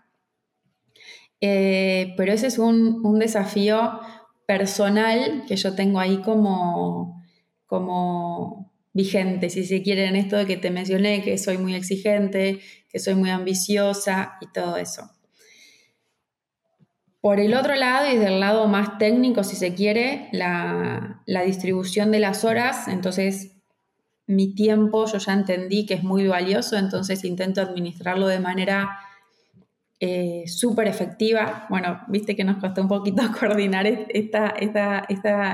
Eh, 1.42 2.14
pero 2.16 2.32
ese 2.32 2.46
es 2.46 2.58
un, 2.58 3.04
un 3.04 3.18
desafío 3.18 4.00
personal 4.46 5.44
que 5.46 5.56
yo 5.56 5.74
tengo 5.74 5.98
ahí 5.98 6.22
como, 6.22 7.22
como 7.66 8.72
vigente, 8.92 9.50
si 9.50 9.64
se 9.64 9.82
quiere, 9.82 10.06
en 10.06 10.16
esto 10.16 10.36
de 10.36 10.46
que 10.46 10.56
te 10.56 10.70
mencioné, 10.70 11.22
que 11.22 11.38
soy 11.38 11.58
muy 11.58 11.74
exigente, 11.74 12.60
que 12.88 12.98
soy 12.98 13.14
muy 13.14 13.30
ambiciosa 13.30 14.34
y 14.40 14.46
todo 14.52 14.76
eso. 14.76 15.10
Por 17.20 17.38
el 17.38 17.54
otro 17.54 17.76
lado, 17.76 18.12
y 18.12 18.18
del 18.18 18.40
lado 18.40 18.66
más 18.66 18.98
técnico, 18.98 19.44
si 19.44 19.56
se 19.56 19.74
quiere, 19.74 20.28
la, 20.32 21.22
distribución 21.46 22.10
de 22.10 22.18
las 22.18 22.44
horas, 22.44 22.88
entonces 22.88 23.52
mi 24.26 24.54
tiempo 24.54 25.06
yo 25.06 25.18
ya 25.18 25.32
entendí 25.32 25.86
que 25.86 25.94
es 25.94 26.02
muy 26.02 26.26
valioso, 26.26 26.76
entonces 26.76 27.24
intento 27.24 27.60
administrarlo 27.60 28.26
de 28.26 28.40
manera 28.40 28.98
eh, 30.04 30.48
súper 30.48 30.88
efectiva. 30.88 31.64
Bueno, 31.68 32.00
viste 32.08 32.34
que 32.34 32.42
nos 32.42 32.56
costó 32.56 32.82
un 32.82 32.88
poquito 32.88 33.22
coordinar 33.38 33.86
esta, 33.86 34.52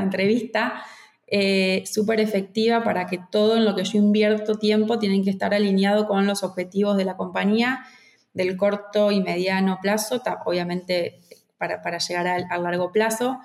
entrevista, 0.01 0.83
eh, 1.27 1.85
súper 1.85 2.19
efectiva 2.21 2.83
para 2.83 3.05
que 3.05 3.21
todo 3.31 3.59
en 3.59 3.67
lo 3.67 3.77
que 3.77 3.85
yo 3.85 3.99
invierto 3.99 4.55
tiempo 4.55 4.99
tiene 4.99 5.23
que 5.23 5.29
estar 5.29 5.53
alineado 5.53 6.07
con 6.07 6.27
los 6.27 6.43
objetivos 6.45 6.97
de 6.97 7.05
la 7.05 7.19
compañía 7.19 7.85
del 8.33 8.57
corto 8.57 9.13
y 9.13 9.21
mediano 9.21 9.81
plazo, 9.83 10.23
obviamente 10.47 11.21
para, 11.59 11.99
llegar 11.99 12.27
al, 12.27 12.63
largo 12.63 12.91
plazo. 12.91 13.41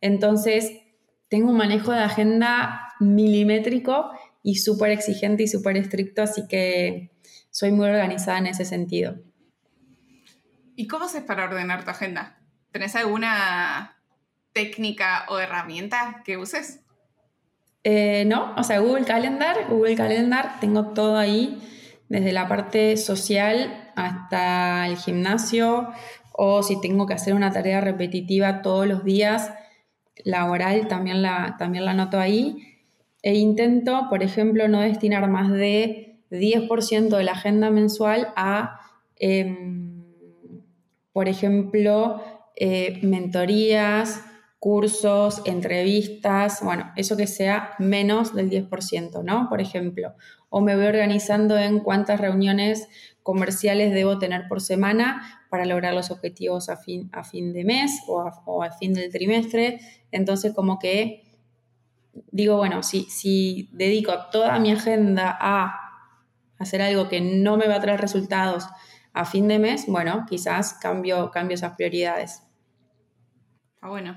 Entonces, 0.00 0.72
tengo 1.28 1.50
un 1.52 1.56
manejo 1.56 1.92
de 1.92 2.00
agenda 2.00 2.94
milimétrico 2.98 4.10
y 4.42 4.56
súper 4.56 4.90
exigente 4.90 5.44
y 5.44 5.46
súper 5.46 5.76
estricto, 5.76 6.22
así 6.22 6.48
que 6.48 7.12
soy 7.52 7.70
muy 7.70 7.86
organizada 7.86 8.38
en 8.38 8.48
ese 8.48 8.64
sentido. 8.64 9.27
¿Y 10.78 10.86
cómo 10.86 11.06
haces 11.06 11.24
para 11.24 11.42
ordenar 11.42 11.82
tu 11.82 11.90
agenda? 11.90 12.38
¿Tenés 12.70 12.94
alguna 12.94 13.96
técnica 14.52 15.26
o 15.28 15.40
herramienta 15.40 16.22
que 16.24 16.36
uses? 16.36 16.84
Eh, 17.82 18.24
no, 18.26 18.54
o 18.56 18.62
sea, 18.62 18.78
Google 18.78 19.04
Calendar, 19.04 19.66
Google 19.68 19.96
Calendar, 19.96 20.60
tengo 20.60 20.90
todo 20.90 21.18
ahí, 21.18 21.60
desde 22.08 22.30
la 22.32 22.46
parte 22.46 22.96
social 22.96 23.90
hasta 23.96 24.86
el 24.86 24.96
gimnasio, 24.98 25.88
o 26.30 26.62
si 26.62 26.80
tengo 26.80 27.06
que 27.06 27.14
hacer 27.14 27.34
una 27.34 27.50
tarea 27.50 27.80
repetitiva 27.80 28.62
todos 28.62 28.86
los 28.86 29.02
días, 29.02 29.52
laboral, 30.24 30.86
también 30.86 31.22
la, 31.22 31.56
también 31.58 31.86
la 31.86 31.90
anoto 31.90 32.20
ahí. 32.20 32.78
E 33.22 33.34
intento, 33.34 34.06
por 34.08 34.22
ejemplo, 34.22 34.68
no 34.68 34.78
destinar 34.78 35.28
más 35.28 35.50
de 35.50 36.20
10% 36.30 37.16
de 37.16 37.24
la 37.24 37.32
agenda 37.32 37.68
mensual 37.68 38.32
a, 38.36 38.78
em, 39.16 39.87
por 41.18 41.28
ejemplo, 41.28 42.22
eh, 42.54 43.00
mentorías, 43.02 44.22
cursos, 44.60 45.42
entrevistas, 45.46 46.60
bueno, 46.62 46.92
eso 46.94 47.16
que 47.16 47.26
sea 47.26 47.72
menos 47.80 48.36
del 48.36 48.48
10%, 48.48 49.24
¿no? 49.24 49.48
Por 49.48 49.60
ejemplo, 49.60 50.14
o 50.48 50.60
me 50.60 50.76
voy 50.76 50.86
organizando 50.86 51.58
en 51.58 51.80
cuántas 51.80 52.20
reuniones 52.20 52.86
comerciales 53.24 53.92
debo 53.92 54.20
tener 54.20 54.46
por 54.46 54.60
semana 54.60 55.42
para 55.50 55.64
lograr 55.64 55.92
los 55.92 56.12
objetivos 56.12 56.68
a 56.68 56.76
fin, 56.76 57.10
a 57.12 57.24
fin 57.24 57.52
de 57.52 57.64
mes 57.64 58.00
o 58.06 58.62
a, 58.62 58.70
fin 58.70 58.94
del 58.94 59.10
trimestre. 59.10 59.80
Entonces, 60.12 60.54
como 60.54 60.78
que 60.78 61.24
digo, 62.30 62.58
bueno, 62.58 62.84
si, 62.84 63.06
si 63.10 63.70
dedico 63.72 64.12
toda 64.30 64.56
mi 64.60 64.70
agenda 64.70 65.36
a 65.40 65.74
hacer 66.60 66.80
algo 66.80 67.08
que 67.08 67.20
no 67.20 67.56
me 67.56 67.66
va 67.66 67.74
a 67.74 67.80
traer 67.80 68.00
resultados 68.00 68.68
a 69.18 69.24
fin 69.24 69.48
de 69.48 69.58
mes, 69.58 69.86
bueno, 69.88 70.24
quizás 70.28 70.74
cambio, 70.74 71.32
cambio 71.32 71.56
esas 71.56 71.74
prioridades. 71.74 72.44
Ah, 73.80 73.88
bueno. 73.88 74.16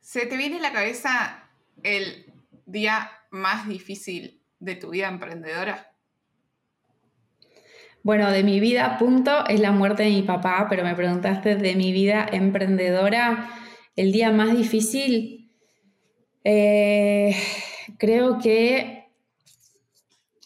¿Se 0.00 0.26
te 0.26 0.36
viene 0.36 0.58
a 0.58 0.60
la 0.60 0.72
cabeza 0.72 1.50
el 1.82 2.32
día 2.66 3.10
más 3.32 3.66
difícil 3.66 4.40
de 4.60 4.76
tu 4.76 4.90
vida 4.90 5.08
emprendedora? 5.08 5.92
Bueno, 8.04 8.30
de 8.30 8.44
mi 8.44 8.60
vida, 8.60 8.96
punto, 8.96 9.44
es 9.48 9.58
la 9.58 9.72
muerte 9.72 10.04
de 10.04 10.10
mi 10.10 10.22
papá, 10.22 10.68
pero 10.70 10.84
me 10.84 10.94
preguntaste 10.94 11.56
de 11.56 11.74
mi 11.74 11.90
vida 11.90 12.24
emprendedora, 12.30 13.50
el 13.96 14.12
día 14.12 14.30
más 14.30 14.56
difícil, 14.56 15.52
eh, 16.44 17.34
creo 17.98 18.38
que 18.38 19.10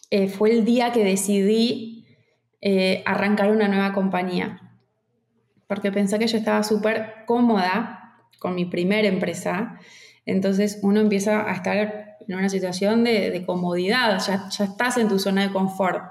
eh, 0.09 0.29
fue 0.29 0.49
el 0.49 0.65
día 0.65 0.91
que 0.91 1.03
decidí 1.03 1.96
eh, 2.61 3.03
arrancar 3.05 3.51
una 3.51 3.67
nueva 3.67 3.93
compañía, 3.93 4.61
porque 5.67 5.91
pensé 5.91 6.17
que 6.19 6.27
yo 6.27 6.37
estaba 6.37 6.63
súper 6.63 7.25
cómoda 7.25 8.17
con 8.39 8.55
mi 8.55 8.65
primera 8.65 9.07
empresa, 9.07 9.79
entonces 10.25 10.79
uno 10.81 10.99
empieza 10.99 11.49
a 11.49 11.53
estar 11.53 12.17
en 12.27 12.35
una 12.35 12.49
situación 12.49 13.03
de, 13.03 13.43
comodidad, 13.45 14.19
ya, 14.25 14.49
ya 14.49 14.65
estás 14.65 14.97
en 14.97 15.07
tu 15.07 15.19
zona 15.19 15.47
de 15.47 15.53
confort. 15.53 16.01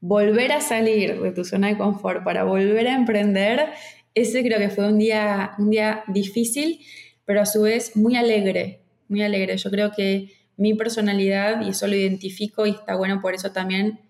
Volver 0.00 0.52
a 0.52 0.60
salir 0.60 1.20
de 1.20 1.32
tu 1.32 1.44
zona 1.44 1.68
de 1.68 1.78
confort 1.78 2.22
para 2.24 2.44
volver 2.44 2.86
a 2.88 2.94
emprender, 2.94 3.70
ese 4.14 4.42
creo 4.44 4.58
que 4.58 4.68
fue 4.68 4.86
un 4.86 4.98
día, 4.98 5.52
un 5.58 5.70
día 5.70 6.04
difícil, 6.08 6.80
pero 7.24 7.40
a 7.40 7.46
su 7.46 7.62
vez 7.62 7.96
muy 7.96 8.16
alegre, 8.16 8.82
muy 9.08 9.22
alegre. 9.22 9.56
Yo 9.56 9.70
creo 9.70 9.92
que 9.92 10.30
mi 10.56 10.74
personalidad, 10.74 11.62
y 11.62 11.70
eso 11.70 11.86
lo 11.86 11.96
identifico 11.96 12.66
y 12.66 12.70
está 12.70 12.96
bueno 12.96 13.20
por 13.20 13.34
eso 13.34 13.50
también 13.52 14.00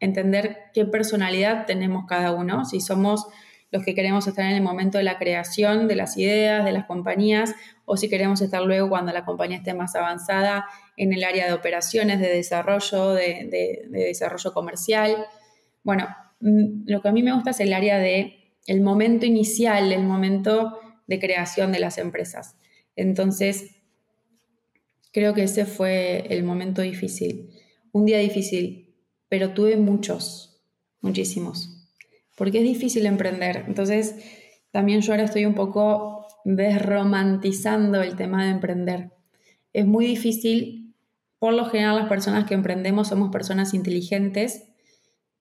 entender 0.00 0.58
qué 0.74 0.84
personalidad 0.84 1.66
tenemos 1.66 2.06
cada 2.06 2.32
uno, 2.32 2.64
si 2.64 2.80
somos 2.80 3.26
los 3.70 3.84
que 3.84 3.94
queremos 3.94 4.26
estar 4.26 4.44
en 4.44 4.52
el 4.52 4.62
momento 4.62 4.98
de 4.98 5.04
la 5.04 5.18
creación 5.18 5.88
de 5.88 5.96
las 5.96 6.16
ideas, 6.16 6.64
de 6.64 6.72
las 6.72 6.86
compañías, 6.86 7.54
o 7.84 7.96
si 7.96 8.08
queremos 8.08 8.40
estar 8.40 8.62
luego 8.62 8.88
cuando 8.88 9.12
la 9.12 9.24
compañía 9.24 9.58
esté 9.58 9.74
más 9.74 9.94
avanzada 9.94 10.66
en 10.96 11.12
el 11.12 11.24
área 11.24 11.46
de 11.46 11.52
operaciones, 11.52 12.20
de 12.20 12.28
desarrollo, 12.28 13.12
de, 13.12 13.86
desarrollo 13.90 14.52
comercial. 14.52 15.26
Bueno, 15.82 16.06
mm, 16.40 16.84
lo 16.86 17.02
que 17.02 17.08
a 17.08 17.12
mí 17.12 17.22
me 17.22 17.32
gusta 17.32 17.50
es 17.50 17.60
el 17.60 17.72
área 17.72 17.98
de 17.98 18.54
el 18.66 18.80
momento 18.80 19.26
inicial, 19.26 19.92
el 19.92 20.02
momento 20.02 20.80
de 21.06 21.20
creación 21.20 21.72
de 21.72 21.78
las 21.78 21.98
empresas. 21.98 22.56
Entonces, 22.96 23.76
creo 25.12 25.34
que 25.34 25.44
ese 25.44 25.66
fue 25.66 26.26
el 26.30 26.42
momento 26.42 26.82
difícil, 26.82 27.50
un 27.92 28.04
día 28.06 28.18
difícil, 28.18 28.85
pero 29.28 29.50
tuve 29.50 29.76
muchos, 29.76 30.62
muchísimos, 31.00 31.88
porque 32.36 32.58
es 32.58 32.64
difícil 32.64 33.06
emprender. 33.06 33.64
Entonces, 33.66 34.16
también 34.70 35.00
yo 35.00 35.12
ahora 35.12 35.24
estoy 35.24 35.46
un 35.46 35.54
poco 35.54 36.26
desromantizando 36.44 38.02
el 38.02 38.16
tema 38.16 38.44
de 38.44 38.50
emprender. 38.50 39.10
Es 39.72 39.86
muy 39.86 40.06
difícil, 40.06 40.94
por 41.38 41.54
lo 41.54 41.66
general 41.66 41.96
las 41.96 42.08
personas 42.08 42.44
que 42.44 42.54
emprendemos 42.54 43.08
somos 43.08 43.30
personas 43.30 43.74
inteligentes, 43.74 44.64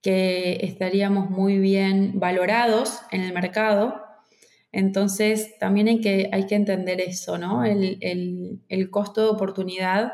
que 0.01 0.59
estaríamos 0.61 1.29
muy 1.29 1.57
bien 1.57 2.19
valorados 2.19 3.01
en 3.11 3.21
el 3.21 3.33
mercado. 3.33 4.01
Entonces, 4.71 5.57
también 5.59 5.87
hay 5.87 6.01
que, 6.01 6.29
hay 6.31 6.47
que 6.47 6.55
entender 6.55 7.01
eso, 7.01 7.37
¿no? 7.37 7.63
El, 7.65 7.97
el 8.67 8.89
costo 8.89 9.21
de 9.23 9.29
oportunidad 9.29 10.13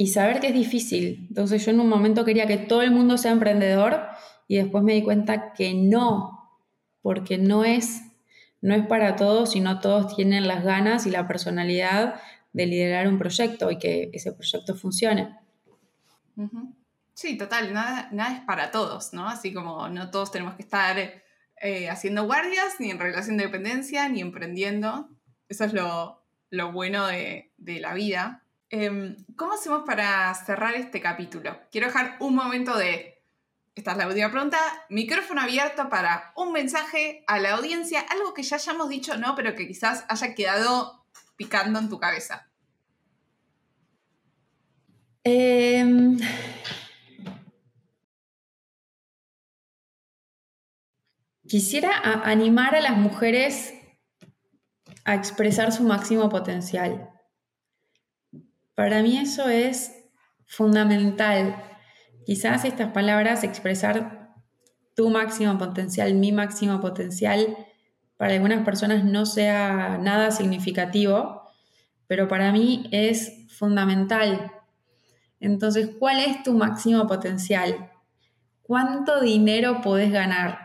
y 0.00 0.06
saber 0.06 0.38
que 0.40 0.46
es 0.46 0.54
difícil. 0.54 1.26
Entonces 1.28 1.66
yo 1.66 1.72
en 1.72 1.80
un 1.80 1.88
momento 1.88 2.24
quería 2.24 2.46
que 2.46 2.56
todo 2.56 2.82
el 2.82 2.92
mundo 2.92 3.18
sea 3.18 3.32
emprendedor 3.32 4.00
y 4.46 4.56
después 4.56 4.84
me 4.84 4.94
di 4.94 5.02
cuenta 5.02 5.52
que 5.52 5.74
no, 5.74 6.56
porque 7.02 7.36
no 7.36 7.64
es, 7.64 8.02
no 8.62 8.74
es 8.74 8.86
para 8.86 9.16
todos 9.16 9.56
y 9.56 9.60
no 9.60 9.80
todos 9.80 10.14
tienen 10.14 10.46
las 10.46 10.64
ganas 10.64 11.04
y 11.04 11.10
la 11.10 11.26
personalidad 11.26 12.20
de 12.52 12.66
liderar 12.66 13.08
un 13.08 13.18
proyecto 13.18 13.72
y 13.72 13.78
que 13.78 14.10
ese 14.12 14.32
proyecto 14.32 14.76
funcione. 14.76 15.36
Sí, 17.14 17.36
total, 17.36 17.74
nada, 17.74 18.08
nada 18.12 18.36
es 18.36 18.40
para 18.42 18.70
todos, 18.70 19.12
¿no? 19.12 19.28
Así 19.28 19.52
como 19.52 19.88
no 19.88 20.12
todos 20.12 20.30
tenemos 20.30 20.54
que 20.54 20.62
estar 20.62 20.96
eh, 21.60 21.90
haciendo 21.90 22.24
guardias, 22.24 22.76
ni 22.78 22.92
en 22.92 23.00
relación 23.00 23.36
de 23.36 23.46
dependencia, 23.46 24.08
ni 24.08 24.20
emprendiendo. 24.20 25.08
Eso 25.48 25.64
es 25.64 25.72
lo, 25.72 26.22
bueno 26.72 27.08
de, 27.08 27.50
de 27.56 27.80
la 27.80 27.94
vida. 27.94 28.44
Em, 28.70 29.16
¿Cómo 29.36 29.54
hacemos 29.54 29.84
para 29.86 30.34
cerrar 30.34 30.74
este 30.74 31.00
capítulo? 31.00 31.58
Quiero 31.72 31.86
dejar 31.86 32.16
un 32.20 32.34
momento 32.34 32.76
de, 32.76 33.22
esta 33.74 33.92
es 33.92 33.96
la 33.96 34.06
última 34.06 34.30
pregunta, 34.30 34.58
micrófono 34.90 35.40
abierto 35.40 35.88
para 35.88 36.32
un 36.36 36.52
mensaje 36.52 37.24
a 37.26 37.38
la 37.38 37.54
audiencia, 37.54 38.00
algo 38.10 38.34
que 38.34 38.42
ya 38.42 38.56
hayamos 38.56 38.90
dicho, 38.90 39.16
no, 39.16 39.34
pero 39.34 39.54
que 39.54 39.66
quizás 39.66 40.04
haya 40.08 40.34
quedado 40.34 41.06
picando 41.36 41.78
en 41.78 41.88
tu 41.88 41.98
cabeza. 41.98 42.50
Em, 45.24 46.18
quisiera 51.46 52.22
animar 52.24 52.74
a 52.74 52.80
las 52.80 52.98
mujeres 52.98 53.72
a 55.06 55.14
expresar 55.14 55.72
su 55.72 55.84
máximo 55.84 56.28
potencial. 56.28 57.17
Para 58.78 59.02
mí 59.02 59.18
eso 59.18 59.48
es 59.48 59.92
fundamental. 60.46 61.56
Quizás 62.24 62.64
estas 62.64 62.92
palabras, 62.92 63.42
expresar 63.42 64.36
tu 64.94 65.10
máximo 65.10 65.58
potencial, 65.58 66.14
mi 66.14 66.30
máximo 66.30 66.80
potencial, 66.80 67.56
para 68.16 68.34
algunas 68.34 68.64
personas 68.64 69.02
no 69.02 69.26
sea 69.26 69.98
nada 70.00 70.30
significativo, 70.30 71.42
pero 72.06 72.28
para 72.28 72.52
mí 72.52 72.88
es 72.92 73.48
fundamental. 73.48 74.52
Entonces, 75.40 75.90
¿cuál 75.98 76.20
es 76.20 76.44
tu 76.44 76.54
máximo 76.54 77.08
potencial? 77.08 77.90
¿Cuánto 78.62 79.20
dinero 79.20 79.80
podés 79.80 80.12
ganar? 80.12 80.56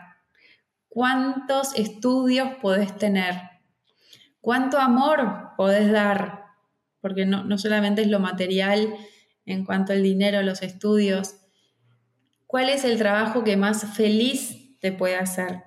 ¿Cuántos 0.88 1.76
estudios 1.76 2.50
podés 2.62 2.96
tener? 2.96 3.34
¿Cuánto 4.40 4.78
amor 4.78 5.50
podés 5.56 5.90
dar? 5.90 6.43
Porque 7.04 7.26
no, 7.26 7.58
solamente 7.58 8.00
es 8.00 8.08
lo 8.08 8.18
material 8.18 8.96
en 9.44 9.66
cuanto 9.66 9.92
al 9.92 10.02
dinero, 10.02 10.40
los 10.40 10.62
estudios. 10.62 11.34
¿Cuál 12.46 12.70
es 12.70 12.86
el 12.86 12.96
trabajo 12.96 13.44
que 13.44 13.58
más 13.58 13.94
feliz 13.94 14.78
te 14.80 14.90
puede 14.90 15.16
hacer? 15.16 15.64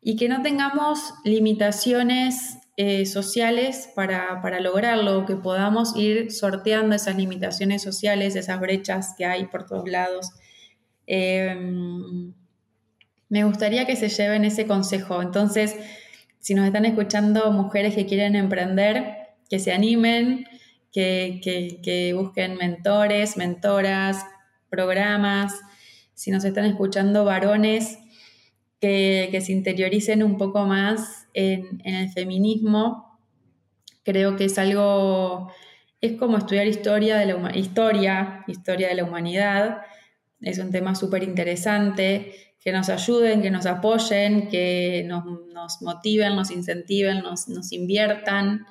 Y 0.00 0.16
que 0.16 0.28
no 0.28 0.42
tengamos 0.42 1.14
limitaciones 1.24 2.58
eh, 2.76 3.06
sociales 3.06 3.88
para, 3.94 4.58
lograrlo, 4.58 5.24
que 5.24 5.36
podamos 5.36 5.94
ir 5.94 6.32
sorteando 6.32 6.96
esas 6.96 7.14
limitaciones 7.14 7.80
sociales, 7.80 8.34
esas 8.34 8.58
brechas 8.58 9.14
que 9.16 9.24
hay 9.24 9.46
por 9.46 9.66
todos 9.66 9.88
lados. 9.88 10.32
Em, 11.06 12.34
me 13.28 13.44
gustaría 13.44 13.86
que 13.86 13.94
se 13.94 14.08
lleven 14.08 14.44
ese 14.44 14.66
consejo. 14.66 15.22
Entonces, 15.22 15.76
si 16.40 16.54
nos 16.54 16.66
están 16.66 16.86
escuchando 16.86 17.52
mujeres 17.52 17.94
que 17.94 18.06
quieren 18.06 18.34
emprender, 18.34 19.19
que 19.50 19.58
se 19.58 19.72
animen, 19.72 20.46
que, 20.92 22.14
busquen 22.16 22.56
mentores, 22.56 23.36
mentoras, 23.36 24.24
programas. 24.70 25.60
Si 26.14 26.30
nos 26.30 26.44
están 26.44 26.64
escuchando 26.64 27.24
varones, 27.24 27.98
que, 28.80 29.38
se 29.44 29.52
interioricen 29.52 30.22
un 30.22 30.38
poco 30.38 30.64
más 30.64 31.26
en, 31.34 31.82
el 31.84 32.10
feminismo. 32.10 33.18
Creo 34.04 34.36
que 34.36 34.46
es 34.46 34.56
algo, 34.56 35.52
es 36.00 36.12
como 36.12 36.38
estudiar 36.38 36.66
historia 36.66 37.18
de 37.18 37.26
la 37.26 37.56
historia, 37.56 38.44
historia 38.46 38.88
de 38.88 38.94
la 38.94 39.04
humanidad. 39.04 39.82
Es 40.40 40.58
un 40.58 40.70
tema 40.70 40.94
súper 40.94 41.24
interesante, 41.24 42.34
que 42.60 42.72
nos 42.72 42.88
ayuden, 42.88 43.42
que 43.42 43.50
nos 43.50 43.66
apoyen, 43.66 44.48
que 44.48 45.04
nos, 45.06 45.82
motiven, 45.82 46.36
nos 46.36 46.50
incentiven, 46.50 47.20
nos, 47.22 47.48
nos 47.48 47.72
inviertan. 47.72 48.66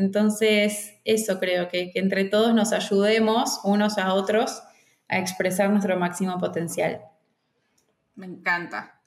Entonces, 0.00 0.94
eso 1.04 1.38
creo, 1.38 1.68
que, 1.68 1.92
entre 1.94 2.24
todos 2.24 2.54
nos 2.54 2.72
ayudemos 2.72 3.60
unos 3.64 3.98
a 3.98 4.14
otros 4.14 4.62
a 5.08 5.18
expresar 5.18 5.68
nuestro 5.68 5.98
máximo 5.98 6.38
potencial. 6.38 7.02
Me 8.14 8.24
encanta. 8.24 8.98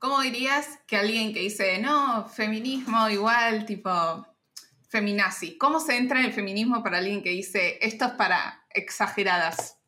¿Cómo 0.00 0.20
dirías 0.22 0.66
que 0.88 0.96
alguien 0.96 1.32
que 1.32 1.38
dice, 1.38 1.78
no, 1.78 2.26
feminismo 2.26 3.08
igual, 3.08 3.64
tipo, 3.64 4.26
feminazi? 4.88 5.56
¿Cómo 5.56 5.78
se 5.78 5.96
entra 5.96 6.18
en 6.18 6.26
el 6.26 6.32
feminismo 6.32 6.82
para 6.82 6.98
alguien 6.98 7.22
que 7.22 7.30
dice, 7.30 7.78
esto 7.80 8.06
es 8.06 8.12
para 8.12 8.64
exageradas? 8.70 9.78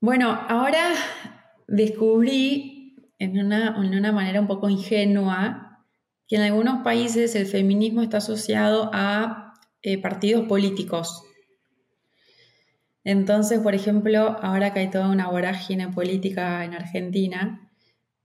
Bueno, 0.00 0.32
ahora 0.48 0.94
descubrí 1.68 2.96
en 3.20 3.38
una, 3.38 3.76
en 3.76 3.94
una 3.94 4.10
manera 4.10 4.40
un 4.40 4.48
poco 4.48 4.68
ingenua 4.68 5.67
que 6.28 6.36
en 6.36 6.42
algunos 6.42 6.82
países 6.82 7.34
el 7.34 7.46
feminismo 7.46 8.02
está 8.02 8.18
asociado 8.18 8.90
a 8.92 9.54
eh, 9.82 10.00
partidos 10.00 10.46
políticos. 10.46 11.24
Entonces, 13.02 13.60
por 13.60 13.74
ejemplo, 13.74 14.36
ahora 14.42 14.74
que 14.74 14.80
hay 14.80 14.90
toda 14.90 15.08
una 15.08 15.28
vorágine 15.28 15.88
política 15.88 16.64
en 16.64 16.74
Argentina, 16.74 17.70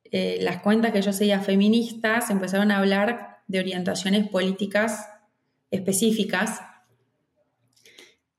eh, 0.03 0.39
las 0.41 0.61
cuentas 0.61 0.91
que 0.91 1.01
yo 1.01 1.13
seguía 1.13 1.39
feministas 1.39 2.29
empezaron 2.29 2.71
a 2.71 2.79
hablar 2.79 3.39
de 3.47 3.59
orientaciones 3.59 4.27
políticas 4.27 5.07
específicas 5.71 6.61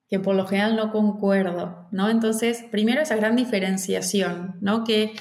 que 0.08 0.20
por 0.20 0.36
lo 0.36 0.46
general 0.46 0.76
no 0.76 0.92
concuerdo, 0.92 1.88
¿no? 1.90 2.10
Entonces, 2.10 2.64
primero 2.70 3.00
esa 3.00 3.16
gran 3.16 3.34
diferenciación, 3.36 4.58
¿no? 4.60 4.84
Que 4.84 5.14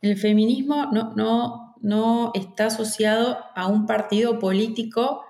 el 0.00 0.16
feminismo 0.16 0.86
no, 0.92 1.12
no 1.14 1.61
no 1.82 2.30
está 2.34 2.66
asociado 2.66 3.38
a 3.54 3.66
un 3.66 3.86
partido 3.86 4.38
político 4.38 5.24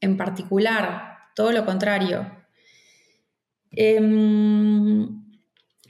en 0.00 0.16
particular, 0.16 1.18
todo 1.34 1.52
lo 1.52 1.66
contrario. 1.66 2.30
Em, 3.72 5.24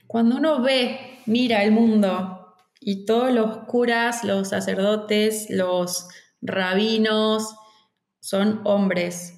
cuando 0.07 0.37
uno 0.37 0.63
ve, 0.63 1.21
mira 1.27 1.63
el 1.63 1.71
mundo 1.71 2.57
y 2.81 3.05
todos 3.05 3.33
los 3.33 3.59
curas, 3.67 4.25
los 4.25 4.49
sacerdotes, 4.49 5.49
los 5.51 6.09
rabinos 6.41 7.55
son 8.21 8.63
hombres, 8.65 9.37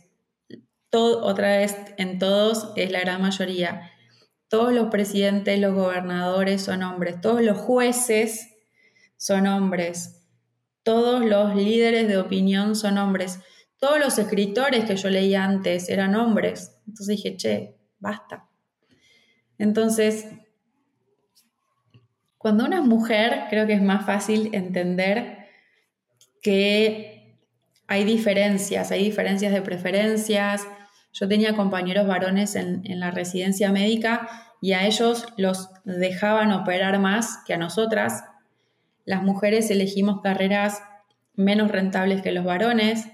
otra 0.92 1.56
vez 1.56 1.76
en 1.96 2.18
todos 2.18 2.72
es 2.76 2.92
la 2.92 3.00
gran 3.00 3.20
mayoría. 3.22 3.90
Todos 4.48 4.72
los 4.74 4.88
presidentes, 4.88 5.58
los 5.58 5.74
gobernadores 5.74 6.62
son 6.62 6.82
hombres, 6.82 7.20
todos 7.22 7.40
los 7.40 7.56
jueces 7.56 8.48
son 9.16 9.46
hombres 9.46 10.21
todos 10.82 11.24
los 11.24 11.54
líderes 11.54 12.08
de 12.08 12.18
opinión 12.18 12.74
son 12.74 12.98
hombres. 12.98 13.40
Todos 13.78 13.98
los 13.98 14.18
escritores 14.18 14.84
que 14.84 14.96
yo 14.96 15.10
leía 15.10 15.44
antes 15.44 15.88
eran 15.88 16.14
hombres. 16.14 16.76
Entonces 16.86 17.16
dije, 17.16 17.36
che, 17.36 17.76
basta. 17.98 18.48
Entonces, 19.58 20.26
cuando 22.38 22.64
una 22.64 22.78
es 22.78 22.84
mujer, 22.84 23.44
creo 23.50 23.66
que 23.66 23.74
es 23.74 23.82
más 23.82 24.04
fácil 24.04 24.50
entender 24.52 25.48
que 26.42 27.38
hay 27.86 28.04
diferencias, 28.04 28.90
hay 28.90 29.04
diferencias 29.04 29.52
de 29.52 29.62
preferencias. 29.62 30.66
Yo 31.12 31.28
tenía 31.28 31.54
compañeros 31.54 32.06
varones 32.06 32.56
en, 32.56 32.82
en 32.84 32.98
la 32.98 33.10
residencia 33.10 33.70
médica 33.70 34.28
y 34.60 34.72
a 34.72 34.86
ellos 34.86 35.26
los 35.36 35.70
dejaban 35.84 36.52
operar 36.52 36.98
más 36.98 37.38
que 37.46 37.54
a 37.54 37.58
nosotras 37.58 38.24
las 39.04 39.22
mujeres 39.22 39.70
elegimos 39.70 40.20
carreras 40.20 40.82
menos 41.34 41.70
rentables 41.70 42.22
que 42.22 42.32
los 42.32 42.44
varones 42.44 43.06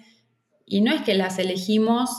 y 0.66 0.80
no 0.80 0.92
es 0.92 1.02
que 1.02 1.14
las 1.14 1.38
elegimos 1.38 2.10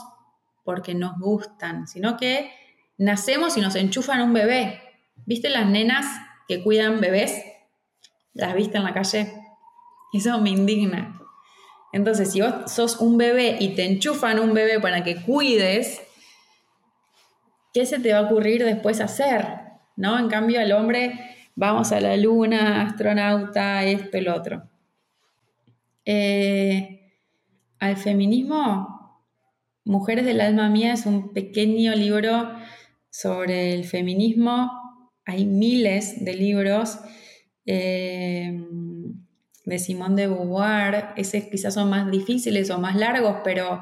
porque 0.63 0.93
nos 0.93 1.19
gustan, 1.19 1.87
sino 1.87 2.17
que 2.17 2.51
nacemos 2.97 3.57
y 3.57 3.61
nos 3.61 3.75
enchufan 3.75 4.21
un 4.21 4.33
bebé. 4.33 4.81
¿Viste 5.25 5.49
las 5.49 5.67
nenas 5.67 6.05
que 6.47 6.63
cuidan 6.63 6.99
bebés? 6.99 7.43
¿Las 8.33 8.55
viste 8.55 8.77
en 8.77 8.83
la 8.83 8.93
calle? 8.93 9.33
Eso 10.13 10.39
me 10.39 10.49
indigna. 10.49 11.19
Entonces, 11.91 12.31
si 12.31 12.41
vos 12.41 12.71
sos 12.71 12.99
un 12.99 13.17
bebé 13.17 13.57
y 13.59 13.75
te 13.75 13.85
enchufan 13.85 14.39
un 14.39 14.53
bebé 14.53 14.79
para 14.79 15.03
que 15.03 15.21
cuides, 15.23 16.01
¿qué 17.73 17.85
se 17.85 17.99
te 17.99 18.13
va 18.13 18.19
a 18.19 18.23
ocurrir 18.23 18.63
después 18.63 19.01
hacer? 19.01 19.47
¿No? 19.95 20.17
En 20.17 20.29
cambio, 20.29 20.59
al 20.61 20.71
hombre, 20.71 21.28
vamos 21.59 21.91
a 21.91 21.99
la 21.99 22.15
luna, 22.15 22.83
astronauta, 22.83 23.83
esto 23.83 24.21
lo 24.21 24.33
otro. 24.33 24.63
Eh, 26.05 27.11
al 27.79 27.97
feminismo, 27.97 28.95
Mujeres 29.83 30.25
del 30.25 30.39
Alma 30.39 30.69
Mía 30.69 30.93
es 30.93 31.05
un 31.05 31.33
pequeño 31.33 31.93
libro 31.95 32.49
sobre 33.09 33.73
el 33.73 33.83
feminismo. 33.83 34.71
Hay 35.25 35.45
miles 35.45 36.23
de 36.23 36.33
libros. 36.33 36.99
Eh, 37.65 38.65
de 39.65 39.79
Simone 39.79 40.15
de 40.15 40.27
Beauvoir, 40.27 41.09
esos 41.15 41.43
quizás 41.43 41.75
son 41.75 41.89
más 41.89 42.09
difíciles 42.09 42.71
o 42.71 42.79
más 42.79 42.95
largos, 42.95 43.41
pero 43.43 43.81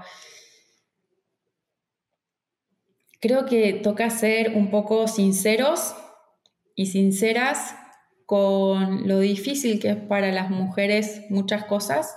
creo 3.22 3.46
que 3.46 3.74
toca 3.74 4.10
ser 4.10 4.56
un 4.56 4.70
poco 4.70 5.08
sinceros 5.08 5.96
y 6.78 6.86
sinceras 6.86 7.76
con 8.28 9.08
lo 9.08 9.20
difícil 9.20 9.80
que 9.80 9.90
es 9.90 9.96
para 9.98 10.32
las 10.32 10.52
mujeres 10.52 11.24
muchas 11.30 11.66
cosas 11.66 12.16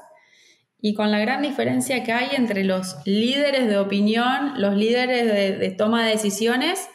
y 0.78 0.92
con 0.94 1.10
la 1.10 1.18
gran 1.18 1.40
diferencia 1.40 2.04
que 2.04 2.12
hay 2.12 2.36
entre 2.36 2.62
los 2.64 2.96
líderes 3.06 3.68
de 3.68 3.78
opinión, 3.78 4.60
los 4.60 4.76
líderes 4.76 5.58
de, 5.58 5.70
toma 5.70 6.04
de 6.04 6.12
decisiones, 6.12 6.88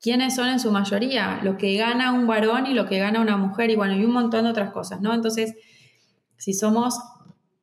quiénes 0.00 0.36
son 0.36 0.48
en 0.48 0.60
su 0.60 0.70
mayoría, 0.70 1.40
lo 1.42 1.58
que 1.58 1.76
gana 1.76 2.12
un 2.12 2.28
varón 2.28 2.66
y 2.66 2.74
lo 2.74 2.86
que 2.86 2.98
gana 2.98 3.20
una 3.20 3.36
mujer 3.36 3.70
y 3.70 3.76
bueno, 3.76 3.96
y 3.96 4.04
un 4.04 4.12
montón 4.12 4.44
de 4.44 4.50
otras 4.50 4.72
cosas, 4.72 5.00
¿no? 5.00 5.12
Entonces, 5.14 5.54
si 6.38 6.54
somos 6.54 6.98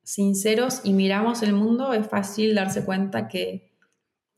sinceros 0.04 0.82
y 0.84 0.92
miramos 0.92 1.42
el 1.42 1.54
mundo, 1.54 1.94
es 1.94 2.06
fácil 2.06 2.54
darse 2.54 2.84
cuenta 2.84 3.28
que, 3.28 3.70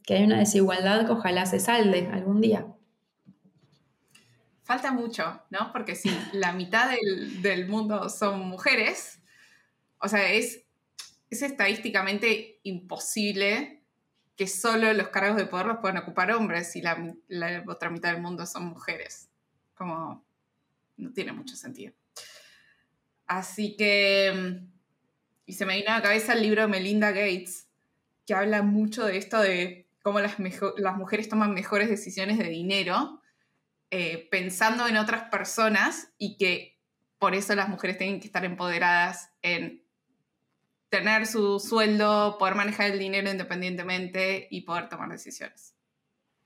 hay 0.09 0.23
una 0.25 0.39
desigualdad 0.39 1.05
que 1.05 1.13
ojalá 1.13 1.45
se 1.45 1.59
salde 1.59 2.09
algún 2.11 2.41
día. 2.41 2.65
Falta 4.71 4.93
mucho, 4.93 5.43
¿no? 5.49 5.69
Porque 5.73 5.95
si 5.95 6.09
la 6.31 6.53
mitad 6.53 6.89
del, 7.41 7.67
mundo 7.67 8.07
son 8.07 8.39
mujeres, 8.47 9.19
o 9.97 10.07
sea, 10.07 10.31
es, 10.31 10.63
es 11.29 11.41
estadísticamente 11.41 12.61
imposible 12.63 13.83
que 14.37 14.47
solo 14.47 14.93
los 14.93 15.09
cargos 15.09 15.35
de 15.35 15.45
poder 15.45 15.65
los 15.65 15.79
puedan 15.79 15.97
ocupar 15.97 16.31
hombres 16.31 16.73
y 16.77 16.81
la, 16.81 17.13
la, 17.27 17.65
otra 17.67 17.89
mitad 17.89 18.13
del 18.13 18.21
mundo 18.21 18.45
son 18.45 18.67
mujeres. 18.67 19.27
Como 19.73 20.23
no 20.95 21.11
tiene 21.11 21.33
mucho 21.33 21.57
sentido. 21.57 21.93
Así 23.27 23.75
que, 23.75 24.61
y 25.45 25.51
se 25.51 25.65
me 25.65 25.75
vino 25.75 25.91
a 25.91 25.97
la 25.97 26.01
cabeza 26.01 26.31
el 26.31 26.43
libro 26.43 26.61
de 26.61 26.69
Melinda 26.69 27.11
Gates, 27.11 27.67
que 28.25 28.35
habla 28.35 28.61
mucho 28.61 29.03
de 29.03 29.17
esto 29.17 29.37
de 29.41 29.89
cómo 30.01 30.21
las, 30.21 30.37
las 30.77 30.95
mujeres 30.95 31.27
toman 31.27 31.53
mejores 31.53 31.89
decisiones 31.89 32.37
de 32.37 32.47
dinero, 32.47 33.20
eh, 33.91 34.27
pensando 34.31 34.87
en 34.87 34.97
otras 34.97 35.23
personas 35.29 36.11
y 36.17 36.37
que 36.37 36.79
por 37.19 37.35
eso 37.35 37.53
las 37.53 37.69
mujeres 37.69 37.97
tienen 37.97 38.19
que 38.19 38.25
estar 38.25 38.43
empoderadas 38.43 39.29
en 39.43 39.83
tener 40.89 41.27
su 41.27 41.59
sueldo, 41.59 42.37
poder 42.39 42.55
manejar 42.55 42.91
el 42.91 42.99
dinero 42.99 43.29
independientemente 43.29 44.47
y 44.49 44.61
poder 44.61 44.89
tomar 44.89 45.09
decisiones. 45.09 45.75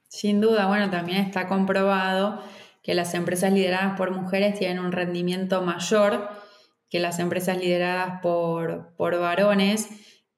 Sin 0.10 0.42
duda, 0.42 0.68
bueno, 0.68 0.90
también 0.90 1.20
está 1.20 1.48
comprobado 1.48 2.44
que 2.84 2.94
las 2.94 3.14
empresas 3.14 3.52
lideradas 3.54 3.98
por 3.98 4.12
mujeres 4.12 4.60
tienen 4.60 4.80
un 4.80 4.92
rendimiento 4.92 5.62
mayor 5.62 6.30
que 6.90 7.00
las 7.00 7.20
empresas 7.20 7.58
lideradas 7.58 8.22
por, 8.22 8.94
por 8.96 9.20
varones, 9.20 9.90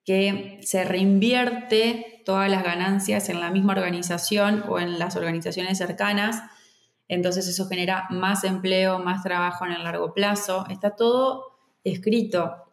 que 0.05 0.60
se 0.64 0.84
reinvierte 0.86 2.22
todas 2.26 2.49
las 2.49 2.64
ganancias 2.64 3.30
en 3.30 3.41
la 3.41 3.51
misma 3.51 3.74
organización 3.74 4.64
o 4.68 4.80
en 4.80 4.99
las 4.99 5.16
organizaciones 5.16 5.78
cercanas. 5.78 6.41
Entonces 7.08 7.47
eso 7.47 7.68
genera 7.68 8.08
más 8.10 8.43
empleo, 8.43 8.99
más 8.99 9.24
trabajo 9.24 9.66
en 9.66 9.74
el 9.74 9.84
largo 9.84 10.14
plazo. 10.14 10.66
Está 10.70 10.95
todo 10.95 11.58
escrito. 11.84 12.64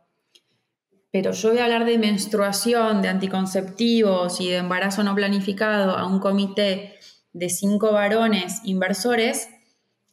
Pero 1.12 1.30
yo 1.30 1.51
voy 1.51 1.59
a 1.59 1.64
hablar 1.64 1.85
de 1.85 1.97
menstruación, 1.97 3.01
de 3.01 3.09
anticonceptivos 3.09 4.41
y 4.41 4.49
de 4.49 4.57
embarazo 4.57 5.05
no 5.05 5.14
planificado 5.14 5.97
a 5.97 6.07
un 6.07 6.18
comité 6.18 6.99
de 7.32 7.49
cinco 7.49 7.93
varones 7.93 8.61
inversores 8.64 9.49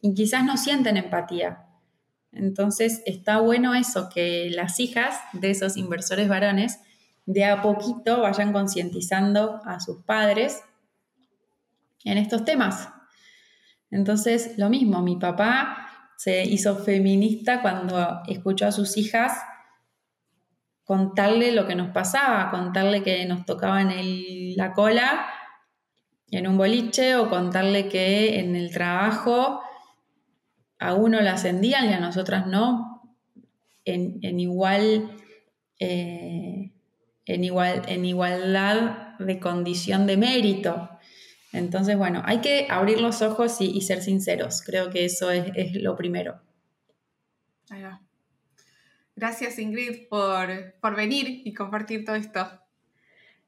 y 0.00 0.14
quizás 0.14 0.44
no 0.44 0.56
sienten 0.56 0.96
empatía. 0.96 1.66
Entonces 2.30 3.02
está 3.04 3.40
bueno 3.40 3.74
eso, 3.74 4.08
que 4.08 4.50
las 4.50 4.80
hijas 4.80 5.18
de 5.32 5.50
esos 5.50 5.76
inversores 5.76 6.28
varones 6.28 6.80
de 7.26 7.44
a 7.44 7.62
poquito 7.62 8.20
vayan 8.20 8.52
concientizando 8.52 9.60
a 9.64 9.80
sus 9.80 10.02
padres 10.04 10.62
en 12.04 12.18
estos 12.18 12.44
temas. 12.44 12.88
Entonces, 13.92 14.58
lo 14.58 14.68
mismo, 14.68 15.02
mi 15.02 15.16
papá 15.16 15.88
se 16.16 16.42
hizo 16.44 16.76
feminista 16.76 17.62
cuando 17.62 18.22
escuchó 18.26 18.66
a 18.66 18.72
sus 18.72 18.96
hijas 18.96 19.32
contarle 20.84 21.52
lo 21.52 21.66
que 21.66 21.76
nos 21.76 21.90
pasaba, 21.90 22.50
contarle 22.50 23.02
que 23.02 23.24
nos 23.26 23.46
tocaba 23.46 23.80
en 23.82 24.56
la 24.56 24.72
cola 24.72 25.26
en 26.32 26.48
un 26.48 26.56
boliche 26.56 27.14
o 27.16 27.28
contarle 27.28 27.88
que 27.88 28.40
en 28.40 28.56
el 28.56 28.72
trabajo 28.72 29.60
a 30.78 30.94
uno 30.94 31.20
la 31.20 31.34
ascendían 31.34 31.88
y 31.88 31.92
a 31.92 32.00
nosotras 32.00 32.46
no, 32.46 33.02
en, 33.84 34.40
igual, 34.40 35.10
eh, 35.78 36.72
en, 37.26 37.44
igual, 37.44 37.82
en 37.86 38.04
igualdad 38.06 39.18
de 39.18 39.38
condición 39.38 40.06
de 40.06 40.16
mérito. 40.16 40.88
Entonces, 41.52 41.96
bueno, 41.98 42.22
hay 42.24 42.40
que 42.40 42.66
abrir 42.70 43.00
los 43.00 43.20
ojos 43.20 43.60
y, 43.60 43.80
ser 43.82 44.02
sinceros. 44.02 44.62
Creo 44.62 44.90
que 44.90 45.04
eso 45.04 45.30
es, 45.30 45.74
lo 45.74 45.96
primero. 45.96 46.40
Gracias, 49.14 49.58
Ingrid, 49.58 50.08
por, 50.08 50.74
por 50.80 50.96
venir 50.96 51.42
y 51.44 51.52
compartir 51.52 52.04
todo 52.04 52.16
esto. 52.16 52.48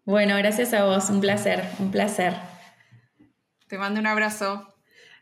Bueno, 0.05 0.37
gracias 0.37 0.75
a 0.75 0.85
vos. 0.85 1.09
Un 1.09 1.21
placer, 1.21 1.65
un 1.79 1.91
placer. 1.91 2.35
Te 3.69 3.79
mando 3.79 4.01
un 4.01 4.07
abrazo. 4.07 4.75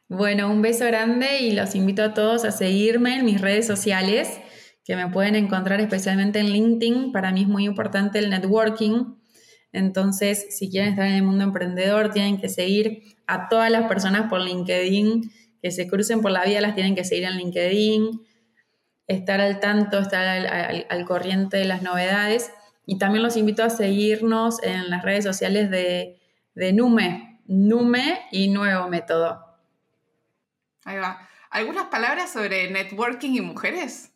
Bueno, 0.08 0.50
un 0.50 0.60
beso 0.60 0.84
grande 0.84 1.38
y 1.40 1.52
los 1.52 1.74
invito 1.74 2.02
a 2.02 2.14
todos 2.14 2.44
a 2.44 2.50
seguirme 2.50 3.16
en 3.16 3.24
mis 3.24 3.40
redes 3.40 3.66
sociales, 3.66 4.40
que 4.84 4.96
me 4.96 5.08
pueden 5.08 5.36
encontrar 5.36 5.80
especialmente 5.80 6.40
en 6.40 6.50
LinkedIn. 6.50 7.12
Para 7.12 7.30
mí 7.30 7.42
es 7.42 7.48
muy 7.48 7.64
importante 7.64 8.18
el 8.18 8.28
networking. 8.28 9.21
Entonces, 9.72 10.46
si 10.50 10.70
quieren 10.70 10.90
estar 10.90 11.06
en 11.06 11.14
el 11.14 11.22
mundo 11.22 11.44
emprendedor, 11.44 12.10
tienen 12.10 12.40
que 12.40 12.48
seguir 12.48 13.16
a 13.26 13.48
todas 13.48 13.70
las 13.70 13.88
personas 13.88 14.28
por 14.28 14.40
LinkedIn, 14.40 15.32
que 15.62 15.70
se 15.70 15.86
crucen 15.88 16.20
por 16.20 16.30
la 16.30 16.44
vida, 16.44 16.60
las 16.60 16.74
tienen 16.74 16.94
que 16.94 17.04
seguir 17.04 17.24
en 17.24 17.36
LinkedIn, 17.36 18.22
estar 19.06 19.40
al 19.40 19.60
tanto, 19.60 19.98
estar 19.98 20.26
al, 20.26 21.04
corriente 21.06 21.56
de 21.56 21.64
las 21.64 21.82
novedades. 21.82 22.52
Y 22.84 22.98
también 22.98 23.22
los 23.22 23.36
invito 23.36 23.62
a 23.62 23.70
seguirnos 23.70 24.62
en 24.62 24.90
las 24.90 25.02
redes 25.02 25.24
sociales 25.24 25.70
de, 25.70 26.20
de 26.54 26.72
Nume, 26.72 27.40
Nume 27.46 28.26
y 28.30 28.48
Nuevo 28.48 28.88
Método. 28.88 29.42
Ahí 30.84 30.98
va. 30.98 31.28
¿Algunas 31.50 31.86
palabras 31.86 32.32
sobre 32.32 32.70
networking 32.70 33.30
y 33.34 33.40
mujeres? 33.40 34.12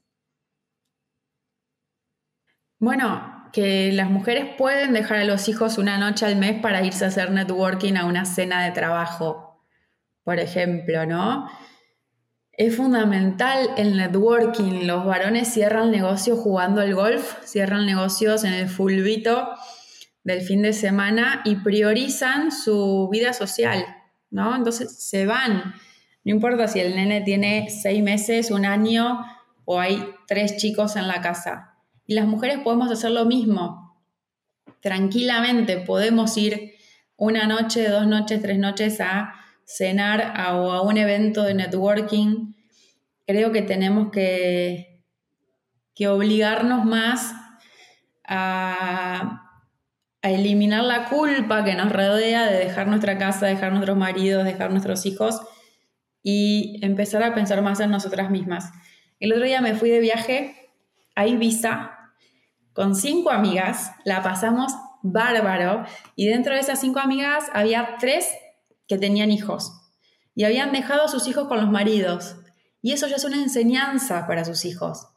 Bueno, 2.79 3.36
que 3.53 3.93
las 3.93 4.11
mujeres 4.11 4.47
pueden 4.57 4.93
dejar 4.93 5.19
a 5.19 5.25
los 5.25 5.49
hijos 5.49 5.79
una 5.79 5.99
noche 5.99 6.27
al 6.27 6.37
mes 6.37 6.61
para 6.61 6.85
irse 6.85 7.05
a 7.05 7.09
hacer 7.09 7.31
networking 7.31 7.95
a 7.95 8.05
una 8.05 8.25
cena 8.25 8.65
de 8.65 8.73
trabajo, 8.73 9.63
por 10.25 10.39
ejemplo, 10.39 11.07
¿no? 11.07 11.49
Es 12.53 12.77
fundamental 12.77 13.71
el 13.77 13.97
networking. 13.97 14.87
Los 14.87 15.05
varones 15.05 15.49
cierran 15.49 15.91
negocios 15.91 16.39
jugando 16.39 16.81
al 16.81 16.95
golf, 16.95 17.45
cierran 17.45 17.87
negocios 17.87 18.45
en 18.45 18.55
el 18.55 18.69
fulbito 18.69 19.51
del 20.25 20.41
fin 20.41 20.63
de 20.63 20.73
semana 20.73 21.43
y 21.45 21.57
priorizan 21.57 22.51
su 22.51 23.09
vida 23.13 23.33
social, 23.33 23.85
¿no? 24.31 24.57
Entonces 24.57 25.03
se 25.03 25.27
van 25.27 25.75
no 26.27 26.33
importa 26.33 26.67
si 26.67 26.81
el 26.81 26.97
nene 26.97 27.21
tiene 27.21 27.69
seis 27.71 28.03
meses, 28.03 28.51
un 28.51 28.67
año 28.67 29.25
o 29.65 29.79
hay 29.79 30.13
tres 30.27 30.57
chicos 30.57 30.97
en 30.97 31.07
la 31.07 31.21
casa. 31.21 31.76
Y 32.07 32.15
las 32.15 32.27
mujeres 32.27 32.59
podemos 32.61 32.91
hacer 32.91 33.11
lo 33.11 33.25
mismo. 33.25 34.01
Tranquilamente 34.81 35.79
podemos 35.79 36.37
ir 36.37 36.75
una 37.17 37.47
noche, 37.47 37.89
dos 37.89 38.07
noches, 38.07 38.41
tres 38.43 38.59
noches 38.59 39.01
a 39.01 39.35
cenar 39.65 40.35
o 40.55 40.71
a 40.71 40.83
un 40.83 40.97
evento 40.97 41.43
de 41.43 41.55
networking. 41.55 42.55
Creo 43.27 43.51
que 43.51 43.63
tenemos 43.63 44.11
que, 44.13 45.03
que 45.95 46.09
obligarnos 46.09 46.85
más 46.85 47.35
a, 48.25 49.47
a 50.23 50.31
eliminar 50.31 50.85
la 50.85 51.09
culpa 51.09 51.65
que 51.65 51.75
nos 51.75 51.93
rodea 51.93 52.47
de 52.47 52.59
dejar 52.59 52.87
nuestra 52.87 53.19
casa, 53.19 53.47
dejar 53.47 53.73
nuestros 53.73 53.97
maridos, 53.97 54.45
dejar 54.45 54.71
nuestros 54.71 55.05
hijos 55.07 55.41
y 56.23 56.79
empezar 56.83 57.23
a 57.23 57.35
pensar 57.35 57.63
más 57.63 57.81
en 57.81 57.91
nosotras 57.91 58.31
mismas. 58.31 58.71
El 59.19 59.33
otro 59.33 59.45
día 59.45 59.61
me 59.61 59.75
fui 59.75 59.91
de 59.91 60.01
viaje 60.01 60.55
a 61.15 61.27
Ibiza 61.27 61.96
con 62.77 62.95
cinco 62.95 63.31
amigas, 63.31 63.93
la 64.05 64.23
pasamos 64.23 64.71
bárbaro 65.03 65.87
y 66.15 66.27
dentro 66.27 66.53
de 66.53 66.61
esas 66.61 66.79
cinco 66.79 67.01
amigas 67.01 67.45
había 67.55 67.97
tres 67.99 68.29
que 68.87 68.99
tenían 68.99 69.31
hijos 69.31 69.73
y 70.35 70.45
habían 70.45 70.73
dejado 70.73 71.05
a 71.05 71.09
sus 71.09 71.27
hijos 71.27 71.49
con 71.49 71.57
los 71.59 71.71
maridos. 71.71 72.37
Y 72.83 72.93
eso 72.93 73.09
ya 73.09 73.17
es 73.17 73.25
una 73.25 73.43
enseñanza 73.43 74.27
para 74.27 74.45
sus 74.45 74.67
hijos, 74.67 75.09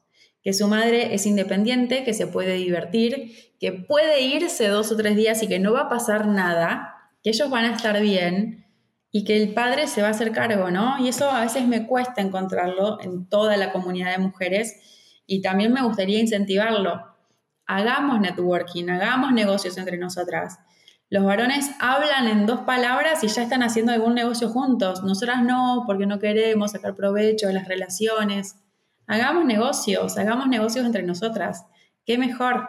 que 0.41 0.53
su 0.53 0.69
madre 0.69 1.13
es 1.13 1.25
independiente, 1.25 2.05
que 2.05 2.13
se 2.13 2.27
puede 2.27 2.53
divertir, 2.53 3.53
que 3.59 3.73
puede 3.73 4.21
irse 4.21 4.69
dos 4.69 4.89
o 4.93 4.95
tres 4.95 5.17
días 5.17 5.43
y 5.43 5.49
que 5.49 5.59
no 5.59 5.73
va 5.73 5.81
a 5.81 5.89
pasar 5.89 6.27
nada, 6.27 7.11
que 7.21 7.31
ellos 7.31 7.49
van 7.49 7.65
a 7.65 7.75
estar 7.75 8.01
bien 8.01 8.67
y 9.11 9.25
que 9.25 9.35
el 9.35 9.53
padre 9.53 9.87
se 9.87 10.01
va 10.01 10.07
a 10.07 10.11
hacer 10.11 10.31
cargo, 10.31 10.71
¿no? 10.71 10.97
Y 11.03 11.09
eso 11.09 11.29
a 11.29 11.41
veces 11.41 11.67
me 11.67 11.85
cuesta 11.87 12.21
encontrarlo 12.21 13.01
en 13.01 13.27
toda 13.27 13.57
la 13.57 13.73
comunidad 13.73 14.11
de 14.11 14.19
mujeres 14.19 14.77
y 15.27 15.41
también 15.41 15.73
me 15.73 15.83
gustaría 15.83 16.21
incentivarlo. 16.21 17.08
Hagamos 17.71 18.19
networking, 18.19 18.89
hagamos 18.89 19.31
negocios 19.31 19.77
entre 19.77 19.95
nosotras. 19.99 20.57
Los 21.11 21.23
varones 21.23 21.69
hablan 21.79 22.27
en 22.27 22.47
dos 22.47 22.61
palabras 22.61 23.23
y 23.23 23.27
ya 23.27 23.43
están 23.43 23.61
haciendo 23.61 23.91
algún 23.91 24.15
negocio 24.15 24.49
juntos. 24.49 25.03
Nosotras 25.03 25.43
no, 25.43 25.83
porque 25.85 26.07
no 26.07 26.17
queremos 26.17 26.71
sacar 26.71 26.95
provecho 26.95 27.45
de 27.45 27.53
las 27.53 27.67
relaciones. 27.67 28.55
Hagamos 29.05 29.45
negocios, 29.45 30.17
hagamos 30.17 30.47
negocios 30.47 30.83
entre 30.83 31.03
nosotras. 31.03 31.67
¿Qué 32.07 32.17
mejor? 32.17 32.67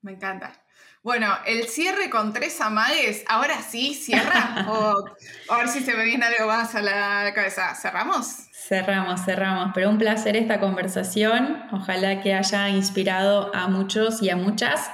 Me 0.00 0.12
encanta. 0.12 0.61
Bueno, 1.02 1.26
el 1.46 1.66
cierre 1.66 2.10
con 2.10 2.32
tres 2.32 2.60
amagues, 2.60 3.24
ahora 3.26 3.60
sí, 3.60 3.94
cierra. 3.94 4.66
o, 4.68 5.04
a 5.48 5.56
ver 5.56 5.68
si 5.68 5.80
se 5.80 5.94
me 5.94 6.04
viene 6.04 6.24
algo 6.26 6.46
más 6.46 6.74
a 6.76 6.80
la 6.80 7.32
cabeza. 7.34 7.74
¿Cerramos? 7.74 8.48
Cerramos, 8.52 9.24
cerramos. 9.24 9.72
Pero 9.74 9.90
un 9.90 9.98
placer 9.98 10.36
esta 10.36 10.60
conversación. 10.60 11.64
Ojalá 11.72 12.20
que 12.20 12.34
haya 12.34 12.68
inspirado 12.68 13.52
a 13.54 13.66
muchos 13.66 14.22
y 14.22 14.30
a 14.30 14.36
muchas. 14.36 14.90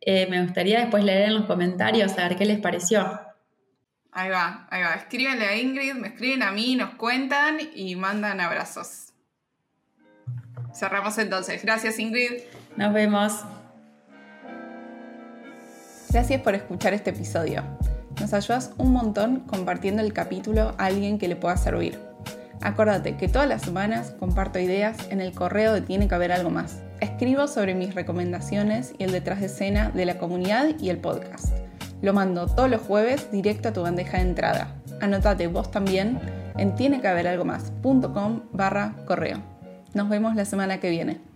Eh, 0.00 0.26
me 0.30 0.42
gustaría 0.42 0.80
después 0.80 1.04
leer 1.04 1.28
en 1.28 1.34
los 1.34 1.44
comentarios 1.44 2.18
a 2.18 2.28
ver 2.28 2.36
qué 2.36 2.46
les 2.46 2.60
pareció. 2.60 3.20
Ahí 4.12 4.30
va, 4.30 4.66
ahí 4.70 4.82
va. 4.82 4.94
Escríbenle 4.94 5.44
a 5.46 5.56
Ingrid, 5.56 5.92
me 5.94 6.08
escriben 6.08 6.42
a 6.42 6.52
mí, 6.52 6.76
nos 6.76 6.94
cuentan 6.94 7.58
y 7.74 7.96
mandan 7.96 8.40
abrazos. 8.40 9.12
Cerramos 10.72 11.18
entonces. 11.18 11.62
Gracias 11.62 11.98
Ingrid. 11.98 12.42
Nos 12.76 12.94
vemos. 12.94 13.44
Gracias 16.14 16.42
por 16.42 16.54
escuchar 16.54 16.94
este 16.94 17.10
episodio. 17.10 17.64
Nos 18.20 18.32
ayudas 18.34 18.70
un 18.78 18.92
montón 18.92 19.40
compartiendo 19.40 20.00
el 20.00 20.12
capítulo 20.12 20.72
a 20.78 20.84
alguien 20.84 21.18
que 21.18 21.26
le 21.26 21.34
pueda 21.34 21.56
servir. 21.56 21.98
Acuérdate 22.60 23.16
que 23.16 23.26
todas 23.26 23.48
las 23.48 23.62
semanas 23.62 24.14
comparto 24.20 24.60
ideas 24.60 24.96
en 25.10 25.20
el 25.20 25.32
correo 25.32 25.72
de 25.72 25.80
Tiene 25.80 26.06
que 26.06 26.14
haber 26.14 26.30
algo 26.30 26.50
más. 26.50 26.80
Escribo 27.00 27.48
sobre 27.48 27.74
mis 27.74 27.96
recomendaciones 27.96 28.94
y 28.96 29.02
el 29.02 29.10
detrás 29.10 29.40
de 29.40 29.46
escena 29.46 29.90
de 29.90 30.06
la 30.06 30.18
comunidad 30.18 30.78
y 30.78 30.90
el 30.90 30.98
podcast. 30.98 31.52
Lo 32.00 32.12
mando 32.12 32.46
todos 32.46 32.70
los 32.70 32.82
jueves 32.82 33.32
directo 33.32 33.70
a 33.70 33.72
tu 33.72 33.82
bandeja 33.82 34.18
de 34.18 34.22
entrada. 34.22 34.68
Anotate 35.00 35.48
vos 35.48 35.72
también 35.72 36.20
en 36.56 36.76
tienequehaberalgomás.com 36.76 38.42
barra 38.52 38.94
correo. 39.04 39.38
Nos 39.94 40.08
vemos 40.08 40.36
la 40.36 40.44
semana 40.44 40.78
que 40.78 40.90
viene. 40.90 41.33